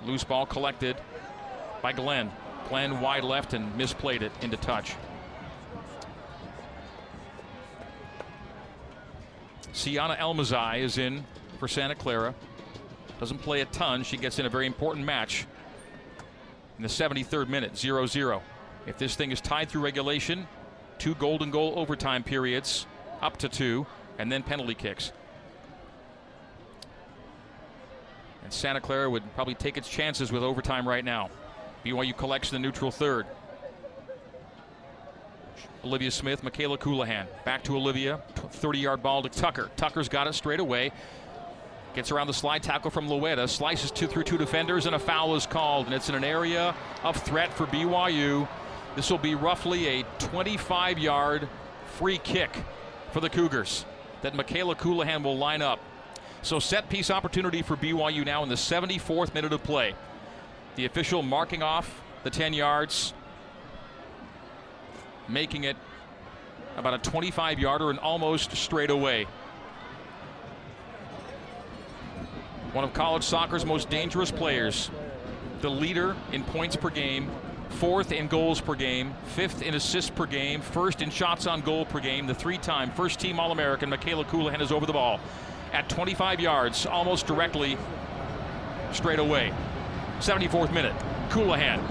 Loose 0.06 0.24
ball 0.24 0.46
collected 0.46 0.96
by 1.82 1.92
Glenn. 1.92 2.30
Glenn 2.68 3.00
wide 3.00 3.24
left 3.24 3.52
and 3.52 3.72
misplayed 3.74 4.22
it 4.22 4.32
into 4.40 4.56
touch. 4.56 4.94
Sienna 9.72 10.16
Elmazai 10.16 10.80
is 10.80 10.96
in 10.96 11.24
for 11.58 11.68
Santa 11.68 11.94
Clara. 11.94 12.34
Doesn't 13.20 13.38
play 13.38 13.60
a 13.60 13.66
ton. 13.66 14.04
She 14.04 14.16
gets 14.16 14.38
in 14.38 14.46
a 14.46 14.48
very 14.48 14.66
important 14.66 15.04
match 15.04 15.46
in 16.76 16.82
the 16.82 16.88
73rd 16.88 17.48
minute, 17.48 17.76
0 17.76 18.06
0. 18.06 18.42
If 18.86 18.98
this 18.98 19.16
thing 19.16 19.32
is 19.32 19.40
tied 19.40 19.68
through 19.68 19.82
regulation, 19.82 20.46
two 20.98 21.14
golden 21.16 21.50
goal 21.50 21.74
overtime 21.76 22.22
periods, 22.22 22.86
up 23.20 23.36
to 23.38 23.48
two, 23.48 23.86
and 24.18 24.30
then 24.30 24.42
penalty 24.42 24.74
kicks. 24.74 25.12
And 28.46 28.52
Santa 28.52 28.80
Clara 28.80 29.10
would 29.10 29.24
probably 29.34 29.56
take 29.56 29.76
its 29.76 29.88
chances 29.88 30.30
with 30.30 30.44
overtime 30.44 30.86
right 30.86 31.04
now. 31.04 31.30
BYU 31.84 32.16
collects 32.16 32.48
the 32.48 32.60
neutral 32.60 32.92
third. 32.92 33.26
Olivia 35.82 36.12
Smith, 36.12 36.42
Mikayla 36.42 36.78
Colohan. 36.78 37.26
Back 37.44 37.64
to 37.64 37.76
Olivia. 37.76 38.20
30 38.36 38.78
yard 38.78 39.02
ball 39.02 39.20
to 39.22 39.28
Tucker. 39.28 39.68
Tucker's 39.76 40.08
got 40.08 40.28
it 40.28 40.34
straight 40.34 40.60
away. 40.60 40.92
Gets 41.96 42.12
around 42.12 42.28
the 42.28 42.34
slide 42.34 42.62
tackle 42.62 42.92
from 42.92 43.08
Loera. 43.08 43.48
Slices 43.48 43.90
two 43.90 44.06
through 44.06 44.22
two 44.22 44.38
defenders, 44.38 44.86
and 44.86 44.94
a 44.94 45.00
foul 45.00 45.34
is 45.34 45.44
called. 45.44 45.86
And 45.86 45.94
it's 45.96 46.08
in 46.08 46.14
an 46.14 46.22
area 46.22 46.72
of 47.02 47.16
threat 47.16 47.52
for 47.52 47.66
BYU. 47.66 48.46
This 48.94 49.10
will 49.10 49.18
be 49.18 49.34
roughly 49.34 49.88
a 49.88 50.04
25 50.20 51.00
yard 51.00 51.48
free 51.98 52.18
kick 52.18 52.50
for 53.10 53.18
the 53.18 53.28
Cougars 53.28 53.84
that 54.22 54.34
Mikayla 54.34 54.76
Colohan 54.76 55.24
will 55.24 55.36
line 55.36 55.62
up. 55.62 55.80
So 56.46 56.60
set 56.60 56.88
piece 56.88 57.10
opportunity 57.10 57.62
for 57.62 57.76
BYU 57.76 58.24
now 58.24 58.44
in 58.44 58.48
the 58.48 58.54
74th 58.54 59.34
minute 59.34 59.52
of 59.52 59.64
play. 59.64 59.96
The 60.76 60.84
official 60.84 61.20
marking 61.20 61.60
off 61.60 62.00
the 62.22 62.30
10 62.30 62.54
yards, 62.54 63.12
making 65.28 65.64
it 65.64 65.76
about 66.76 66.94
a 66.94 66.98
25 66.98 67.58
yarder 67.58 67.90
and 67.90 67.98
almost 67.98 68.56
straight 68.56 68.90
away. 68.90 69.26
One 72.72 72.84
of 72.84 72.94
college 72.94 73.24
soccer's 73.24 73.66
most 73.66 73.90
dangerous 73.90 74.30
players, 74.30 74.88
the 75.62 75.68
leader 75.68 76.14
in 76.30 76.44
points 76.44 76.76
per 76.76 76.90
game, 76.90 77.28
fourth 77.70 78.12
in 78.12 78.28
goals 78.28 78.60
per 78.60 78.76
game, 78.76 79.16
fifth 79.34 79.62
in 79.62 79.74
assists 79.74 80.10
per 80.10 80.26
game, 80.26 80.60
first 80.60 81.02
in 81.02 81.10
shots 81.10 81.48
on 81.48 81.60
goal 81.62 81.84
per 81.86 81.98
game, 81.98 82.28
the 82.28 82.34
three 82.34 82.58
time 82.58 82.92
first 82.92 83.18
team 83.18 83.40
All 83.40 83.50
American, 83.50 83.90
Mikayla 83.90 84.26
Colohan 84.26 84.60
is 84.60 84.70
over 84.70 84.86
the 84.86 84.92
ball 84.92 85.18
at 85.72 85.88
25 85.88 86.40
yards, 86.40 86.86
almost 86.86 87.26
directly 87.26 87.76
straight 88.92 89.18
away. 89.18 89.52
74th 90.20 90.72
minute. 90.72 90.94
Colohan. 91.28 91.82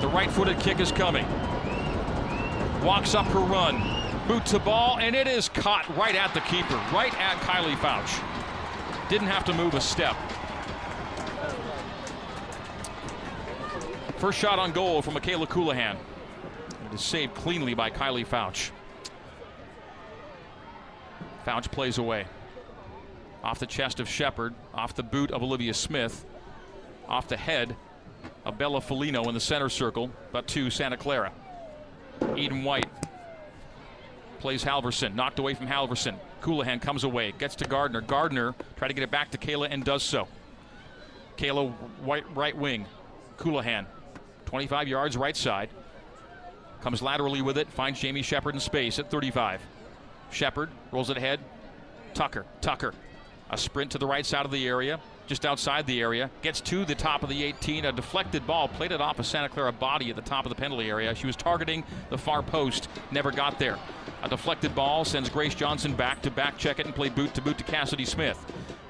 The 0.00 0.08
right 0.08 0.30
footed 0.30 0.58
kick 0.60 0.80
is 0.80 0.92
coming. 0.92 1.26
Walks 2.82 3.14
up 3.14 3.26
her 3.26 3.40
run. 3.40 4.02
Boots 4.28 4.52
the 4.52 4.58
ball, 4.60 4.98
and 4.98 5.16
it 5.16 5.26
is 5.26 5.48
caught 5.48 5.88
right 5.96 6.14
at 6.14 6.32
the 6.32 6.40
keeper, 6.40 6.76
right 6.92 7.12
at 7.20 7.36
Kylie 7.38 7.76
Fouch. 7.76 8.20
Didn't 9.08 9.28
have 9.28 9.44
to 9.46 9.52
move 9.52 9.74
a 9.74 9.80
step. 9.80 10.16
First 14.18 14.38
shot 14.38 14.60
on 14.60 14.70
goal 14.70 15.02
from 15.02 15.14
Mikayla 15.14 15.48
Colohan. 15.48 15.96
It 16.86 16.94
is 16.94 17.00
saved 17.00 17.34
cleanly 17.34 17.74
by 17.74 17.90
Kylie 17.90 18.26
Fouch. 18.26 18.70
Fouch 21.44 21.70
plays 21.70 21.98
away. 21.98 22.26
Off 23.42 23.58
the 23.58 23.66
chest 23.66 24.00
of 24.00 24.08
Shepard, 24.08 24.54
off 24.72 24.94
the 24.94 25.02
boot 25.02 25.30
of 25.30 25.42
Olivia 25.42 25.74
Smith, 25.74 26.24
off 27.08 27.28
the 27.28 27.36
head 27.36 27.74
of 28.44 28.58
Bella 28.58 28.80
Folino 28.80 29.26
in 29.26 29.34
the 29.34 29.40
center 29.40 29.68
circle, 29.68 30.10
but 30.30 30.46
to 30.48 30.70
Santa 30.70 30.96
Clara. 30.96 31.32
Eden 32.36 32.62
White 32.64 32.88
plays 34.38 34.64
Halverson, 34.64 35.14
knocked 35.14 35.38
away 35.38 35.54
from 35.54 35.66
Halverson. 35.66 36.16
Colohan 36.40 36.80
comes 36.80 37.04
away, 37.04 37.32
gets 37.38 37.54
to 37.56 37.64
Gardner. 37.64 38.00
Gardner 38.00 38.54
try 38.76 38.88
to 38.88 38.94
get 38.94 39.04
it 39.04 39.10
back 39.10 39.30
to 39.30 39.38
Kayla 39.38 39.68
and 39.70 39.84
does 39.84 40.02
so. 40.02 40.26
Kayla 41.36 41.70
White 42.02 42.24
right 42.34 42.56
wing. 42.56 42.86
Colohan, 43.38 43.86
25 44.46 44.88
yards 44.88 45.16
right 45.16 45.36
side. 45.36 45.68
Comes 46.80 47.00
laterally 47.00 47.42
with 47.42 47.58
it, 47.58 47.68
finds 47.68 48.00
Jamie 48.00 48.22
Shepard 48.22 48.54
in 48.54 48.60
space 48.60 48.98
at 48.98 49.10
35. 49.10 49.60
Shepard 50.30 50.70
rolls 50.90 51.10
it 51.10 51.16
ahead. 51.16 51.38
Tucker, 52.12 52.44
Tucker. 52.60 52.92
A 53.52 53.58
sprint 53.58 53.90
to 53.92 53.98
the 53.98 54.06
right 54.06 54.24
side 54.24 54.46
of 54.46 54.50
the 54.50 54.66
area 54.66 54.98
just 55.26 55.46
outside 55.46 55.86
the 55.86 56.00
area. 56.00 56.30
Gets 56.40 56.60
to 56.62 56.84
the 56.84 56.94
top 56.94 57.22
of 57.22 57.28
the 57.28 57.44
18. 57.44 57.84
A 57.84 57.92
deflected 57.92 58.46
ball 58.46 58.66
played 58.68 58.92
it 58.92 59.00
off 59.00 59.18
a 59.18 59.24
Santa 59.24 59.48
Clara 59.48 59.72
body 59.72 60.10
at 60.10 60.16
the 60.16 60.22
top 60.22 60.46
of 60.46 60.50
the 60.50 60.56
penalty 60.56 60.88
area. 60.88 61.14
She 61.14 61.26
was 61.26 61.36
targeting 61.36 61.84
the 62.10 62.18
far 62.18 62.42
post, 62.42 62.88
never 63.10 63.30
got 63.30 63.58
there. 63.58 63.78
A 64.22 64.28
deflected 64.28 64.74
ball 64.74 65.04
sends 65.04 65.28
Grace 65.28 65.54
Johnson 65.54 65.94
back 65.94 66.22
to 66.22 66.30
back 66.30 66.56
check 66.58 66.80
it 66.80 66.86
and 66.86 66.94
play 66.94 67.08
boot 67.08 67.34
to 67.34 67.42
boot 67.42 67.58
to 67.58 67.64
Cassidy 67.64 68.04
Smith. 68.04 68.38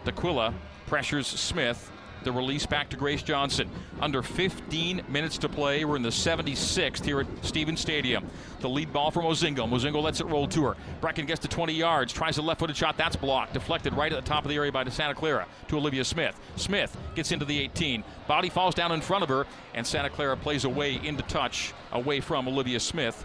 D'Aquila 0.05 0.55
pressures 0.87 1.27
Smith 1.27 1.91
the 2.25 2.33
release 2.33 2.67
back 2.67 2.89
to 2.91 2.97
Grace 2.97 3.23
Johnson. 3.23 3.69
Under 4.01 4.23
15 4.23 5.03
minutes 5.09 5.39
to 5.39 5.49
play. 5.49 5.85
We're 5.85 5.97
in 5.97 6.03
the 6.03 6.09
76th 6.09 7.05
here 7.05 7.21
at 7.21 7.27
Stevens 7.43 7.81
Stadium. 7.81 8.29
The 8.61 8.69
lead 8.69 8.93
ball 8.93 9.11
from 9.11 9.25
Mozingo. 9.25 9.69
Mozingo 9.69 10.03
lets 10.03 10.21
it 10.21 10.27
roll 10.27 10.47
to 10.49 10.65
her. 10.65 10.77
Brecken 11.01 11.27
gets 11.27 11.41
to 11.41 11.49
20 11.49 11.73
yards, 11.73 12.13
tries 12.13 12.39
a 12.39 12.43
left 12.43 12.61
footed 12.61 12.77
shot. 12.77 12.97
That's 12.97 13.17
blocked. 13.17 13.55
Deflected 13.55 13.95
right 13.95 14.13
at 14.13 14.23
the 14.23 14.29
top 14.29 14.45
of 14.45 14.49
the 14.49 14.57
area 14.57 14.73
by 14.73 14.85
Santa 14.85 15.15
Clara 15.15 15.47
to 15.69 15.77
Olivia 15.77 16.05
Smith. 16.05 16.39
Smith 16.57 16.97
gets 17.15 17.33
into 17.33 17.45
the 17.45 17.59
18. 17.59 18.05
Body 18.27 18.49
falls 18.49 18.75
down 18.75 18.93
in 18.93 19.01
front 19.01 19.23
of 19.23 19.29
her, 19.29 19.47
and 19.75 19.87
Santa 19.87 20.11
Clara 20.11 20.37
plays 20.37 20.65
away 20.65 21.01
into 21.05 21.23
touch 21.25 21.73
away 21.93 22.21
from 22.21 22.49
Olivia 22.49 22.81
Smith. 22.81 23.25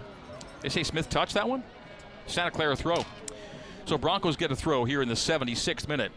They 0.62 0.70
say 0.70 0.84
Smith 0.84 1.10
touched 1.10 1.36
that 1.36 1.48
one? 1.48 1.64
Santa 2.26 2.52
Clara 2.52 2.76
throw. 2.76 3.06
So 3.86 3.98
Broncos 3.98 4.36
get 4.36 4.52
a 4.52 4.56
throw 4.56 4.84
here 4.84 5.02
in 5.02 5.08
the 5.08 5.14
76th 5.14 5.88
minute. 5.88 6.12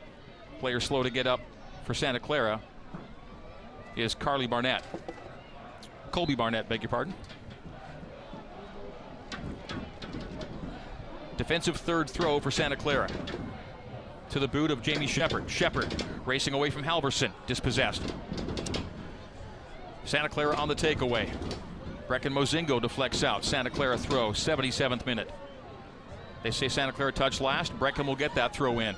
Player 0.59 0.81
slow 0.81 1.03
to 1.03 1.11
get 1.11 1.27
up 1.27 1.41
for 1.85 1.95
Santa 1.95 2.21
Clara 2.21 2.61
is 3.97 4.15
Carly 4.15 4.47
Barnett. 4.47 4.83
Colby 6.11 6.35
Barnett, 6.35 6.69
beg 6.69 6.83
your 6.83 6.91
pardon. 6.91 7.15
Defensive 11.37 11.77
third 11.77 12.11
throw 12.11 12.41
for 12.41 12.51
Santa 12.51 12.77
Clara. 12.77 13.09
To 14.31 14.39
the 14.39 14.49
boot 14.49 14.71
of 14.71 14.83
Jamie 14.83 15.07
Shepard. 15.07 15.49
Shepard 15.49 16.05
racing 16.27 16.55
away 16.55 16.71
from 16.71 16.83
Halverson, 16.83 17.33
dispossessed. 17.47 18.03
Santa 20.05 20.29
Clara 20.29 20.57
on 20.57 20.69
the 20.69 20.75
takeaway. 20.75 21.29
Brecken 22.09 22.33
Mozingo 22.33 22.81
deflects 22.81 23.23
out. 23.23 23.45
Santa 23.45 23.71
Clara 23.71 23.97
throw, 23.97 24.31
77th 24.31 25.07
minute. 25.07 25.31
They 26.43 26.51
say 26.51 26.69
Santa 26.69 26.93
Clara 26.93 27.13
touch 27.13 27.41
last. 27.41 27.77
Brecken 27.79 28.07
will 28.07 28.17
get 28.17 28.35
that 28.35 28.53
throw 28.53 28.81
in. 28.81 28.97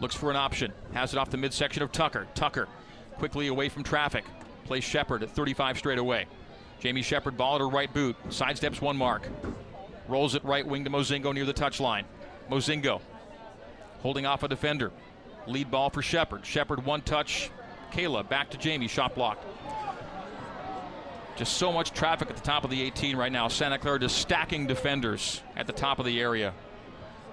Looks 0.00 0.14
for 0.14 0.30
an 0.30 0.36
option. 0.36 0.72
Has 0.92 1.14
it 1.14 1.18
off 1.18 1.30
the 1.30 1.36
midsection 1.36 1.82
of 1.82 1.92
Tucker. 1.92 2.26
Tucker 2.34 2.68
quickly 3.18 3.48
away 3.48 3.68
from 3.68 3.82
traffic. 3.82 4.24
Plays 4.64 4.84
Shepard 4.84 5.22
at 5.22 5.30
35 5.30 5.78
straight 5.78 5.98
away. 5.98 6.26
Jamie 6.80 7.02
Shepard 7.02 7.36
ball 7.36 7.56
at 7.56 7.60
her 7.60 7.68
right 7.68 7.92
boot. 7.92 8.16
Sidesteps 8.28 8.80
one 8.80 8.96
mark. 8.96 9.28
Rolls 10.08 10.34
it 10.34 10.44
right 10.44 10.66
wing 10.66 10.84
to 10.84 10.90
Mozingo 10.90 11.34
near 11.34 11.44
the 11.44 11.54
touchline. 11.54 12.04
Mozingo 12.50 13.00
holding 14.00 14.26
off 14.26 14.42
a 14.42 14.48
defender. 14.48 14.92
Lead 15.46 15.70
ball 15.70 15.90
for 15.90 16.02
Shepard. 16.02 16.44
Shepard 16.44 16.84
one 16.84 17.02
touch. 17.02 17.50
Kayla 17.92 18.28
back 18.28 18.50
to 18.50 18.58
Jamie. 18.58 18.88
Shot 18.88 19.14
blocked. 19.14 19.44
Just 21.36 21.58
so 21.58 21.72
much 21.72 21.92
traffic 21.92 22.30
at 22.30 22.36
the 22.36 22.42
top 22.42 22.64
of 22.64 22.70
the 22.70 22.80
18 22.82 23.16
right 23.16 23.32
now. 23.32 23.48
Santa 23.48 23.78
Clara 23.78 23.98
just 23.98 24.18
stacking 24.18 24.66
defenders 24.66 25.42
at 25.54 25.66
the 25.66 25.72
top 25.72 25.98
of 25.98 26.06
the 26.06 26.20
area. 26.20 26.54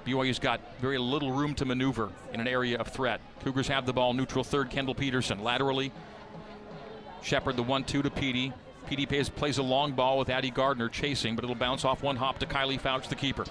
BYU's 0.06 0.40
got 0.40 0.60
very 0.80 0.98
little 0.98 1.32
room 1.32 1.56
to 1.56 1.66
maneuver 1.66 2.10
in 2.34 2.40
an 2.40 2.48
area 2.48 2.78
of 2.78 2.88
threat. 2.88 3.22
Cougars 3.44 3.68
have 3.68 3.86
the 3.86 3.94
ball, 3.94 4.14
neutral 4.14 4.44
third, 4.44 4.70
Kendall 4.70 4.96
Peterson. 4.96 5.44
Laterally, 5.44 5.92
Shepard 7.22 7.56
the 7.56 7.64
1 7.64 7.86
2 7.86 8.02
to 8.02 8.10
Petey. 8.10 8.54
Petey 8.88 9.06
plays, 9.06 9.30
plays 9.30 9.58
a 9.58 9.64
long 9.64 9.94
ball 9.94 10.18
with 10.18 10.30
Addie 10.30 10.52
Gardner 10.52 10.90
chasing, 10.90 11.36
but 11.36 11.44
it'll 11.44 11.56
bounce 11.56 11.86
off 11.86 12.04
one 12.04 12.18
hop 12.18 12.40
to 12.40 12.46
Kylie 12.46 12.80
Fouch, 12.80 13.08
the 13.08 13.16
keeper. 13.16 13.46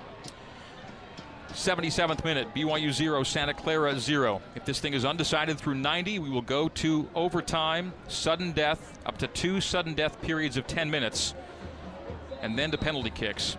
77th 1.52 2.24
minute, 2.24 2.48
BYU 2.54 2.90
0, 2.92 3.22
Santa 3.22 3.52
Clara 3.52 3.98
0. 3.98 4.40
If 4.54 4.64
this 4.64 4.80
thing 4.80 4.94
is 4.94 5.04
undecided 5.04 5.58
through 5.58 5.74
90, 5.74 6.18
we 6.18 6.30
will 6.30 6.42
go 6.42 6.68
to 6.68 7.08
overtime, 7.14 7.92
sudden 8.08 8.52
death, 8.52 8.98
up 9.04 9.18
to 9.18 9.26
two 9.26 9.60
sudden 9.60 9.94
death 9.94 10.20
periods 10.22 10.56
of 10.56 10.66
10 10.66 10.90
minutes, 10.90 11.34
and 12.40 12.58
then 12.58 12.70
to 12.70 12.78
penalty 12.78 13.10
kicks. 13.10 13.56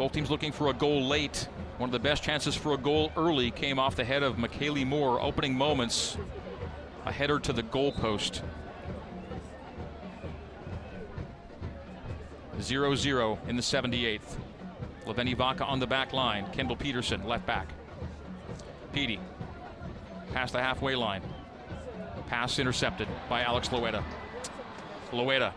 Both 0.00 0.12
teams 0.12 0.30
looking 0.30 0.50
for 0.50 0.68
a 0.68 0.72
goal 0.72 1.06
late. 1.06 1.46
One 1.76 1.90
of 1.90 1.92
the 1.92 1.98
best 1.98 2.22
chances 2.22 2.56
for 2.56 2.72
a 2.72 2.78
goal 2.78 3.12
early 3.18 3.50
came 3.50 3.78
off 3.78 3.96
the 3.96 4.04
head 4.04 4.22
of 4.22 4.36
McKaylee 4.36 4.86
Moore. 4.86 5.20
Opening 5.20 5.54
moments, 5.54 6.16
a 7.04 7.12
header 7.12 7.38
to 7.40 7.52
the 7.52 7.62
goalpost. 7.62 8.40
0 12.62 12.94
0 12.94 13.38
in 13.46 13.56
the 13.56 13.62
78th. 13.62 14.38
Leveni 15.04 15.36
Vaca 15.36 15.66
on 15.66 15.80
the 15.80 15.86
back 15.86 16.14
line. 16.14 16.46
Kendall 16.50 16.76
Peterson, 16.76 17.28
left 17.28 17.44
back. 17.44 17.68
Petey, 18.94 19.20
past 20.32 20.54
the 20.54 20.62
halfway 20.62 20.94
line. 20.94 21.20
Pass 22.26 22.58
intercepted 22.58 23.06
by 23.28 23.42
Alex 23.42 23.68
Loera. 23.68 24.02
Loera, 25.12 25.52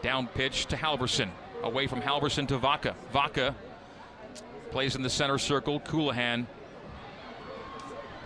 down 0.00 0.28
pitch 0.28 0.66
to 0.66 0.76
Halverson. 0.76 1.28
Away 1.66 1.88
from 1.88 2.00
Halverson 2.00 2.46
to 2.48 2.58
Vaca. 2.58 2.94
Vaca 3.12 3.52
plays 4.70 4.94
in 4.94 5.02
the 5.02 5.10
center 5.10 5.36
circle. 5.36 5.80
Colohan 5.80 6.46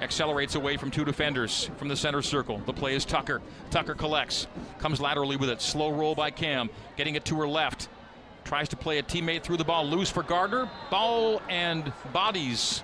accelerates 0.02 0.56
away 0.56 0.76
from 0.76 0.90
two 0.90 1.06
defenders 1.06 1.70
from 1.78 1.88
the 1.88 1.96
center 1.96 2.20
circle. 2.20 2.58
The 2.66 2.74
play 2.74 2.94
is 2.94 3.06
Tucker. 3.06 3.40
Tucker 3.70 3.94
collects, 3.94 4.46
comes 4.78 5.00
laterally 5.00 5.36
with 5.36 5.48
it. 5.48 5.62
Slow 5.62 5.90
roll 5.90 6.14
by 6.14 6.30
Cam, 6.30 6.68
getting 6.98 7.14
it 7.14 7.24
to 7.24 7.36
her 7.40 7.48
left. 7.48 7.88
Tries 8.44 8.68
to 8.68 8.76
play 8.76 8.98
a 8.98 9.02
teammate 9.02 9.42
through 9.42 9.56
the 9.56 9.64
ball. 9.64 9.86
Loose 9.86 10.10
for 10.10 10.22
Gardner. 10.22 10.68
Ball 10.90 11.40
and 11.48 11.90
bodies 12.12 12.82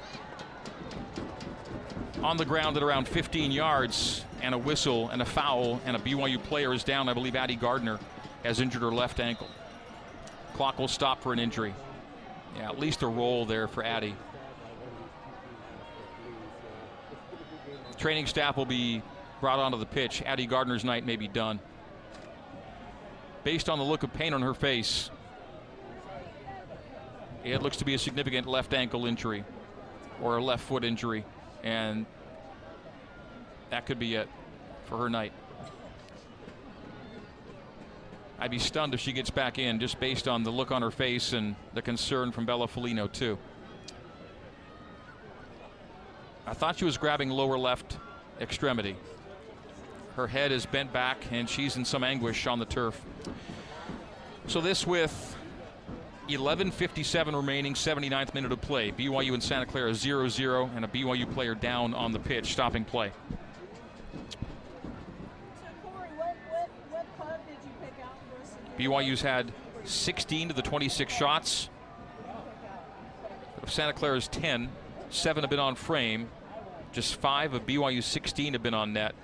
on 2.22 2.38
the 2.38 2.46
ground 2.46 2.78
at 2.78 2.82
around 2.82 3.06
15 3.08 3.52
yards. 3.52 4.24
And 4.40 4.54
a 4.54 4.58
whistle 4.58 5.10
and 5.10 5.20
a 5.20 5.26
foul. 5.26 5.82
And 5.84 5.96
a 5.96 5.98
BYU 5.98 6.42
player 6.42 6.72
is 6.72 6.82
down. 6.82 7.10
I 7.10 7.14
believe 7.14 7.36
Addie 7.36 7.56
Gardner 7.56 7.98
has 8.42 8.60
injured 8.60 8.82
her 8.82 8.90
left 8.90 9.20
ankle. 9.20 9.48
Clock 10.56 10.78
will 10.78 10.88
stop 10.88 11.22
for 11.22 11.34
an 11.34 11.38
injury. 11.38 11.74
Yeah, 12.56 12.70
at 12.70 12.78
least 12.78 13.02
a 13.02 13.06
roll 13.06 13.44
there 13.44 13.68
for 13.68 13.84
Addie. 13.84 14.14
Training 17.98 18.26
staff 18.26 18.56
will 18.56 18.64
be 18.64 19.02
brought 19.42 19.58
onto 19.58 19.78
the 19.78 19.84
pitch. 19.84 20.22
Addie 20.22 20.46
Gardner's 20.46 20.82
night 20.82 21.04
may 21.04 21.16
be 21.16 21.28
done. 21.28 21.60
Based 23.44 23.68
on 23.68 23.78
the 23.78 23.84
look 23.84 24.02
of 24.02 24.14
pain 24.14 24.32
on 24.32 24.40
her 24.40 24.54
face, 24.54 25.10
it 27.44 27.60
looks 27.60 27.76
to 27.76 27.84
be 27.84 27.92
a 27.92 27.98
significant 27.98 28.46
left 28.46 28.72
ankle 28.72 29.04
injury 29.04 29.44
or 30.22 30.38
a 30.38 30.42
left 30.42 30.64
foot 30.64 30.84
injury, 30.84 31.26
and 31.64 32.06
that 33.68 33.84
could 33.84 33.98
be 33.98 34.14
it 34.14 34.28
for 34.86 34.96
her 34.96 35.10
night. 35.10 35.34
I'd 38.38 38.50
be 38.50 38.58
stunned 38.58 38.92
if 38.92 39.00
she 39.00 39.12
gets 39.12 39.30
back 39.30 39.58
in 39.58 39.80
just 39.80 39.98
based 39.98 40.28
on 40.28 40.42
the 40.42 40.50
look 40.50 40.70
on 40.70 40.82
her 40.82 40.90
face 40.90 41.32
and 41.32 41.56
the 41.74 41.82
concern 41.82 42.32
from 42.32 42.44
Bella 42.44 42.68
Folino, 42.68 43.10
too. 43.10 43.38
I 46.46 46.52
thought 46.52 46.78
she 46.78 46.84
was 46.84 46.98
grabbing 46.98 47.30
lower 47.30 47.58
left 47.58 47.96
extremity. 48.40 48.96
Her 50.14 50.26
head 50.26 50.52
is 50.52 50.64
bent 50.66 50.92
back 50.92 51.18
and 51.30 51.48
she's 51.48 51.76
in 51.76 51.84
some 51.84 52.04
anguish 52.04 52.46
on 52.46 52.58
the 52.58 52.64
turf. 52.64 53.00
So 54.46 54.60
this 54.60 54.86
with 54.86 55.36
11.57 56.28 57.34
remaining, 57.34 57.74
79th 57.74 58.34
minute 58.34 58.52
of 58.52 58.60
play. 58.60 58.92
BYU 58.92 59.34
and 59.34 59.42
Santa 59.42 59.66
Clara 59.66 59.94
0 59.94 60.28
0, 60.28 60.70
and 60.74 60.84
a 60.84 60.88
BYU 60.88 61.32
player 61.32 61.54
down 61.54 61.94
on 61.94 62.12
the 62.12 62.18
pitch, 62.18 62.52
stopping 62.52 62.84
play. 62.84 63.12
BYU's 68.78 69.22
had 69.22 69.52
16 69.84 70.50
of 70.50 70.56
the 70.56 70.62
26 70.62 71.12
shots. 71.12 71.68
Of 73.62 73.70
Santa 73.72 73.92
Clara's 73.92 74.28
10, 74.28 74.68
seven 75.10 75.42
have 75.42 75.50
been 75.50 75.58
on 75.58 75.74
frame. 75.74 76.28
Just 76.92 77.16
five 77.16 77.54
of 77.54 77.66
BYU's 77.66 78.06
16 78.06 78.52
have 78.52 78.62
been 78.62 78.74
on 78.74 78.92
net. 78.92 79.14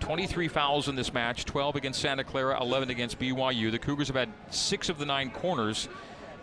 23 0.00 0.48
fouls 0.48 0.88
in 0.88 0.96
this 0.96 1.12
match, 1.12 1.44
12 1.44 1.76
against 1.76 2.00
Santa 2.00 2.24
Clara, 2.24 2.60
11 2.60 2.90
against 2.90 3.20
BYU. 3.20 3.70
The 3.70 3.78
Cougars 3.78 4.08
have 4.08 4.16
had 4.16 4.30
six 4.50 4.88
of 4.88 4.98
the 4.98 5.06
nine 5.06 5.30
corners, 5.30 5.88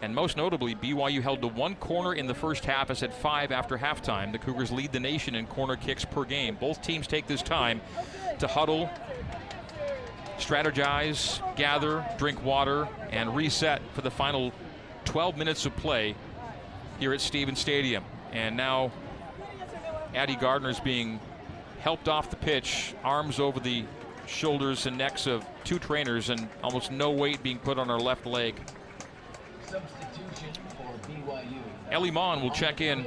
and 0.01 0.15
most 0.15 0.37
notably, 0.37 0.75
BYU 0.75 1.21
held 1.21 1.41
to 1.41 1.47
one 1.47 1.75
corner 1.75 2.13
in 2.13 2.25
the 2.25 2.33
first 2.33 2.63
half, 2.63 2.87
has 2.87 3.01
had 3.01 3.13
five 3.13 3.51
after 3.51 3.77
halftime. 3.77 4.31
The 4.31 4.37
Cougars 4.37 4.71
lead 4.71 4.93
the 4.93 4.99
nation 4.99 5.35
in 5.35 5.45
corner 5.45 5.75
kicks 5.75 6.05
per 6.05 6.23
game. 6.23 6.55
Both 6.55 6.81
teams 6.81 7.05
take 7.05 7.27
this 7.27 7.41
time 7.41 7.81
to 8.39 8.47
huddle, 8.47 8.89
strategize, 10.39 11.39
gather, 11.55 12.05
drink 12.17 12.43
water, 12.43 12.87
and 13.11 13.35
reset 13.35 13.81
for 13.93 14.01
the 14.01 14.11
final 14.11 14.51
12 15.05 15.37
minutes 15.37 15.65
of 15.65 15.75
play 15.75 16.15
here 16.99 17.13
at 17.13 17.21
Stevens 17.21 17.59
Stadium. 17.59 18.03
And 18.31 18.55
now 18.55 18.91
Addie 20.15 20.35
Gardner 20.35 20.69
is 20.69 20.79
being 20.79 21.19
helped 21.79 22.07
off 22.07 22.29
the 22.29 22.35
pitch, 22.35 22.93
arms 23.03 23.39
over 23.39 23.59
the 23.59 23.85
shoulders 24.25 24.85
and 24.85 24.97
necks 24.97 25.27
of 25.27 25.45
two 25.63 25.79
trainers, 25.79 26.29
and 26.29 26.47
almost 26.63 26.91
no 26.91 27.11
weight 27.11 27.41
being 27.41 27.57
put 27.57 27.77
on 27.79 27.87
her 27.87 27.99
left 27.99 28.25
leg. 28.25 28.55
Ellie 31.91 32.11
Mon 32.11 32.41
will 32.41 32.51
check 32.51 32.81
in 32.81 33.05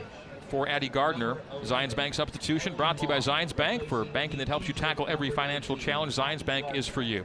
for 0.53 0.69
Addie 0.69 0.91
Gardner. 0.91 1.39
Zions 1.63 1.97
Bank 1.97 2.13
substitution 2.13 2.77
brought 2.77 2.99
to 2.99 3.05
you 3.05 3.09
by 3.09 3.17
Zions 3.17 3.57
Bank 3.57 3.89
for 3.89 4.05
banking 4.05 4.39
that 4.39 4.49
helps 4.49 4.69
you 4.69 4.75
tackle 4.75 5.07
every 5.09 5.31
financial 5.31 5.79
challenge. 5.79 6.15
Zions 6.15 6.45
Bank 6.45 6.77
is 6.77 6.87
for 6.87 7.01
you. 7.01 7.25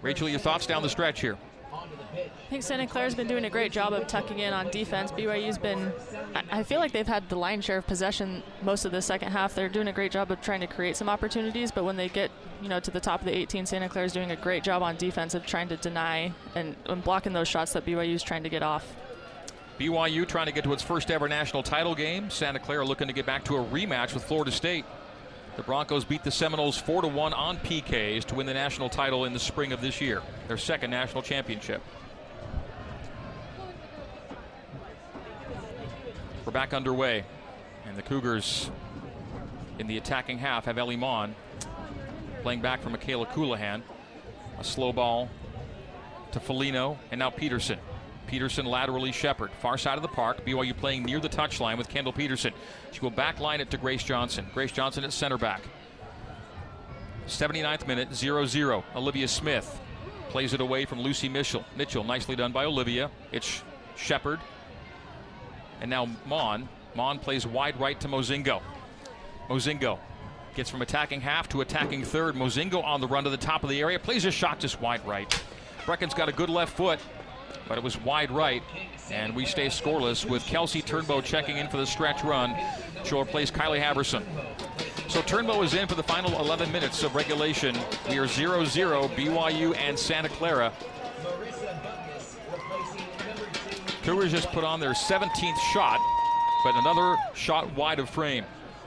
Rachel, 0.00 0.26
your 0.26 0.38
thoughts 0.38 0.64
down 0.66 0.82
the 0.82 0.88
stretch 0.88 1.20
here? 1.20 1.36
I 1.70 2.48
think 2.48 2.62
Santa 2.62 2.86
Clara's 2.86 3.14
been 3.14 3.26
doing 3.26 3.44
a 3.44 3.50
great 3.50 3.72
job 3.72 3.92
of 3.92 4.06
tucking 4.06 4.38
in 4.38 4.54
on 4.54 4.70
defense. 4.70 5.12
BYU's 5.12 5.58
been, 5.58 5.92
I, 6.50 6.62
feel 6.62 6.80
like 6.80 6.92
they've 6.92 7.06
had 7.06 7.28
the 7.28 7.36
lion's 7.36 7.66
share 7.66 7.76
of 7.76 7.86
possession 7.86 8.42
most 8.62 8.86
of 8.86 8.92
the 8.92 9.02
second 9.02 9.32
half. 9.32 9.54
They're 9.54 9.68
doing 9.68 9.88
a 9.88 9.92
great 9.92 10.12
job 10.12 10.30
of 10.30 10.40
trying 10.40 10.60
to 10.60 10.66
create 10.66 10.96
some 10.96 11.10
opportunities, 11.10 11.70
but 11.70 11.84
when 11.84 11.96
they 11.96 12.08
get, 12.08 12.30
you 12.62 12.70
know, 12.70 12.80
to 12.80 12.90
the 12.90 13.00
top 13.00 13.20
of 13.20 13.26
the 13.26 13.36
18, 13.36 13.66
Santa 13.66 13.90
Clara's 13.90 14.14
doing 14.14 14.30
a 14.30 14.36
great 14.36 14.64
job 14.64 14.82
on 14.82 14.96
defense 14.96 15.34
of 15.34 15.44
trying 15.44 15.68
to 15.68 15.76
deny 15.76 16.32
and, 16.54 16.74
and 16.86 17.04
blocking 17.04 17.34
those 17.34 17.48
shots 17.48 17.74
that 17.74 17.84
BYU's 17.84 18.22
trying 18.22 18.42
to 18.42 18.48
get 18.48 18.62
off. 18.62 18.94
BYU 19.78 20.26
trying 20.26 20.46
to 20.46 20.52
get 20.52 20.64
to 20.64 20.72
its 20.72 20.82
first 20.82 21.10
ever 21.10 21.28
national 21.28 21.62
title 21.62 21.94
game. 21.94 22.30
Santa 22.30 22.58
Clara 22.58 22.84
looking 22.84 23.08
to 23.08 23.12
get 23.12 23.26
back 23.26 23.44
to 23.44 23.56
a 23.56 23.64
rematch 23.64 24.14
with 24.14 24.24
Florida 24.24 24.50
State. 24.50 24.86
The 25.56 25.62
Broncos 25.62 26.04
beat 26.04 26.24
the 26.24 26.30
Seminoles 26.30 26.78
4 26.78 27.02
to 27.02 27.08
1 27.08 27.32
on 27.34 27.58
PKs 27.58 28.24
to 28.26 28.34
win 28.34 28.46
the 28.46 28.54
national 28.54 28.88
title 28.88 29.24
in 29.24 29.32
the 29.32 29.38
spring 29.38 29.72
of 29.72 29.80
this 29.80 30.00
year, 30.00 30.22
their 30.48 30.56
second 30.56 30.90
national 30.90 31.22
championship. 31.22 31.82
We're 36.44 36.52
back 36.52 36.72
underway. 36.72 37.24
And 37.86 37.96
the 37.96 38.02
Cougars 38.02 38.70
in 39.78 39.86
the 39.86 39.96
attacking 39.98 40.38
half 40.38 40.64
have 40.64 40.78
Ellie 40.78 40.96
Mon 40.96 41.34
playing 42.42 42.60
back 42.60 42.82
for 42.82 42.90
Mikayla 42.90 43.26
Colohan. 43.28 43.82
A 44.58 44.64
slow 44.64 44.92
ball 44.92 45.28
to 46.32 46.40
Folino 46.40 46.96
and 47.10 47.18
now 47.18 47.30
Peterson. 47.30 47.78
Peterson 48.26 48.66
laterally 48.66 49.12
Shepard. 49.12 49.50
Far 49.60 49.78
side 49.78 49.96
of 49.96 50.02
the 50.02 50.08
park. 50.08 50.44
BYU 50.44 50.76
playing 50.76 51.04
near 51.04 51.20
the 51.20 51.28
touchline 51.28 51.78
with 51.78 51.88
Kendall 51.88 52.12
Peterson. 52.12 52.52
She 52.92 53.00
will 53.00 53.10
backline 53.10 53.60
it 53.60 53.70
to 53.70 53.78
Grace 53.78 54.02
Johnson. 54.02 54.46
Grace 54.52 54.72
Johnson 54.72 55.04
at 55.04 55.12
center 55.12 55.38
back. 55.38 55.62
79th 57.26 57.86
minute, 57.86 58.14
0 58.14 58.46
0. 58.46 58.84
Olivia 58.94 59.26
Smith 59.26 59.80
plays 60.28 60.52
it 60.52 60.60
away 60.60 60.84
from 60.84 61.00
Lucy 61.00 61.28
Mitchell. 61.28 61.64
Mitchell, 61.76 62.04
nicely 62.04 62.36
done 62.36 62.52
by 62.52 62.64
Olivia. 62.64 63.10
It's 63.32 63.62
Shepard 63.96 64.40
and 65.80 65.90
now 65.90 66.08
Mon. 66.26 66.68
Mon 66.94 67.18
plays 67.18 67.46
wide 67.46 67.78
right 67.78 67.98
to 68.00 68.08
Mozingo. 68.08 68.62
Mozingo 69.48 69.98
gets 70.54 70.70
from 70.70 70.82
attacking 70.82 71.20
half 71.20 71.48
to 71.50 71.60
attacking 71.60 72.02
third. 72.02 72.34
Mozingo 72.34 72.82
on 72.82 73.00
the 73.00 73.06
run 73.06 73.24
to 73.24 73.30
the 73.30 73.36
top 73.36 73.62
of 73.62 73.68
the 73.68 73.80
area. 73.80 73.98
Plays 73.98 74.24
a 74.24 74.30
shot 74.30 74.58
just 74.58 74.80
wide 74.80 75.06
right. 75.06 75.42
Brecken's 75.84 76.14
got 76.14 76.28
a 76.28 76.32
good 76.32 76.48
left 76.48 76.76
foot, 76.76 76.98
but 77.68 77.78
it 77.78 77.84
was 77.84 78.00
wide 78.00 78.30
right. 78.30 78.62
And 79.10 79.34
we 79.34 79.44
stay 79.44 79.66
scoreless 79.66 80.28
with 80.28 80.44
Kelsey 80.44 80.82
Turnbow 80.82 81.22
checking 81.22 81.58
in 81.58 81.68
for 81.68 81.76
the 81.76 81.86
stretch 81.86 82.24
run. 82.24 82.56
Shore 83.04 83.24
plays 83.24 83.50
Kylie 83.50 83.80
Haverson. 83.80 84.24
So 85.08 85.22
Turnbow 85.22 85.64
is 85.64 85.74
in 85.74 85.86
for 85.86 85.94
the 85.94 86.02
final 86.02 86.38
11 86.40 86.72
minutes 86.72 87.02
of 87.02 87.14
regulation. 87.14 87.76
We 88.08 88.18
are 88.18 88.26
0 88.26 88.64
0 88.64 89.08
BYU 89.08 89.76
and 89.76 89.98
Santa 89.98 90.28
Clara. 90.28 90.72
Cougars 94.02 94.30
just 94.30 94.48
put 94.50 94.62
on 94.62 94.78
their 94.78 94.92
17th 94.92 95.58
shot, 95.72 96.00
but 96.62 96.74
another 96.76 97.16
shot 97.34 97.72
wide 97.74 97.98
of 97.98 98.08
frame. 98.08 98.44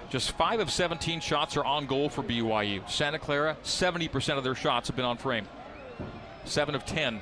Just 0.09 0.31
5 0.31 0.59
of 0.59 0.71
17 0.71 1.19
shots 1.19 1.55
are 1.55 1.63
on 1.63 1.85
goal 1.85 2.09
for 2.09 2.23
BYU. 2.23 2.89
Santa 2.89 3.19
Clara, 3.19 3.55
70% 3.63 4.37
of 4.37 4.43
their 4.43 4.55
shots 4.55 4.87
have 4.87 4.95
been 4.95 5.05
on 5.05 5.17
frame. 5.17 5.47
7 6.45 6.73
of 6.73 6.85
10. 6.85 7.19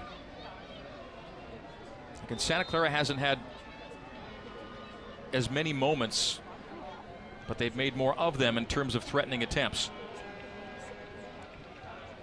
Again, 2.27 2.39
Santa 2.39 2.65
Clara 2.65 2.89
hasn't 2.89 3.19
had 3.19 3.39
as 5.31 5.49
many 5.49 5.71
moments, 5.71 6.39
but 7.47 7.57
they've 7.57 7.75
made 7.75 7.95
more 7.95 8.17
of 8.19 8.37
them 8.37 8.57
in 8.57 8.65
terms 8.65 8.95
of 8.95 9.03
threatening 9.03 9.43
attempts. 9.43 9.89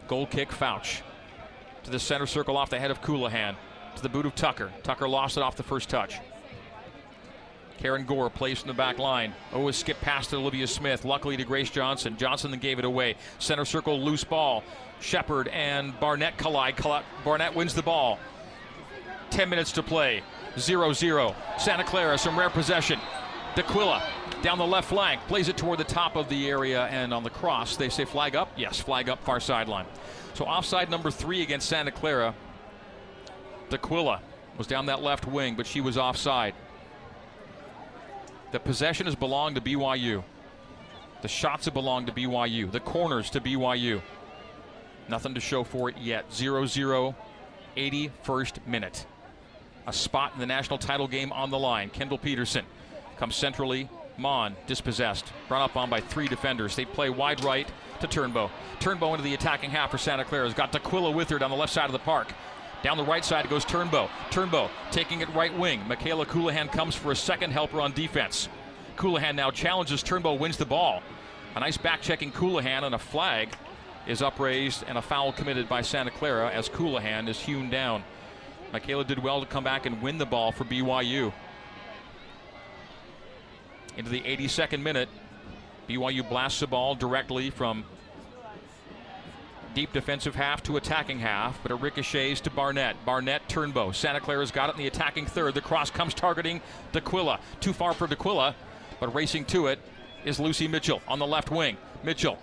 Goal 0.06 0.26
kick, 0.26 0.50
Fouch. 0.50 1.00
To 1.84 1.90
the 1.90 1.98
center 1.98 2.26
circle 2.26 2.58
off 2.58 2.68
the 2.68 2.78
head 2.78 2.90
of 2.90 3.00
Colohan. 3.00 3.56
To 3.96 4.02
the 4.02 4.10
boot 4.10 4.26
of 4.26 4.34
Tucker. 4.34 4.70
Tucker 4.82 5.08
lost 5.08 5.38
it 5.38 5.42
off 5.42 5.56
the 5.56 5.62
first 5.62 5.88
touch. 5.88 6.18
Karen 7.78 8.04
Gore 8.04 8.28
plays 8.28 8.60
from 8.60 8.68
the 8.68 8.74
back 8.74 8.98
line. 8.98 9.32
Oh, 9.52 9.68
a 9.68 9.72
skip 9.72 10.00
past 10.00 10.30
to 10.30 10.36
Olivia 10.36 10.66
Smith. 10.66 11.04
Luckily 11.04 11.36
to 11.38 11.44
Grace 11.44 11.70
Johnson. 11.70 12.16
Johnson 12.16 12.50
then 12.50 12.60
gave 12.60 12.78
it 12.78 12.84
away. 12.84 13.16
Center 13.38 13.64
circle, 13.64 13.98
loose 14.00 14.24
ball. 14.24 14.62
Shepard 15.00 15.48
and 15.48 15.98
Barnett 15.98 16.36
collide. 16.36 16.76
Barnett 17.24 17.54
wins 17.54 17.74
the 17.74 17.82
ball. 17.82 18.18
10 19.34 19.48
minutes 19.48 19.72
to 19.72 19.82
play. 19.82 20.22
0 20.56 20.92
0. 20.92 21.34
Santa 21.58 21.82
Clara, 21.82 22.16
some 22.16 22.38
rare 22.38 22.50
possession. 22.50 23.00
D'Aquila 23.56 24.00
down 24.42 24.58
the 24.58 24.66
left 24.66 24.88
flank, 24.88 25.20
plays 25.26 25.48
it 25.48 25.56
toward 25.56 25.78
the 25.78 25.84
top 25.84 26.14
of 26.14 26.28
the 26.28 26.48
area, 26.48 26.84
and 26.84 27.12
on 27.12 27.24
the 27.24 27.30
cross, 27.30 27.76
they 27.76 27.88
say 27.88 28.04
flag 28.04 28.36
up. 28.36 28.52
Yes, 28.56 28.78
flag 28.78 29.08
up, 29.08 29.24
far 29.24 29.40
sideline. 29.40 29.86
So 30.34 30.44
offside 30.44 30.88
number 30.88 31.10
three 31.10 31.42
against 31.42 31.68
Santa 31.68 31.90
Clara. 31.90 32.32
D'Aquila 33.70 34.20
was 34.56 34.68
down 34.68 34.86
that 34.86 35.02
left 35.02 35.26
wing, 35.26 35.56
but 35.56 35.66
she 35.66 35.80
was 35.80 35.98
offside. 35.98 36.54
The 38.52 38.60
possession 38.60 39.06
has 39.06 39.16
belonged 39.16 39.56
to 39.56 39.60
BYU. 39.60 40.22
The 41.22 41.28
shots 41.28 41.64
have 41.64 41.74
belonged 41.74 42.06
to 42.06 42.12
BYU. 42.12 42.70
The 42.70 42.80
corners 42.80 43.30
to 43.30 43.40
BYU. 43.40 44.00
Nothing 45.08 45.34
to 45.34 45.40
show 45.40 45.64
for 45.64 45.88
it 45.88 45.98
yet. 45.98 46.32
0 46.32 46.66
0, 46.66 47.16
81st 47.76 48.64
minute. 48.66 49.06
A 49.86 49.92
spot 49.92 50.32
in 50.34 50.40
the 50.40 50.46
national 50.46 50.78
title 50.78 51.06
game 51.06 51.32
on 51.32 51.50
the 51.50 51.58
line. 51.58 51.90
Kendall 51.90 52.18
Peterson 52.18 52.64
comes 53.18 53.36
centrally. 53.36 53.88
Mon 54.16 54.54
dispossessed. 54.66 55.26
Brought 55.48 55.70
up 55.70 55.76
on 55.76 55.90
by 55.90 56.00
three 56.00 56.28
defenders. 56.28 56.76
They 56.76 56.84
play 56.84 57.10
wide 57.10 57.42
right 57.44 57.68
to 58.00 58.06
Turnbow. 58.06 58.50
Turnbow 58.80 59.12
into 59.12 59.24
the 59.24 59.34
attacking 59.34 59.70
half 59.70 59.90
for 59.90 59.98
Santa 59.98 60.24
Clara. 60.24 60.44
Has 60.44 60.54
got 60.54 60.72
D'Aquila 60.72 61.10
with 61.10 61.28
her 61.30 61.38
down 61.38 61.50
the 61.50 61.56
left 61.56 61.72
side 61.72 61.86
of 61.86 61.92
the 61.92 61.98
park. 61.98 62.32
Down 62.82 62.96
the 62.96 63.04
right 63.04 63.24
side 63.24 63.48
goes 63.48 63.64
Turnbow. 63.64 64.08
Turnbow 64.30 64.68
taking 64.90 65.20
it 65.20 65.28
right 65.34 65.56
wing. 65.58 65.80
Mikayla 65.88 66.26
Colohan 66.26 66.70
comes 66.70 66.94
for 66.94 67.12
a 67.12 67.16
second 67.16 67.50
helper 67.50 67.80
on 67.80 67.92
defense. 67.92 68.48
Colohan 68.96 69.34
now 69.34 69.50
challenges 69.50 70.02
Turnbow, 70.02 70.38
wins 70.38 70.56
the 70.56 70.66
ball. 70.66 71.02
A 71.56 71.60
nice 71.60 71.76
back 71.76 72.02
checking 72.02 72.30
Colohan 72.30 72.84
and 72.84 72.94
a 72.94 72.98
flag 72.98 73.56
is 74.06 74.22
upraised 74.22 74.84
and 74.86 74.98
a 74.98 75.02
foul 75.02 75.32
committed 75.32 75.68
by 75.68 75.80
Santa 75.82 76.10
Clara 76.10 76.50
as 76.50 76.68
Colohan 76.68 77.28
is 77.28 77.40
hewn 77.40 77.70
down. 77.70 78.04
Mikayla 78.74 79.06
did 79.06 79.22
well 79.22 79.40
to 79.40 79.46
come 79.46 79.62
back 79.62 79.86
and 79.86 80.02
win 80.02 80.18
the 80.18 80.26
ball 80.26 80.50
for 80.50 80.64
BYU. 80.64 81.32
Into 83.96 84.10
the 84.10 84.20
82nd 84.20 84.82
minute, 84.82 85.08
BYU 85.88 86.28
blasts 86.28 86.58
the 86.58 86.66
ball 86.66 86.96
directly 86.96 87.50
from 87.50 87.84
deep 89.74 89.92
defensive 89.92 90.34
half 90.34 90.62
to 90.64 90.76
attacking 90.76 91.20
half, 91.20 91.60
but 91.62 91.70
it 91.70 91.76
ricochets 91.76 92.40
to 92.40 92.50
Barnett. 92.50 92.96
Barnett, 93.04 93.48
Turnbow. 93.48 93.94
Santa 93.94 94.20
Clara's 94.20 94.50
got 94.50 94.70
it 94.70 94.72
in 94.72 94.78
the 94.78 94.88
attacking 94.88 95.26
third. 95.26 95.54
The 95.54 95.60
cross 95.60 95.90
comes 95.90 96.12
targeting 96.12 96.60
D'Aquila. 96.92 97.38
Too 97.60 97.72
far 97.72 97.94
for 97.94 98.08
D'Aquila, 98.08 98.56
but 98.98 99.14
racing 99.14 99.44
to 99.46 99.68
it 99.68 99.78
is 100.24 100.40
Lucy 100.40 100.66
Mitchell 100.66 101.00
on 101.06 101.20
the 101.20 101.26
left 101.26 101.50
wing. 101.50 101.76
Mitchell 102.02 102.38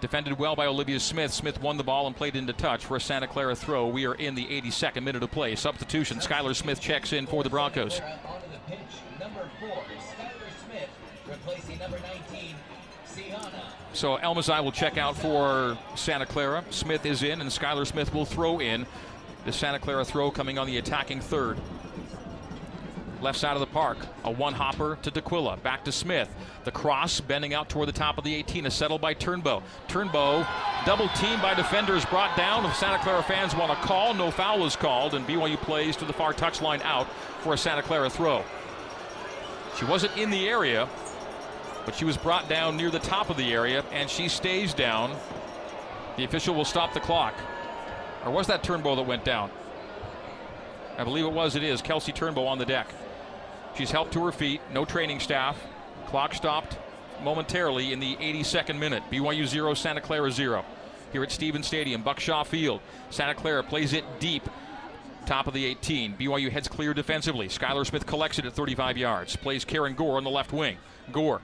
defended 0.00 0.38
well 0.38 0.56
by 0.56 0.66
Olivia 0.66 1.00
Smith. 1.00 1.32
Smith 1.32 1.60
won 1.60 1.76
the 1.76 1.84
ball 1.84 2.06
and 2.06 2.16
played 2.16 2.36
into 2.36 2.52
touch 2.52 2.84
for 2.84 2.96
a 2.96 3.00
Santa 3.00 3.26
Clara 3.26 3.54
throw. 3.54 3.86
We 3.86 4.06
are 4.06 4.14
in 4.14 4.34
the 4.34 4.46
82nd 4.46 5.02
minute 5.02 5.22
of 5.22 5.30
play. 5.30 5.54
Substitution. 5.56 6.18
Skylar 6.18 6.54
Smith 6.54 6.80
checks 6.80 7.12
in 7.12 7.26
for 7.26 7.42
the 7.42 7.50
Broncos. 7.50 8.00
Onto 8.00 8.46
the 8.50 8.58
pitch, 8.66 8.78
number 9.20 9.48
four, 9.60 9.68
Skylar 9.68 10.66
Smith, 10.66 10.88
replacing 11.26 11.78
number 11.78 11.98
19, 12.30 12.54
Siana. 13.06 13.62
So 13.92 14.16
Elmazai 14.18 14.62
will 14.62 14.72
check 14.72 14.98
out 14.98 15.16
for 15.16 15.76
Santa 15.96 16.26
Clara. 16.26 16.64
Smith 16.70 17.04
is 17.04 17.22
in, 17.22 17.40
and 17.40 17.50
Skylar 17.50 17.86
Smith 17.86 18.14
will 18.14 18.24
throw 18.24 18.60
in. 18.60 18.86
The 19.44 19.52
Santa 19.52 19.78
Clara 19.78 20.04
throw 20.04 20.30
coming 20.30 20.58
on 20.58 20.66
the 20.66 20.78
attacking 20.78 21.20
third. 21.20 21.58
Left 23.20 23.36
side 23.36 23.54
of 23.54 23.60
the 23.60 23.66
park, 23.66 23.98
a 24.22 24.30
one 24.30 24.54
hopper 24.54 24.96
to 25.02 25.10
D'Aquila. 25.10 25.56
Back 25.56 25.84
to 25.84 25.92
Smith. 25.92 26.28
The 26.62 26.70
cross 26.70 27.20
bending 27.20 27.52
out 27.52 27.68
toward 27.68 27.88
the 27.88 27.92
top 27.92 28.16
of 28.16 28.22
the 28.22 28.32
18 28.32 28.64
is 28.66 28.74
settled 28.74 29.00
by 29.00 29.14
Turnbow. 29.14 29.62
Turnbow, 29.88 30.46
double 30.86 31.08
team 31.08 31.40
by 31.40 31.54
defenders, 31.54 32.04
brought 32.06 32.36
down. 32.36 32.72
Santa 32.74 33.02
Clara 33.02 33.22
fans 33.24 33.56
want 33.56 33.72
a 33.72 33.76
call, 33.76 34.14
no 34.14 34.30
foul 34.30 34.64
is 34.64 34.76
called, 34.76 35.14
and 35.14 35.26
BYU 35.26 35.56
plays 35.56 35.96
to 35.96 36.04
the 36.04 36.12
far 36.12 36.32
touchline 36.32 36.80
out 36.82 37.08
for 37.40 37.54
a 37.54 37.58
Santa 37.58 37.82
Clara 37.82 38.08
throw. 38.08 38.44
She 39.76 39.84
wasn't 39.84 40.16
in 40.16 40.30
the 40.30 40.48
area, 40.48 40.88
but 41.84 41.96
she 41.96 42.04
was 42.04 42.16
brought 42.16 42.48
down 42.48 42.76
near 42.76 42.90
the 42.90 43.00
top 43.00 43.30
of 43.30 43.36
the 43.36 43.52
area, 43.52 43.84
and 43.92 44.08
she 44.08 44.28
stays 44.28 44.74
down. 44.74 45.16
The 46.16 46.24
official 46.24 46.54
will 46.54 46.64
stop 46.64 46.94
the 46.94 47.00
clock. 47.00 47.34
Or 48.24 48.30
was 48.30 48.46
that 48.46 48.62
Turnbow 48.62 48.94
that 48.96 49.06
went 49.06 49.24
down? 49.24 49.50
I 50.98 51.04
believe 51.04 51.24
it 51.24 51.32
was. 51.32 51.54
It 51.54 51.62
is. 51.62 51.80
Kelsey 51.80 52.12
Turnbow 52.12 52.46
on 52.46 52.58
the 52.58 52.66
deck. 52.66 52.88
She's 53.78 53.92
helped 53.92 54.12
to 54.14 54.24
her 54.24 54.32
feet. 54.32 54.60
No 54.74 54.84
training 54.84 55.20
staff. 55.20 55.56
Clock 56.06 56.34
stopped 56.34 56.76
momentarily 57.22 57.92
in 57.92 58.00
the 58.00 58.16
82nd 58.16 58.76
minute. 58.76 59.04
BYU 59.08 59.46
0, 59.46 59.72
Santa 59.74 60.00
Clara 60.00 60.32
0. 60.32 60.64
Here 61.12 61.22
at 61.22 61.30
Stevens 61.30 61.68
Stadium, 61.68 62.02
Buckshaw 62.02 62.44
Field. 62.44 62.80
Santa 63.10 63.36
Clara 63.36 63.62
plays 63.62 63.92
it 63.92 64.04
deep. 64.18 64.42
Top 65.26 65.46
of 65.46 65.54
the 65.54 65.64
18. 65.64 66.16
BYU 66.16 66.50
heads 66.50 66.66
clear 66.66 66.92
defensively. 66.92 67.46
Skylar 67.46 67.86
Smith 67.86 68.04
collects 68.04 68.40
it 68.40 68.46
at 68.46 68.52
35 68.52 68.98
yards. 68.98 69.36
Plays 69.36 69.64
Karen 69.64 69.94
Gore 69.94 70.16
on 70.16 70.24
the 70.24 70.30
left 70.30 70.52
wing. 70.52 70.76
Gore 71.12 71.40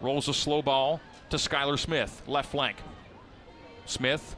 rolls 0.00 0.28
a 0.28 0.34
slow 0.34 0.60
ball 0.60 1.00
to 1.30 1.36
Skylar 1.36 1.78
Smith, 1.78 2.20
left 2.26 2.50
flank. 2.50 2.76
Smith 3.86 4.34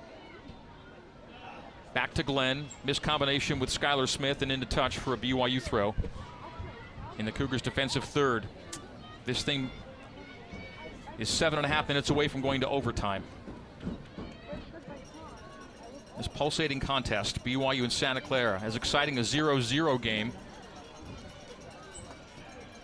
back 1.95 2.13
to 2.13 2.23
Glenn. 2.23 2.67
Missed 2.85 3.01
combination 3.01 3.59
with 3.59 3.71
Skylar 3.71 4.07
Smith 4.07 4.43
and 4.43 4.53
into 4.53 4.67
touch 4.67 4.99
for 4.99 5.15
a 5.15 5.17
BYU 5.17 5.63
throw. 5.63 5.95
In 7.19 7.25
the 7.25 7.33
Cougars' 7.33 7.63
defensive 7.63 8.05
third. 8.05 8.47
This 9.25 9.43
thing 9.43 9.71
is 11.19 11.29
seven 11.29 11.59
and 11.59 11.67
a 11.67 11.69
half 11.69 11.89
minutes 11.89 12.11
away 12.11 12.29
from 12.29 12.43
going 12.43 12.61
to 12.61 12.69
overtime. 12.69 13.23
This 16.17 16.29
pulsating 16.29 16.81
contest, 16.81 17.45
BYU 17.45 17.83
and 17.83 17.93
Santa 17.93 18.21
Clara, 18.21 18.61
as 18.63 18.77
exciting 18.77 19.19
a 19.19 19.25
0 19.25 19.61
0 19.61 19.99
game 19.99 20.33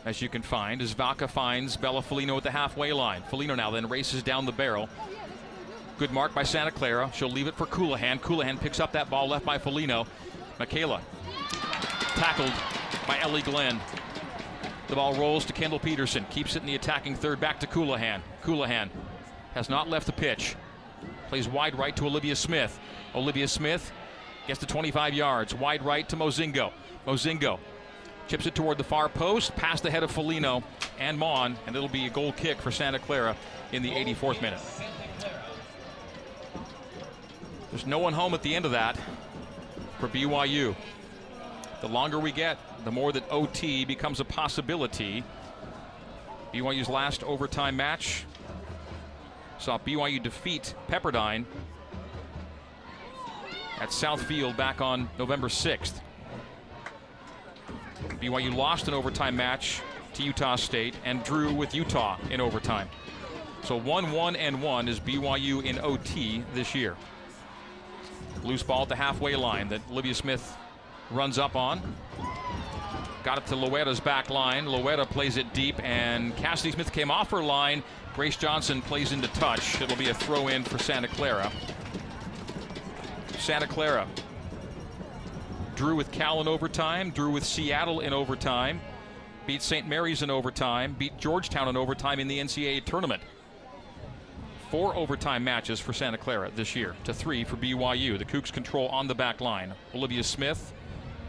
as 0.05 0.21
you 0.21 0.29
can 0.29 0.43
find, 0.43 0.83
as 0.83 0.93
Vaca 0.93 1.29
finds 1.29 1.77
Bella 1.77 2.03
Felino 2.03 2.37
at 2.37 2.43
the 2.43 2.51
halfway 2.51 2.93
line. 2.93 3.23
Felino 3.31 3.57
now 3.57 3.71
then 3.71 3.89
races 3.89 4.23
down 4.23 4.47
the 4.47 4.53
barrel. 4.53 4.89
Good 5.99 6.11
mark 6.11 6.35
by 6.35 6.43
Santa 6.43 6.73
Clara. 6.73 7.11
She'll 7.15 7.31
leave 7.31 7.47
it 7.47 7.55
for 7.55 7.67
Colohan. 7.67 8.21
Colohan 8.21 8.59
picks 8.59 8.81
up 8.81 8.93
that 8.93 9.09
ball 9.09 9.29
left 9.29 9.45
by 9.45 9.59
Felino. 9.59 10.07
Mikayla 10.59 11.01
tackled 12.15 12.53
by 13.07 13.19
Ellie 13.21 13.43
Glenn. 13.43 13.81
The 14.93 14.97
ball 14.97 15.15
rolls 15.15 15.47
to 15.47 15.55
Kendall 15.55 15.79
Peterson. 15.79 16.27
Keeps 16.29 16.55
it 16.55 16.61
in 16.61 16.67
the 16.67 16.75
attacking 16.75 17.15
third. 17.15 17.41
Back 17.41 17.61
to 17.61 17.67
Colohan. 17.67 18.21
Colohan 18.45 18.91
has 19.55 19.71
not 19.71 19.89
left 19.89 20.05
the 20.05 20.13
pitch. 20.13 20.55
Plays 21.31 21.49
wide 21.49 21.79
right 21.79 21.97
to 21.97 22.05
Olivia 22.05 22.37
Smith. 22.37 22.79
Olivia 23.15 23.49
Smith 23.49 23.91
gets 24.47 24.61
to 24.61 24.67
25 24.67 25.15
yards. 25.15 25.55
Wide 25.55 25.83
right 25.83 26.07
to 26.11 26.17
Mozingo. 26.17 26.73
Mozingo 27.07 27.59
chips 28.29 28.45
it 28.45 28.55
toward 28.55 28.77
the 28.77 28.85
far 28.85 29.09
post, 29.09 29.57
past 29.57 29.83
the 29.83 29.91
head 29.91 30.03
of 30.03 30.13
Felino 30.13 30.63
and 30.99 31.19
Mon, 31.19 31.57
and 31.67 31.75
it'll 31.75 31.89
be 31.89 32.05
a 32.05 32.11
goal 32.11 32.33
kick 32.33 32.61
for 32.61 32.71
Santa 32.71 32.99
Clara 32.99 33.35
in 33.73 33.83
the 33.83 33.93
84th 33.93 34.43
minute. 34.43 34.61
There's 37.71 37.87
no 37.87 37.99
one 37.99 38.13
home 38.13 38.35
at 38.35 38.43
the 38.43 38.55
end 38.55 38.67
of 38.67 38.73
that 38.73 38.99
for 39.99 40.09
BYU. 40.09 40.77
The 41.83 41.89
longer 41.89 42.21
we 42.21 42.31
get, 42.31 42.59
the 42.85 42.93
more 42.93 43.11
that 43.11 43.25
OT 43.29 43.85
becomes 43.85 44.21
a 44.21 44.25
possibility. 44.25 45.25
BYU's 46.55 46.89
last 46.89 47.25
overtime 47.25 47.77
match 47.77 48.25
saw 49.59 49.79
BYU 49.79 50.23
defeat 50.23 50.77
Pepperdine 50.89 51.45
at 53.81 53.89
Southfield 53.89 54.57
back 54.57 54.81
on 54.81 55.11
November 55.19 55.49
6th. 55.49 55.95
BYU 58.21 58.55
lost 58.55 58.87
an 58.87 58.95
overtime 58.95 59.35
match 59.35 59.83
to 60.15 60.23
Utah 60.23 60.55
State 60.55 60.95
and 61.05 61.25
drew 61.25 61.53
with 61.53 61.75
Utah 61.75 62.17
in 62.31 62.41
overtime. 62.41 62.89
So 63.65 63.77
1 63.77 64.13
1 64.13 64.37
and 64.37 64.63
1 64.63 64.87
is 64.87 65.01
BYU 65.01 65.65
in 65.65 65.81
OT 65.81 66.45
this 66.55 66.77
year. 66.77 66.97
Loose 68.45 68.63
ball 68.63 68.83
at 68.83 68.89
the 68.89 68.97
halfway 68.97 69.35
line 69.35 69.69
that 69.71 69.81
Olivia 69.91 70.15
Smith 70.15 70.57
runs 71.13 71.39
up 71.39 71.57
on. 71.57 71.81
Got 73.25 73.39
it 73.39 73.47
to 73.47 73.55
Loera's 73.55 74.01
back 74.01 74.31
line. 74.31 74.67
Loera 74.67 75.07
plays 75.07 75.37
it 75.37 75.53
deep, 75.55 75.83
and 75.85 76.37
Cassidy 76.37 76.73
Smith 76.73 76.93
came 76.93 77.11
off 77.11 77.31
her 77.31 77.43
line. 77.43 77.83
Grace 78.15 78.37
Johnson 78.37 78.83
plays 78.83 79.13
into 79.13 79.29
touch. 79.29 79.81
It'll 79.81 79.97
be 79.97 80.09
a 80.09 80.15
throw 80.15 80.49
in 80.49 80.65
for 80.65 80.79
Santa 80.79 81.09
Clara. 81.09 81.51
Santa 83.39 83.67
Clara 83.67 84.07
drew 85.75 85.97
with 85.97 86.11
Cal 86.13 86.41
in 86.41 86.49
overtime, 86.49 87.11
drew 87.11 87.31
with 87.31 87.45
Seattle 87.45 88.01
in 88.01 88.13
overtime, 88.13 88.81
beat 89.47 89.63
St. 89.63 89.89
Mary's 89.89 90.23
in 90.23 90.31
overtime, 90.31 90.95
beat 90.99 91.17
Georgetown 91.19 91.69
in 91.69 91.77
overtime 91.77 92.21
in 92.21 92.29
the 92.29 92.39
NCAA 92.39 92.85
tournament. 92.85 93.23
Four 94.71 94.95
overtime 94.95 95.45
matches 95.45 95.81
for 95.81 95.93
Santa 95.93 96.19
Clara 96.19 96.51
this 96.55 96.75
year 96.75 96.95
to 97.05 97.13
three 97.13 97.45
for 97.45 97.57
BYU. 97.57 98.19
The 98.19 98.25
Cougs 98.25 98.53
control 98.53 98.89
on 98.89 99.07
the 99.07 99.15
back 99.15 99.41
line. 99.41 99.75
Olivia 99.95 100.23
Smith, 100.23 100.73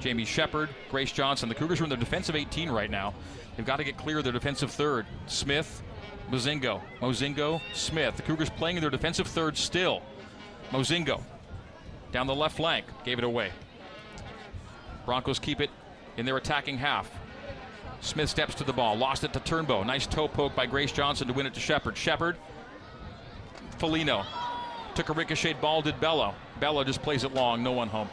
Jamie 0.03 0.25
Shepard, 0.25 0.67
Grace 0.91 1.13
Johnson. 1.13 1.47
The 1.47 1.55
Cougars 1.55 1.79
are 1.79 1.85
in 1.85 1.89
their 1.89 1.97
defensive 1.97 2.35
18 2.35 2.69
right 2.69 2.91
now. 2.91 3.13
They've 3.55 3.65
got 3.65 3.77
to 3.77 3.85
get 3.85 3.95
clear 3.95 4.17
of 4.17 4.25
their 4.25 4.33
defensive 4.33 4.69
third. 4.69 5.05
Smith, 5.27 5.81
Mozingo, 6.29 6.81
Mozingo, 6.99 7.61
Smith. 7.73 8.17
The 8.17 8.21
Cougars 8.23 8.49
playing 8.49 8.75
in 8.75 8.81
their 8.81 8.89
defensive 8.89 9.27
third 9.27 9.55
still. 9.55 10.01
Mozingo 10.71 11.21
down 12.11 12.27
the 12.27 12.35
left 12.35 12.57
flank, 12.57 12.85
gave 13.05 13.17
it 13.17 13.23
away. 13.23 13.49
Broncos 15.05 15.39
keep 15.39 15.61
it 15.61 15.69
in 16.17 16.25
their 16.25 16.35
attacking 16.35 16.77
half. 16.77 17.09
Smith 18.01 18.29
steps 18.29 18.55
to 18.55 18.65
the 18.65 18.73
ball, 18.73 18.97
lost 18.97 19.23
it 19.23 19.31
to 19.31 19.39
Turnbow. 19.39 19.85
Nice 19.85 20.05
toe 20.05 20.27
poke 20.27 20.53
by 20.53 20.65
Grace 20.65 20.91
Johnson 20.91 21.29
to 21.29 21.33
win 21.33 21.45
it 21.45 21.53
to 21.53 21.61
Shepard. 21.61 21.95
Shepard 21.95 22.35
Felino. 23.79 24.25
Took 24.95 25.07
a 25.07 25.13
ricochet 25.13 25.53
ball, 25.53 25.81
did 25.81 25.97
Bello. 26.01 26.35
Bello 26.59 26.83
just 26.83 27.01
plays 27.01 27.23
it 27.23 27.33
long, 27.33 27.63
no 27.63 27.71
one 27.71 27.87
home. 27.87 28.09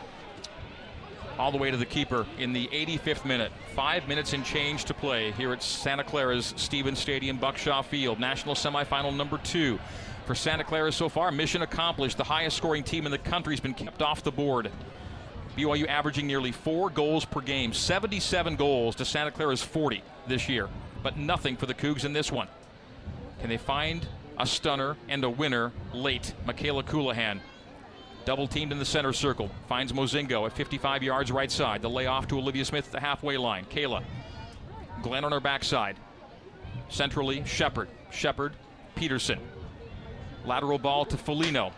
All 1.41 1.51
the 1.51 1.57
way 1.57 1.70
to 1.70 1.76
the 1.78 1.86
keeper 1.86 2.26
in 2.38 2.53
the 2.53 2.66
85th 2.68 3.24
minute. 3.24 3.51
Five 3.74 4.07
minutes 4.07 4.34
and 4.34 4.45
change 4.45 4.84
to 4.84 4.93
play 4.93 5.32
here 5.32 5.55
at 5.55 5.62
Santa 5.62 6.05
Clara's 6.05 6.53
Stevens 6.59 6.99
Stadium, 6.99 7.38
Buckshaw 7.38 7.82
Field. 7.82 8.20
National 8.20 8.55
semifinal 8.55 9.16
number 9.16 9.38
two 9.38 9.78
for 10.26 10.34
Santa 10.34 10.64
Clara 10.64 10.93
so 10.93 11.09
far. 11.09 11.32
Mission 11.32 11.62
accomplished. 11.62 12.18
The 12.18 12.24
highest 12.24 12.59
scoring 12.59 12.82
team 12.82 13.07
in 13.07 13.11
the 13.11 13.16
country 13.16 13.55
has 13.55 13.61
been 13.61 13.72
kept 13.72 14.03
off 14.03 14.22
the 14.22 14.30
board. 14.30 14.70
BYU 15.57 15.88
averaging 15.88 16.26
nearly 16.26 16.53
four 16.53 16.91
goals 16.91 17.24
per 17.24 17.41
game, 17.41 17.72
77 17.72 18.57
goals 18.57 18.95
to 18.97 19.07
Santa 19.07 19.30
Clara's 19.30 19.62
40 19.62 20.03
this 20.28 20.47
year, 20.47 20.68
but 21.03 21.16
nothing 21.16 21.57
for 21.57 21.64
the 21.64 21.72
Cougs 21.72 22.05
in 22.05 22.12
this 22.12 22.30
one. 22.30 22.49
Can 23.41 23.49
they 23.49 23.57
find 23.57 24.07
a 24.41 24.47
stunner, 24.47 24.97
and 25.09 25.22
a 25.22 25.30
winner 25.30 25.70
late. 25.93 26.32
Mikayla 26.47 26.82
Colohan. 26.84 27.41
Double 28.31 28.47
teamed 28.47 28.70
in 28.70 28.78
the 28.78 28.85
center 28.85 29.12
circle. 29.12 29.51
Finds 29.66 29.93
Mozingo 29.93 30.47
at 30.47 30.53
55 30.53 31.03
yards 31.03 31.33
right 31.33 31.51
side. 31.51 31.83
The 31.83 31.91
layoff 31.91 32.28
to 32.28 32.39
Olivia 32.39 32.64
Smith 32.64 32.87
at 32.87 32.93
the 32.93 33.01
halfway 33.01 33.37
line. 33.37 33.64
Kayla. 33.64 34.05
Glenn 35.03 35.24
on 35.24 35.33
her 35.33 35.41
backside. 35.41 35.97
Centrally, 36.89 37.43
Shepard. 37.45 37.89
Shepard, 38.12 38.53
Peterson. 38.95 39.41
Lateral 40.45 40.78
ball 40.78 41.05
to 41.07 41.16
Felino. 41.16 41.72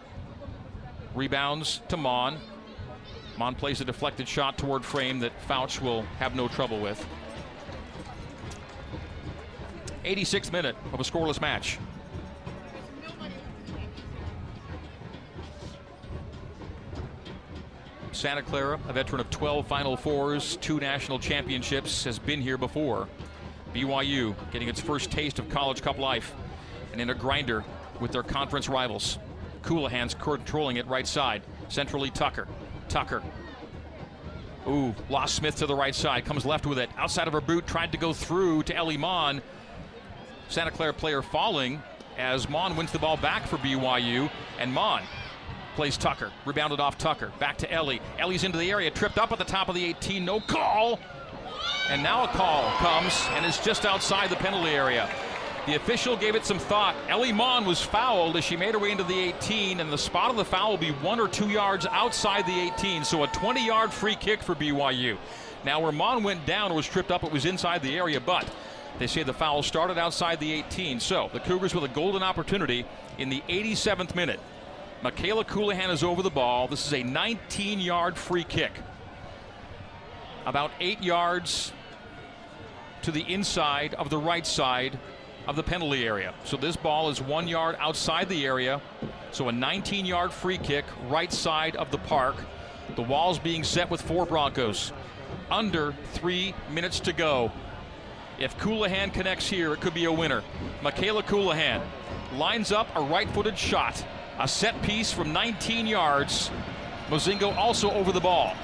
Rebounds 1.14 1.80
to 1.88 1.96
Mon. 1.96 2.36
Mon 3.38 3.54
plays 3.54 3.80
a 3.80 3.86
deflected 3.86 4.28
shot 4.28 4.58
toward 4.58 4.84
frame 4.84 5.20
that 5.20 5.32
Fouch 5.48 5.80
will 5.80 6.02
have 6.18 6.36
no 6.36 6.48
trouble 6.48 6.80
with. 6.80 7.02
86th 10.04 10.52
minute 10.52 10.76
of 10.92 11.00
a 11.00 11.02
scoreless 11.02 11.40
match. 11.40 11.78
Santa 18.22 18.40
Clara, 18.40 18.78
a 18.86 18.92
veteran 18.92 19.20
of 19.20 19.28
12 19.30 19.66
Final 19.66 19.96
Fours, 19.96 20.56
two 20.58 20.78
national 20.78 21.18
championships, 21.18 22.04
has 22.04 22.20
been 22.20 22.40
here 22.40 22.56
before. 22.56 23.08
BYU 23.74 24.36
getting 24.52 24.68
its 24.68 24.80
first 24.80 25.10
taste 25.10 25.40
of 25.40 25.48
College 25.48 25.82
Cup 25.82 25.98
life 25.98 26.32
and 26.92 27.00
in 27.00 27.10
a 27.10 27.14
grinder 27.14 27.64
with 27.98 28.12
their 28.12 28.22
conference 28.22 28.68
rivals. 28.68 29.18
Colohan's 29.62 30.14
controlling 30.14 30.76
it 30.76 30.86
right 30.86 31.04
side. 31.04 31.42
Centrally 31.68 32.10
Tucker. 32.10 32.46
Tucker. 32.88 33.24
Ooh, 34.68 34.94
lost 35.10 35.34
Smith 35.34 35.56
to 35.56 35.66
the 35.66 35.74
right 35.74 35.92
side. 35.92 36.24
Comes 36.24 36.46
left 36.46 36.64
with 36.64 36.78
it. 36.78 36.90
Outside 36.96 37.26
of 37.26 37.32
her 37.32 37.40
boot. 37.40 37.66
Tried 37.66 37.90
to 37.90 37.98
go 37.98 38.12
through 38.12 38.62
to 38.62 38.76
Ellie 38.76 38.96
Mon. 38.96 39.42
Santa 40.48 40.70
Clara 40.70 40.94
player 40.94 41.22
falling 41.22 41.82
as 42.16 42.48
Mon 42.48 42.76
wins 42.76 42.92
the 42.92 43.00
ball 43.00 43.16
back 43.16 43.48
for 43.48 43.56
BYU. 43.56 44.30
And 44.60 44.72
Mon 44.72 45.02
plays 45.74 45.96
Tucker. 45.96 46.30
Rebounded 46.44 46.80
off 46.80 46.98
Tucker. 46.98 47.32
Back 47.38 47.58
to 47.58 47.72
Ellie. 47.72 48.00
Ellie's 48.18 48.44
into 48.44 48.58
the 48.58 48.70
area. 48.70 48.90
Tripped 48.90 49.18
up 49.18 49.32
at 49.32 49.38
the 49.38 49.44
top 49.44 49.68
of 49.68 49.74
the 49.74 49.84
18. 49.84 50.24
No 50.24 50.40
call. 50.40 50.98
And 51.88 52.02
now 52.02 52.24
a 52.24 52.28
call 52.28 52.70
comes 52.78 53.26
and 53.32 53.44
is 53.44 53.58
just 53.58 53.84
outside 53.84 54.30
the 54.30 54.36
penalty 54.36 54.70
area. 54.70 55.08
The 55.66 55.76
official 55.76 56.16
gave 56.16 56.34
it 56.34 56.44
some 56.44 56.58
thought. 56.58 56.96
Ellie 57.08 57.32
Mon 57.32 57.64
was 57.64 57.80
fouled 57.80 58.36
as 58.36 58.44
she 58.44 58.56
made 58.56 58.74
her 58.74 58.80
way 58.80 58.90
into 58.90 59.04
the 59.04 59.16
18, 59.16 59.78
and 59.78 59.92
the 59.92 59.98
spot 59.98 60.28
of 60.28 60.36
the 60.36 60.44
foul 60.44 60.70
will 60.70 60.78
be 60.78 60.90
one 60.90 61.20
or 61.20 61.28
two 61.28 61.48
yards 61.48 61.86
outside 61.86 62.46
the 62.46 62.60
18. 62.74 63.04
So 63.04 63.22
a 63.22 63.28
20 63.28 63.64
yard 63.64 63.92
free 63.92 64.16
kick 64.16 64.42
for 64.42 64.56
BYU. 64.56 65.16
Now, 65.64 65.78
where 65.80 65.92
Mon 65.92 66.24
went 66.24 66.44
down 66.46 66.72
or 66.72 66.74
was 66.74 66.86
tripped 66.86 67.12
up, 67.12 67.22
it 67.22 67.30
was 67.30 67.44
inside 67.44 67.80
the 67.82 67.96
area, 67.96 68.20
but 68.20 68.44
they 68.98 69.06
say 69.06 69.22
the 69.22 69.32
foul 69.32 69.62
started 69.62 69.98
outside 69.98 70.40
the 70.40 70.52
18. 70.52 70.98
So 70.98 71.30
the 71.32 71.38
Cougars 71.38 71.74
with 71.74 71.84
a 71.84 71.94
golden 71.94 72.24
opportunity 72.24 72.84
in 73.18 73.28
the 73.28 73.42
87th 73.48 74.16
minute. 74.16 74.40
Mikayla 75.02 75.44
Colohan 75.44 75.90
is 75.90 76.04
over 76.04 76.22
the 76.22 76.30
ball. 76.30 76.68
This 76.68 76.86
is 76.86 76.92
a 76.94 77.02
19 77.02 77.80
yard 77.80 78.16
free 78.16 78.44
kick. 78.44 78.70
About 80.46 80.70
eight 80.78 81.02
yards 81.02 81.72
to 83.02 83.10
the 83.10 83.22
inside 83.22 83.94
of 83.94 84.10
the 84.10 84.18
right 84.18 84.46
side 84.46 84.96
of 85.48 85.56
the 85.56 85.62
penalty 85.64 86.06
area. 86.06 86.32
So 86.44 86.56
this 86.56 86.76
ball 86.76 87.10
is 87.10 87.20
one 87.20 87.48
yard 87.48 87.74
outside 87.80 88.28
the 88.28 88.46
area. 88.46 88.80
So 89.32 89.48
a 89.48 89.52
19 89.52 90.06
yard 90.06 90.32
free 90.32 90.58
kick 90.58 90.84
right 91.08 91.32
side 91.32 91.74
of 91.74 91.90
the 91.90 91.98
park. 91.98 92.36
The 92.94 93.02
wall's 93.02 93.40
being 93.40 93.64
set 93.64 93.90
with 93.90 94.00
four 94.00 94.24
Broncos. 94.24 94.92
Under 95.50 95.96
three 96.12 96.54
minutes 96.70 97.00
to 97.00 97.12
go. 97.12 97.50
If 98.38 98.56
Colohan 98.56 99.12
connects 99.12 99.48
here, 99.48 99.72
it 99.72 99.80
could 99.80 99.94
be 99.94 100.04
a 100.04 100.12
winner. 100.12 100.44
Mikayla 100.80 101.22
Colohan 101.22 101.82
lines 102.36 102.70
up 102.70 102.86
a 102.94 103.02
right 103.02 103.28
footed 103.30 103.58
shot. 103.58 104.04
A 104.38 104.48
set 104.48 104.80
piece 104.82 105.12
from 105.12 105.32
19 105.32 105.86
yards. 105.86 106.50
Mozingo 107.08 107.56
also 107.56 107.90
over 107.90 108.12
the 108.12 108.20
ball. 108.20 108.54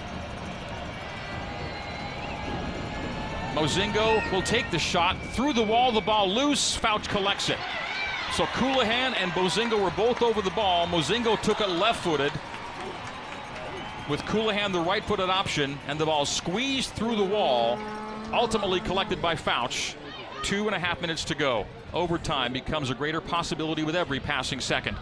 Mozingo 3.55 4.31
will 4.33 4.43
take 4.43 4.71
the 4.71 4.79
shot 4.79 5.17
through 5.33 5.53
the 5.53 5.63
wall, 5.63 5.93
the 5.93 6.01
ball 6.01 6.29
loose. 6.29 6.77
Fouch 6.77 7.09
collects 7.09 7.51
it. 7.51 7.59
So 8.33 8.45
Colohan 8.45 9.15
and 9.17 9.33
Mozingo 9.33 9.83
were 9.83 9.91
both 9.91 10.23
over 10.23 10.43
the 10.43 10.51
ball. 10.51 10.87
Mozingo 10.87 11.41
took 11.43 11.61
it 11.61 11.69
left 11.69 12.03
footed 12.03 12.33
with 14.09 14.23
Colohan 14.23 14.73
the 14.73 14.81
right 14.81 15.05
footed 15.05 15.29
option, 15.29 15.79
and 15.87 15.99
the 15.99 16.07
ball 16.07 16.25
squeezed 16.25 16.91
through 16.91 17.17
the 17.17 17.25
wall, 17.25 17.79
ultimately 18.33 18.81
collected 18.81 19.21
by 19.21 19.35
Fouch. 19.35 19.95
Two 20.43 20.67
and 20.67 20.75
a 20.75 20.79
half 20.79 21.01
minutes 21.01 21.25
to 21.25 21.35
go. 21.35 21.67
Overtime 21.93 22.53
becomes 22.53 22.91
a 22.91 22.95
greater 22.95 23.21
possibility 23.21 23.83
with 23.83 23.97
every 23.97 24.21
passing 24.21 24.61
second. 24.61 24.97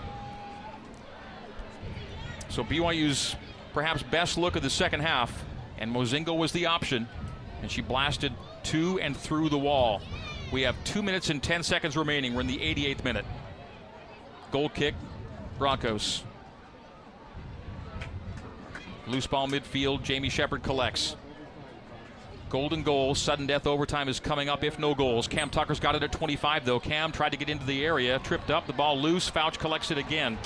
So 2.57 2.65
BYU's 2.65 3.37
perhaps 3.75 4.03
best 4.03 4.39
look 4.39 4.57
of 4.57 4.63
the 4.63 4.71
second 4.71 5.01
half, 5.01 5.45
and 5.77 5.95
Mozingo 5.95 6.35
was 6.35 6.53
the 6.53 6.65
option, 6.65 7.07
and 7.61 7.71
she 7.71 7.83
blasted 7.83 8.33
to 8.63 8.99
and 8.99 9.15
through 9.15 9.51
the 9.51 9.59
wall. 9.59 10.01
We 10.51 10.63
have 10.63 10.75
two 10.83 11.03
minutes 11.03 11.29
and 11.29 11.43
10 11.43 11.63
seconds 11.63 11.99
remaining. 11.99 12.33
We're 12.33 12.41
in 12.41 12.47
the 12.47 12.57
88th 12.57 13.05
minute. 13.05 13.27
Goal 14.53 14.71
kick, 14.71 14.95
Broncos. 15.59 16.25
Loose 19.07 19.27
ball 19.27 19.49
midfield, 19.49 20.03
Jamie 20.03 20.31
Shepard 20.31 20.63
collects. 20.63 21.15
Golden 22.49 22.83
goal, 22.83 23.15
sudden 23.15 23.47
death 23.47 23.67
overtime 23.67 24.09
is 24.09 24.19
coming 24.19 24.49
up 24.49 24.65
if 24.65 24.79
no 24.79 24.95
goals. 24.95 25.29
Cam 25.29 25.51
Tucker's 25.51 25.79
got 25.79 25.95
it 25.95 26.03
at 26.03 26.11
25 26.11 26.65
though. 26.65 26.81
Cam 26.81 27.13
tried 27.13 27.33
to 27.33 27.37
get 27.37 27.51
into 27.51 27.67
the 27.67 27.85
area, 27.85 28.19
tripped 28.21 28.51
up, 28.51 28.67
the 28.67 28.73
ball 28.73 28.99
loose. 28.99 29.31
Fouch 29.31 29.59
collects 29.59 29.91
it 29.91 29.99
again. 29.99 30.39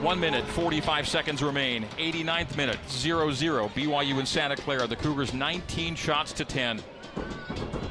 One 0.00 0.20
minute, 0.20 0.44
45 0.44 1.08
seconds 1.08 1.42
remain. 1.42 1.84
89th 1.98 2.56
minute, 2.56 2.78
0 2.88 3.32
0. 3.32 3.68
BYU 3.74 4.18
and 4.18 4.28
Santa 4.28 4.54
Clara. 4.54 4.86
The 4.86 4.94
Cougars 4.94 5.34
19 5.34 5.96
shots 5.96 6.32
to 6.34 6.44
10. 6.44 6.80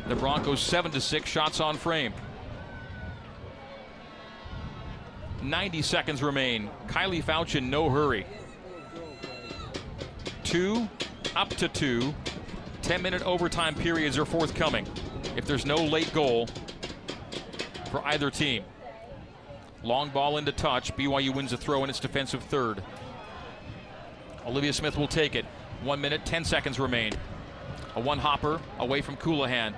The 0.07 0.15
Broncos 0.15 0.61
7 0.61 0.89
to 0.91 1.01
6 1.01 1.29
shots 1.29 1.59
on 1.59 1.75
frame. 1.75 2.13
90 5.41 5.81
seconds 5.81 6.23
remain. 6.23 6.69
Kylie 6.87 7.21
Fouch 7.21 7.55
in 7.55 7.69
no 7.69 7.89
hurry. 7.89 8.25
Two, 10.45 10.87
up 11.35 11.49
to 11.49 11.67
two. 11.67 12.13
10 12.83 13.01
minute 13.01 13.21
overtime 13.23 13.75
periods 13.75 14.17
are 14.17 14.25
forthcoming. 14.25 14.87
If 15.35 15.45
there's 15.45 15.65
no 15.65 15.75
late 15.75 16.13
goal, 16.13 16.47
for 17.91 18.01
either 18.05 18.31
team. 18.31 18.63
Long 19.87 20.09
ball 20.09 20.35
into 20.35 20.51
touch. 20.51 20.93
BYU 20.97 21.33
wins 21.33 21.51
the 21.51 21.57
throw 21.57 21.81
in 21.85 21.89
its 21.89 22.01
defensive 22.01 22.43
third. 22.43 22.83
Olivia 24.45 24.73
Smith 24.73 24.97
will 24.97 25.07
take 25.07 25.33
it. 25.33 25.45
One 25.81 26.01
minute, 26.01 26.25
10 26.25 26.43
seconds 26.43 26.77
remain. 26.77 27.13
A 27.95 28.01
one 28.01 28.19
hopper 28.19 28.59
away 28.79 28.99
from 28.99 29.15
Colohan. 29.15 29.73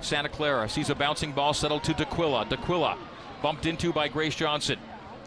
Santa 0.00 0.30
Clara 0.30 0.70
sees 0.70 0.88
a 0.88 0.94
bouncing 0.94 1.32
ball 1.32 1.52
settled 1.52 1.84
to 1.84 1.92
D'Aquila. 1.92 2.46
D'Aquila 2.46 2.96
bumped 3.42 3.66
into 3.66 3.92
by 3.92 4.08
Grace 4.08 4.34
Johnson. 4.34 4.78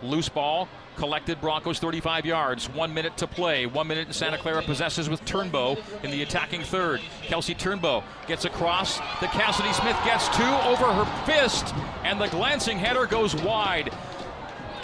Loose 0.01 0.27
ball 0.27 0.67
collected 0.95 1.39
Broncos 1.39 1.77
35 1.77 2.25
yards. 2.25 2.67
One 2.69 2.95
minute 2.95 3.17
to 3.17 3.27
play. 3.27 3.67
One 3.67 3.85
minute 3.85 4.07
and 4.07 4.15
Santa 4.15 4.39
Clara 4.39 4.63
possesses 4.63 5.07
with 5.07 5.23
Turnbow 5.25 5.77
in 6.03 6.09
the 6.09 6.23
attacking 6.23 6.63
third. 6.63 6.99
Kelsey 7.21 7.53
Turnbow 7.53 8.03
gets 8.27 8.45
across. 8.45 8.97
The 9.19 9.27
Cassidy 9.27 9.71
Smith 9.73 9.97
gets 10.03 10.35
two 10.35 10.43
over 10.43 10.91
her 10.91 11.05
fist, 11.25 11.75
and 12.03 12.19
the 12.19 12.27
glancing 12.29 12.79
header 12.79 13.05
goes 13.05 13.35
wide. 13.35 13.93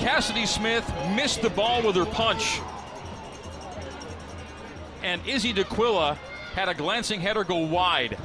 Cassidy 0.01 0.47
Smith 0.47 0.91
missed 1.15 1.43
the 1.43 1.49
ball 1.51 1.83
with 1.83 1.95
her 1.95 2.07
punch. 2.07 2.59
And 5.03 5.21
Izzy 5.27 5.53
D'Aquila 5.53 6.17
had 6.55 6.67
a 6.67 6.73
glancing 6.73 7.21
header 7.21 7.43
go 7.43 7.57
wide. 7.57 8.17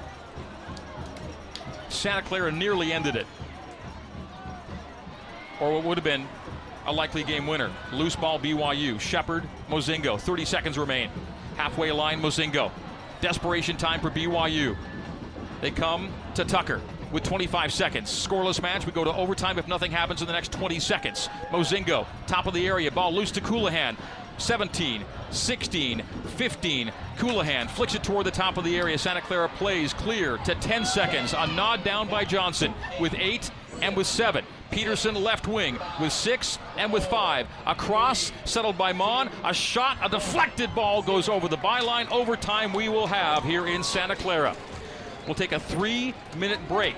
Santa 1.91 2.23
Clara 2.23 2.51
nearly 2.51 2.95
ended 2.95 3.15
it. 3.15 3.27
Or 5.61 5.75
what 5.75 5.85
would 5.85 5.99
have 5.99 6.05
been 6.05 6.27
a 6.87 6.93
likely 6.93 7.23
game 7.23 7.47
winner. 7.47 7.71
Loose 7.93 8.17
ball 8.17 8.39
BYU. 8.39 8.99
Shepard, 8.99 9.45
Mozingo. 9.69 10.19
30 10.19 10.47
seconds 10.47 10.79
remain. 10.79 11.11
Halfway 11.59 11.93
line, 11.93 12.23
Mozingo. 12.23 12.71
Desperation 13.21 13.77
time 13.77 14.01
for 14.01 14.11
BYU. 14.11 14.75
They 15.61 15.73
come 15.73 16.11
to 16.37 16.45
Tucker 16.47 16.81
with 17.13 17.23
25 17.23 17.73
seconds. 17.73 18.11
Scoreless 18.11 18.61
match. 18.61 18.87
We 18.87 18.93
go 18.93 19.05
to 19.05 19.15
overtime 19.15 19.59
if 19.59 19.69
nothing 19.69 19.91
happens 19.91 20.21
in 20.21 20.27
the 20.27 20.33
next 20.33 20.53
20 20.53 20.81
seconds. 20.81 21.29
Mozingo, 21.51 22.07
top 22.27 22.47
of 22.47 22.55
the 22.55 22.67
area. 22.67 22.91
Ball 22.91 23.13
loose 23.13 23.31
to 23.33 23.41
Colohan. 23.41 23.97
17, 24.39 25.05
16, 25.31 26.03
15. 26.03 26.93
Colohan 27.17 27.71
flicks 27.71 27.95
it 27.95 28.05
toward 28.05 28.27
the 28.27 28.31
top 28.31 28.59
of 28.59 28.65
the 28.65 28.77
area. 28.77 28.99
Santa 28.99 29.21
Clara 29.21 29.49
plays 29.49 29.95
clear 29.95 30.37
to 30.39 30.55
10 30.55 30.85
seconds. 30.85 31.35
A 31.37 31.47
nod 31.49 31.83
down 31.85 32.09
by 32.09 32.25
Johnson 32.25 32.75
with 33.01 33.15
eight 33.15 33.51
and 33.83 33.97
with 33.97 34.07
seven. 34.07 34.45
Peterson 34.71 35.15
left 35.15 35.47
wing 35.47 35.79
with 36.01 36.13
six 36.13 36.59
and 36.77 36.93
with 36.93 37.07
five. 37.07 37.47
A 37.67 37.75
cross 37.75 38.33
settled 38.45 38.77
by 38.77 38.93
Mon. 38.93 39.31
A 39.45 39.55
shot, 39.55 39.99
a 40.03 40.09
deflected 40.09 40.75
ball 40.75 41.03
goes 41.03 41.29
over 41.29 41.49
the 41.49 41.57
byline. 41.59 42.11
Overtime 42.11 42.73
we 42.73 42.89
will 42.89 43.07
have 43.07 43.45
here 43.45 43.67
in 43.67 43.83
Santa 43.83 44.17
Clara. 44.17 44.57
We'll 45.27 45.35
take 45.35 45.53
a 45.53 45.61
three 45.61 46.15
minute 46.37 46.61
break. 46.69 46.97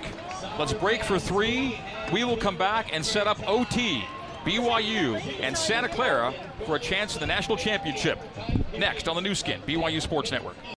Let's 0.58 0.72
break 0.72 1.02
for 1.02 1.18
three. 1.18 1.80
We 2.12 2.24
will 2.24 2.36
come 2.36 2.56
back 2.56 2.90
and 2.92 3.04
set 3.04 3.26
up 3.26 3.38
OT. 3.48 4.04
BYU 4.44 5.40
and 5.40 5.56
Santa 5.56 5.88
Clara 5.88 6.32
for 6.64 6.76
a 6.76 6.78
chance 6.78 7.14
in 7.14 7.20
the 7.20 7.26
national 7.26 7.56
championship. 7.56 8.18
Next 8.78 9.08
on 9.08 9.16
the 9.16 9.22
Nu 9.22 9.34
Skin, 9.34 9.60
BYU 9.66 10.00
Sports 10.00 10.30
Network. 10.30 10.56